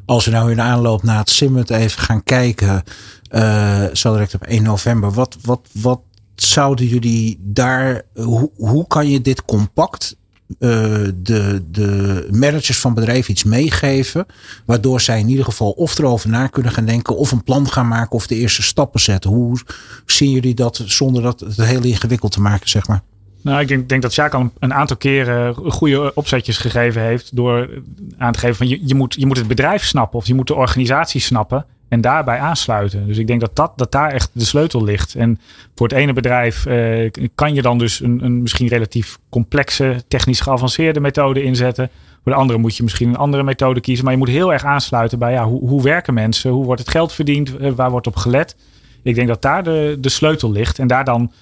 Als 0.07 0.25
we 0.25 0.31
nou 0.31 0.51
in 0.51 0.61
aanloop 0.61 1.03
naar 1.03 1.19
het 1.19 1.31
Summit 1.31 1.71
even 1.71 2.03
gaan 2.03 2.23
kijken, 2.23 2.83
uh, 3.31 3.85
zo 3.93 4.13
direct 4.13 4.35
op 4.35 4.43
1 4.43 4.63
november, 4.63 5.13
wat, 5.13 5.37
wat, 5.43 5.61
wat 5.73 6.01
zouden 6.35 6.87
jullie 6.87 7.39
daar, 7.41 8.03
hoe, 8.15 8.51
hoe 8.57 8.87
kan 8.87 9.09
je 9.09 9.21
dit 9.21 9.45
compact 9.45 10.17
de, 10.59 11.63
de 11.71 12.29
managers 12.31 12.79
van 12.81 12.95
bedrijven 12.95 13.31
iets 13.31 13.45
meegeven. 13.45 14.27
Waardoor 14.65 15.01
zij 15.01 15.19
in 15.19 15.29
ieder 15.29 15.45
geval 15.45 15.71
of 15.71 15.99
erover 15.99 16.29
na 16.29 16.47
kunnen 16.47 16.73
gaan 16.73 16.85
denken. 16.85 17.17
Of 17.17 17.33
een 17.33 17.45
plan 17.45 17.71
gaan 17.71 17.89
maken 17.89 18.13
of 18.13 18.27
de 18.27 18.35
eerste 18.35 18.63
stappen 18.63 19.01
zetten. 19.01 19.31
Hoe 19.31 19.59
zien 20.07 20.31
jullie 20.31 20.55
dat 20.55 20.83
zonder 20.85 21.23
dat 21.23 21.41
het 21.41 21.57
heel 21.57 21.83
ingewikkeld 21.83 22.33
te 22.33 22.41
maken, 22.41 22.69
zeg 22.69 22.89
maar? 22.89 23.03
Nou, 23.43 23.61
ik 23.61 23.69
denk, 23.69 23.89
denk 23.89 24.03
dat 24.03 24.13
Sjaak 24.13 24.35
al 24.35 24.51
een 24.59 24.75
aantal 24.75 24.97
keren 24.97 25.55
goede 25.55 26.15
opzetjes 26.15 26.59
gegeven 26.59 27.03
heeft. 27.03 27.37
Door 27.37 27.83
aan 28.19 28.33
te 28.33 28.39
geven 28.39 28.57
van 28.57 28.69
je, 28.69 28.81
je, 28.87 28.95
moet, 28.95 29.15
je 29.15 29.27
moet 29.27 29.37
het 29.37 29.49
bedrijf 29.49 29.85
snappen 29.85 30.19
of 30.19 30.27
je 30.27 30.35
moet 30.35 30.47
de 30.47 30.55
organisatie 30.55 31.21
snappen 31.21 31.67
en 31.89 32.01
daarbij 32.01 32.39
aansluiten. 32.39 33.07
Dus 33.07 33.19
ik 33.19 33.27
denk 33.27 33.41
dat, 33.41 33.57
dat, 33.57 33.73
dat 33.77 33.93
daar 33.93 34.13
echt 34.13 34.31
de 34.33 34.45
sleutel 34.45 34.85
ligt. 34.85 35.15
En 35.15 35.41
voor 35.75 35.89
het 35.89 35.97
ene 35.97 36.13
bedrijf 36.13 36.67
eh, 36.67 37.11
kan 37.35 37.55
je 37.55 37.63
dan 37.63 37.79
dus 37.79 38.01
een, 38.01 38.25
een 38.25 38.43
misschien 38.43 38.69
relatief 38.69 39.19
complexe, 39.29 40.03
technisch 40.09 40.41
geavanceerde 40.41 41.01
methode 41.01 41.43
inzetten. 41.43 41.91
Voor 42.23 42.33
de 42.33 42.39
andere 42.39 42.59
moet 42.59 42.77
je 42.77 42.83
misschien 42.83 43.09
een 43.09 43.17
andere 43.17 43.43
methode 43.43 43.81
kiezen. 43.81 44.05
Maar 44.05 44.13
je 44.13 44.19
moet 44.19 44.29
heel 44.29 44.53
erg 44.53 44.65
aansluiten 44.65 45.19
bij 45.19 45.33
ja, 45.33 45.45
hoe, 45.45 45.69
hoe 45.69 45.83
werken 45.83 46.15
mensen? 46.15 46.51
Hoe 46.51 46.65
wordt 46.65 46.81
het 46.81 46.91
geld 46.91 47.13
verdiend? 47.13 47.57
Eh, 47.57 47.73
waar 47.73 47.91
wordt 47.91 48.07
op 48.07 48.17
gelet? 48.17 48.57
Ik 49.03 49.15
denk 49.15 49.29
dat 49.29 49.43
daar 49.43 49.63
de, 49.63 49.97
de 50.01 50.09
sleutel 50.09 50.51
ligt. 50.51 50.79
En 50.79 50.87
daar 50.87 51.05
dan 51.05 51.33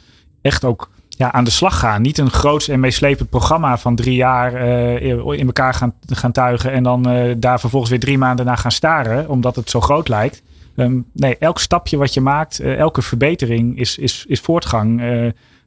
echt 0.43 0.65
ook 0.65 0.91
ja, 1.17 1.33
aan 1.33 1.45
de 1.45 1.51
slag 1.51 1.79
gaan. 1.79 2.03
Niet 2.03 2.19
een 2.19 2.31
groots 2.31 2.69
en 2.69 2.81
meeslepend 2.81 3.29
programma 3.29 3.79
van 3.79 3.97
drie 3.97 4.15
jaar 4.15 4.67
uh, 4.67 5.39
in 5.39 5.47
elkaar 5.47 5.75
gaan, 5.75 5.95
gaan 6.07 6.33
tuigen. 6.33 6.73
En 6.73 6.83
dan 6.83 7.13
uh, 7.13 7.35
daar 7.37 7.61
vervolgens 7.61 7.91
weer 7.91 8.01
drie 8.01 8.19
maanden 8.19 8.47
naar 8.47 8.59
gaan 8.59 8.73
staren. 8.73 9.29
Omdat 9.29 9.57
het 9.57 9.71
zo 9.71 9.81
groot 9.81 10.09
lijkt. 10.09 10.43
Um, 10.77 11.07
nee, 11.13 11.39
elk 11.39 11.59
stapje 11.59 11.97
wat 11.97 12.15
je 12.15 12.21
maakt, 12.21 12.61
uh, 12.61 12.79
elke 12.79 13.03
verbetering 13.03 13.79
is, 13.79 13.99
is, 13.99 14.25
is 14.29 14.41
voortgang. 14.41 15.03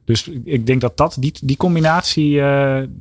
dus 0.04 0.28
ik 0.44 0.66
denk 0.66 0.80
dat, 0.80 0.96
dat 0.96 1.16
die, 1.18 1.32
die 1.42 1.56
combinatie, 1.56 2.40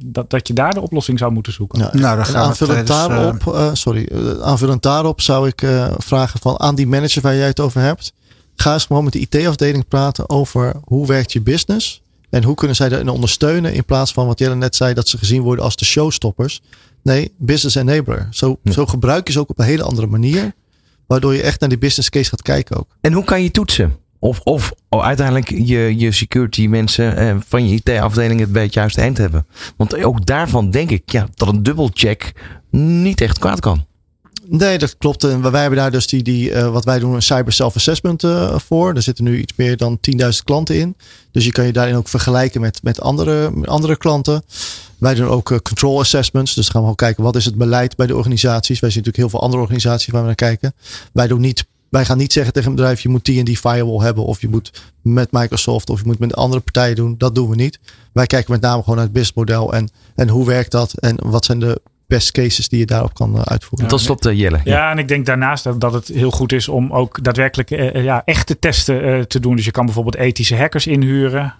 dat, 0.04 0.30
dat 0.30 0.48
je 0.48 0.54
daar 0.54 0.74
de 0.74 0.82
oplossing 0.82 1.20
zou 1.20 1.32
moeten 1.32 1.54
zoeken. 1.54 1.80
Ja, 1.80 1.90
nou, 1.94 2.16
dan 2.16 2.26
gaan 2.26 2.44
aanvullend, 2.44 2.86
tijdens, 2.86 3.08
daarop, 3.08 3.72
sorry, 3.78 4.10
aanvullend 4.42 4.82
daarop 4.82 5.22
zou 5.22 5.48
ik 5.48 5.64
vragen 5.98 6.40
van 6.40 6.60
aan 6.60 6.76
die 6.76 6.88
manager 6.88 7.22
waar 7.22 7.36
jij 7.36 7.48
het 7.48 7.60
over 7.60 7.82
hebt. 7.82 8.14
Ga 8.56 8.74
eens 8.74 8.86
gewoon 8.86 9.04
met 9.04 9.14
de 9.14 9.20
IT-afdeling 9.20 9.88
praten 9.88 10.30
over 10.30 10.74
hoe 10.84 11.08
werkt 11.08 11.32
je 11.32 11.42
business 11.42 12.02
En 12.30 12.44
hoe 12.44 12.56
kunnen 12.56 12.76
zij 12.76 12.90
daarin 12.90 13.10
ondersteunen 13.10 13.74
in 13.74 13.86
plaats 13.86 14.14
van 14.14 14.28
wat 14.28 14.40
Jelle 14.40 14.56
net 14.56 14.76
zei, 14.76 14.94
dat 14.94 15.08
ze 15.08 15.18
gezien 15.18 15.42
worden 15.42 15.66
als 15.66 15.76
de 15.76 15.86
showstoppers. 15.86 16.62
Nee, 17.04 17.34
business 17.38 17.76
enabler. 17.76 18.28
Zo, 18.32 18.60
zo 18.72 18.86
gebruik 18.86 19.28
je 19.28 19.34
ze 19.34 19.40
ook 19.40 19.50
op 19.50 19.60
een 19.60 19.66
hele 19.66 19.84
andere 19.84 20.08
manier. 20.08 20.54
Waardoor 21.08 21.34
je 21.34 21.42
echt 21.42 21.60
naar 21.60 21.70
die 21.70 21.78
business 21.78 22.10
case 22.10 22.30
gaat 22.30 22.42
kijken 22.42 22.78
ook. 22.78 22.88
En 23.02 23.14
hoe 23.14 23.24
kan 23.24 23.44
je 23.44 23.52
toetsen? 23.52 23.98
Of, 24.20 24.40
of 24.40 24.74
oh, 24.90 25.04
uiteindelijk 25.04 25.50
je, 25.50 25.98
je 25.98 26.12
security 26.12 26.68
mensen 26.68 27.18
eh, 27.18 27.36
van 27.48 27.68
je 27.68 27.76
IT-afdeling 27.76 28.40
het 28.40 28.52
bij 28.52 28.64
het 28.64 28.74
juiste 28.74 29.02
eind 29.02 29.18
hebben. 29.18 29.46
Want 29.78 30.04
ook 30.04 30.26
daarvan 30.26 30.72
denk 30.72 30.90
ik 30.90 31.12
ja, 31.12 31.28
dat 31.36 31.48
een 31.48 31.64
dubbelcheck 31.64 32.34
niet 32.72 33.22
echt 33.22 33.40
kwaad 33.40 33.60
kan. 33.60 33.86
Nee, 34.52 34.78
dat 34.78 34.98
klopt. 34.98 35.24
En 35.24 35.52
wij 35.52 35.62
hebben 35.62 35.80
daar 35.80 35.92
dus 35.92 36.08
die, 36.08 36.24
die 36.24 36.50
uh, 36.50 36.72
wat 36.72 36.86
wij 36.86 37.00
doen, 37.00 37.14
een 37.14 37.22
cyber 37.22 37.54
self-assessment 37.54 38.24
uh, 38.24 38.58
voor. 38.58 38.94
Er 38.94 39.02
zitten 39.02 39.24
nu 39.24 39.40
iets 39.40 39.54
meer 39.56 39.78
dan 39.78 40.00
10.000 40.22 40.30
klanten 40.44 40.76
in. 40.76 40.96
Dus 41.32 41.46
je 41.46 41.52
kan 41.52 41.66
je 41.66 41.74
daarin 41.74 41.96
ook 41.96 42.08
vergelijken 42.08 42.62
met, 42.62 42.84
met 42.84 43.02
andere, 43.02 43.52
andere 43.66 43.98
klanten. 43.98 44.44
Wij 44.98 45.16
doen 45.16 45.28
ook 45.28 45.50
uh, 45.50 45.58
control 45.58 46.00
assessments. 46.00 46.54
Dus 46.54 46.66
gaan 46.66 46.74
we 46.74 46.80
gewoon 46.80 46.96
kijken 46.96 47.24
wat 47.24 47.36
is 47.36 47.46
het 47.46 47.56
beleid 47.56 47.96
bij 47.96 48.08
de 48.08 48.16
organisaties. 48.16 48.80
Wij 48.80 48.90
zien 48.90 49.04
natuurlijk 49.04 49.18
heel 49.18 49.30
veel 49.30 49.42
andere 49.42 49.62
organisaties 49.62 50.14
waar 50.14 50.22
we 50.22 50.28
naar 50.28 50.36
kijken. 50.36 50.74
Wij 51.14 51.28
doen 51.28 51.42
niet 51.42 51.66
wij 51.90 52.06
gaan 52.06 52.18
niet 52.18 52.34
zeggen 52.34 52.54
tegen 52.54 52.70
een 52.70 52.76
bedrijf, 52.76 53.00
je 53.00 53.10
moet 53.10 53.26
die 53.26 53.40
en 53.40 53.46
die 53.46 53.58
firewall 53.58 54.06
hebben. 54.06 54.26
Of 54.26 54.42
je 54.42 54.50
moet 54.50 54.72
met 55.02 55.32
Microsoft 55.32 55.90
of 55.90 56.00
je 56.00 56.06
moet 56.06 56.20
met 56.20 56.36
andere 56.36 56.62
partijen 56.62 56.96
doen. 56.96 57.16
Dat 57.18 57.36
doen 57.36 57.50
we 57.50 57.56
niet. 57.56 57.80
Wij 58.14 58.26
kijken 58.26 58.52
met 58.52 58.62
name 58.62 58.80
gewoon 58.80 58.96
naar 58.96 59.04
het 59.04 59.14
businessmodel 59.14 59.74
en, 59.74 59.90
en 60.16 60.30
hoe 60.30 60.46
werkt 60.46 60.72
dat 60.72 60.94
en 60.94 61.16
wat 61.30 61.46
zijn 61.46 61.60
de 61.60 61.82
best 62.10 62.32
cases 62.32 62.70
die 62.70 62.80
je 62.80 62.86
daarop 62.86 63.14
kan 63.14 63.36
eh, 63.36 63.42
uitvoeren. 63.42 63.88
Tot 63.88 64.02
slot, 64.02 64.26
uh, 64.26 64.40
Jelle. 64.40 64.60
Ja. 64.64 64.74
ja. 64.74 64.92
en 64.92 64.98
ik 64.98 65.08
denk 65.08 65.26
daarnaast 65.26 65.64
dat, 65.64 65.82
dat 65.82 65.94
het 65.94 66.08
heel 66.08 66.32
goed 66.32 66.52
is 66.52 66.68
om 66.68 66.92
ook 66.92 67.24
daadwerkelijk 67.24 67.72
uh, 67.72 68.04
ja, 68.04 68.22
echte 68.26 68.60
testen 68.60 69.06
uh, 69.06 69.22
te 69.22 69.40
doen. 69.40 69.56
Dus 69.56 69.66
je 69.66 69.72
kan 69.72 69.86
bijvoorbeeld 69.86 70.16
ethische 70.16 70.56
hackers 70.56 70.88
inhuren. 70.88 71.54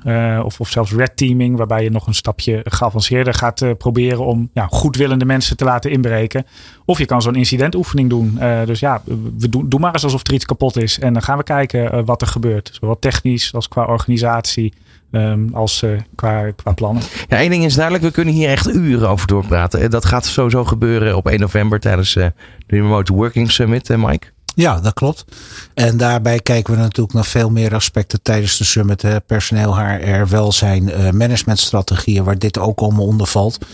of, 0.44 0.60
of 0.60 0.70
zelfs 0.70 0.92
red 0.92 1.18
teaming, 1.18 1.58
waarbij 1.58 1.84
je 1.84 1.92
nog 1.92 2.08
een 2.08 2.14
stapje 2.14 2.62
geavanceerder 2.64 3.34
gaat 3.34 3.78
proberen 3.78 4.26
om 4.26 4.50
ja, 4.54 4.68
goedwillende 4.70 5.26
mensen 5.26 5.58
te 5.58 5.64
laten 5.64 5.92
inbreken. 5.92 6.46
Of 6.86 6.98
je 6.98 7.06
kan 7.06 7.22
zo'n 7.22 7.36
incidentoefening 7.36 8.10
doen. 8.10 8.40
dus 8.66 8.80
ja, 8.80 9.02
we 9.38 9.50
doen, 9.50 9.70
doe 9.70 9.80
maar 9.80 9.94
eens 9.94 10.04
alsof 10.04 10.28
er 10.28 10.34
iets 10.34 10.46
kapot 10.46 10.78
is. 10.78 11.00
En 11.00 11.14
dan 11.14 11.22
gaan 11.22 11.38
we 11.38 11.44
kijken 11.44 12.06
wat 12.06 12.22
er 12.22 12.28
gebeurt. 12.28 12.70
Zowel 12.74 13.00
technisch 13.00 13.54
als 13.54 13.68
qua 13.68 13.86
organisatie. 13.86 14.74
Um, 15.12 15.50
als 15.54 15.82
uh, 15.82 16.00
qua, 16.16 16.52
qua 16.52 16.72
plannen. 16.72 17.04
Ja, 17.28 17.38
één 17.38 17.50
ding 17.50 17.66
is 17.66 17.74
duidelijk, 17.74 18.04
we 18.04 18.12
kunnen 18.12 18.34
hier 18.34 18.50
echt 18.50 18.68
uren 18.74 19.10
over 19.10 19.28
doorpraten. 19.28 19.92
Dat 19.92 20.06
gaat 20.06 20.26
sowieso 20.26 20.66
gebeuren 20.66 21.16
op 21.16 21.28
1 21.28 21.40
november 21.40 21.80
tijdens 21.80 22.16
uh, 22.16 22.26
de 22.68 22.76
Remote 22.76 23.14
Working 23.14 23.52
Summit, 23.52 23.98
Mike. 23.98 24.28
Ja, 24.56 24.80
dat 24.80 24.94
klopt. 24.94 25.26
En 25.74 25.98
daarbij 25.98 26.40
kijken 26.40 26.74
we 26.74 26.80
natuurlijk 26.80 27.14
naar 27.14 27.26
veel 27.26 27.50
meer 27.50 27.76
aspecten 27.76 28.22
tijdens 28.22 28.58
de 28.58 28.64
summit. 28.64 29.02
Hè. 29.02 29.22
Personeel, 29.22 29.80
HR, 29.80 30.28
welzijn, 30.28 30.90
uh, 30.90 31.10
managementstrategieën, 31.10 32.24
waar 32.24 32.38
dit 32.38 32.58
ook 32.58 32.80
allemaal 32.80 33.06
onder 33.06 33.28
valt. 33.28 33.66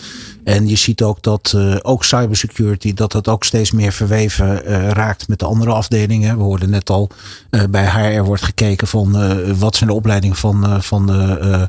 En 0.46 0.68
je 0.68 0.76
ziet 0.76 1.02
ook 1.02 1.22
dat 1.22 1.54
uh, 1.56 1.76
ook 1.82 2.04
cybersecurity, 2.04 2.94
dat 2.94 3.12
dat 3.12 3.28
ook 3.28 3.44
steeds 3.44 3.72
meer 3.72 3.92
verweven 3.92 4.62
uh, 4.66 4.90
raakt 4.90 5.28
met 5.28 5.40
de 5.40 5.46
andere 5.46 5.72
afdelingen. 5.72 6.38
We 6.38 6.44
hoorden 6.44 6.70
net 6.70 6.90
al, 6.90 7.10
uh, 7.52 7.64
bij 7.70 7.86
HR 7.86 8.24
wordt 8.24 8.44
gekeken 8.44 8.88
van 8.88 9.14
wat 9.58 9.76
zijn 9.76 9.90
de 9.90 9.96
opleidingen 9.96 10.36
van, 10.36 10.84
van 10.84 11.06
de 11.06 11.68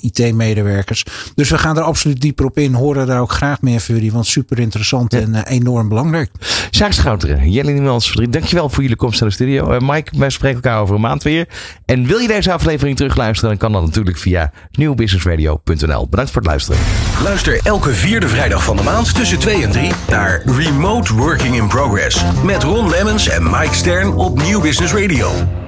IT-medewerkers. 0.00 1.04
Dus 1.34 1.50
we 1.50 1.58
gaan 1.58 1.76
er 1.76 1.82
absoluut 1.82 2.20
dieper 2.20 2.44
op 2.44 2.58
in. 2.58 2.74
Horen 2.74 3.06
daar 3.06 3.20
ook 3.20 3.32
graag 3.32 3.60
meer 3.60 3.80
voor 3.80 3.94
jullie, 3.94 4.12
want 4.12 4.26
super 4.26 4.58
interessant 4.58 5.12
ja. 5.12 5.20
en 5.20 5.46
enorm 5.46 5.88
belangrijk. 5.88 6.30
Sjaak 6.70 6.92
Schouteren, 6.92 7.50
Jelly 7.50 7.72
Niemans 7.72 8.06
Verdriet, 8.06 8.32
dankjewel 8.32 8.68
voor 8.68 8.82
jullie 8.82 8.96
komst 8.96 9.20
naar 9.20 9.28
de 9.28 9.34
studio. 9.34 9.78
Mike, 9.80 10.18
wij 10.18 10.30
spreken 10.30 10.62
elkaar 10.62 10.80
over 10.80 10.94
een 10.94 11.00
maand 11.00 11.22
weer. 11.22 11.48
En 11.84 12.06
wil 12.06 12.18
je 12.18 12.28
deze 12.28 12.52
aflevering 12.52 12.96
terugluisteren, 12.96 13.50
dan 13.50 13.58
kan 13.58 13.72
dat 13.72 13.82
natuurlijk 13.82 14.18
via 14.18 14.52
nieuwbusinessradio.nl. 14.72 16.08
Bedankt 16.08 16.30
voor 16.30 16.42
het 16.42 16.50
luisteren. 16.50 16.80
Luister 17.22 17.60
elke 17.62 17.83
elke 17.84 17.98
vierde 17.98 18.28
vrijdag 18.28 18.64
van 18.64 18.76
de 18.76 18.82
maand 18.82 19.14
tussen 19.14 19.38
2 19.38 19.62
en 19.62 19.70
3 19.70 19.92
naar 20.08 20.42
Remote 20.44 21.14
Working 21.14 21.56
in 21.56 21.68
Progress. 21.68 22.24
Met 22.44 22.62
Ron 22.62 22.88
Lemmens 22.88 23.28
en 23.28 23.42
Mike 23.42 23.74
Stern 23.74 24.14
op 24.14 24.42
Nieuw 24.42 24.60
Business 24.60 24.92
Radio. 24.92 25.63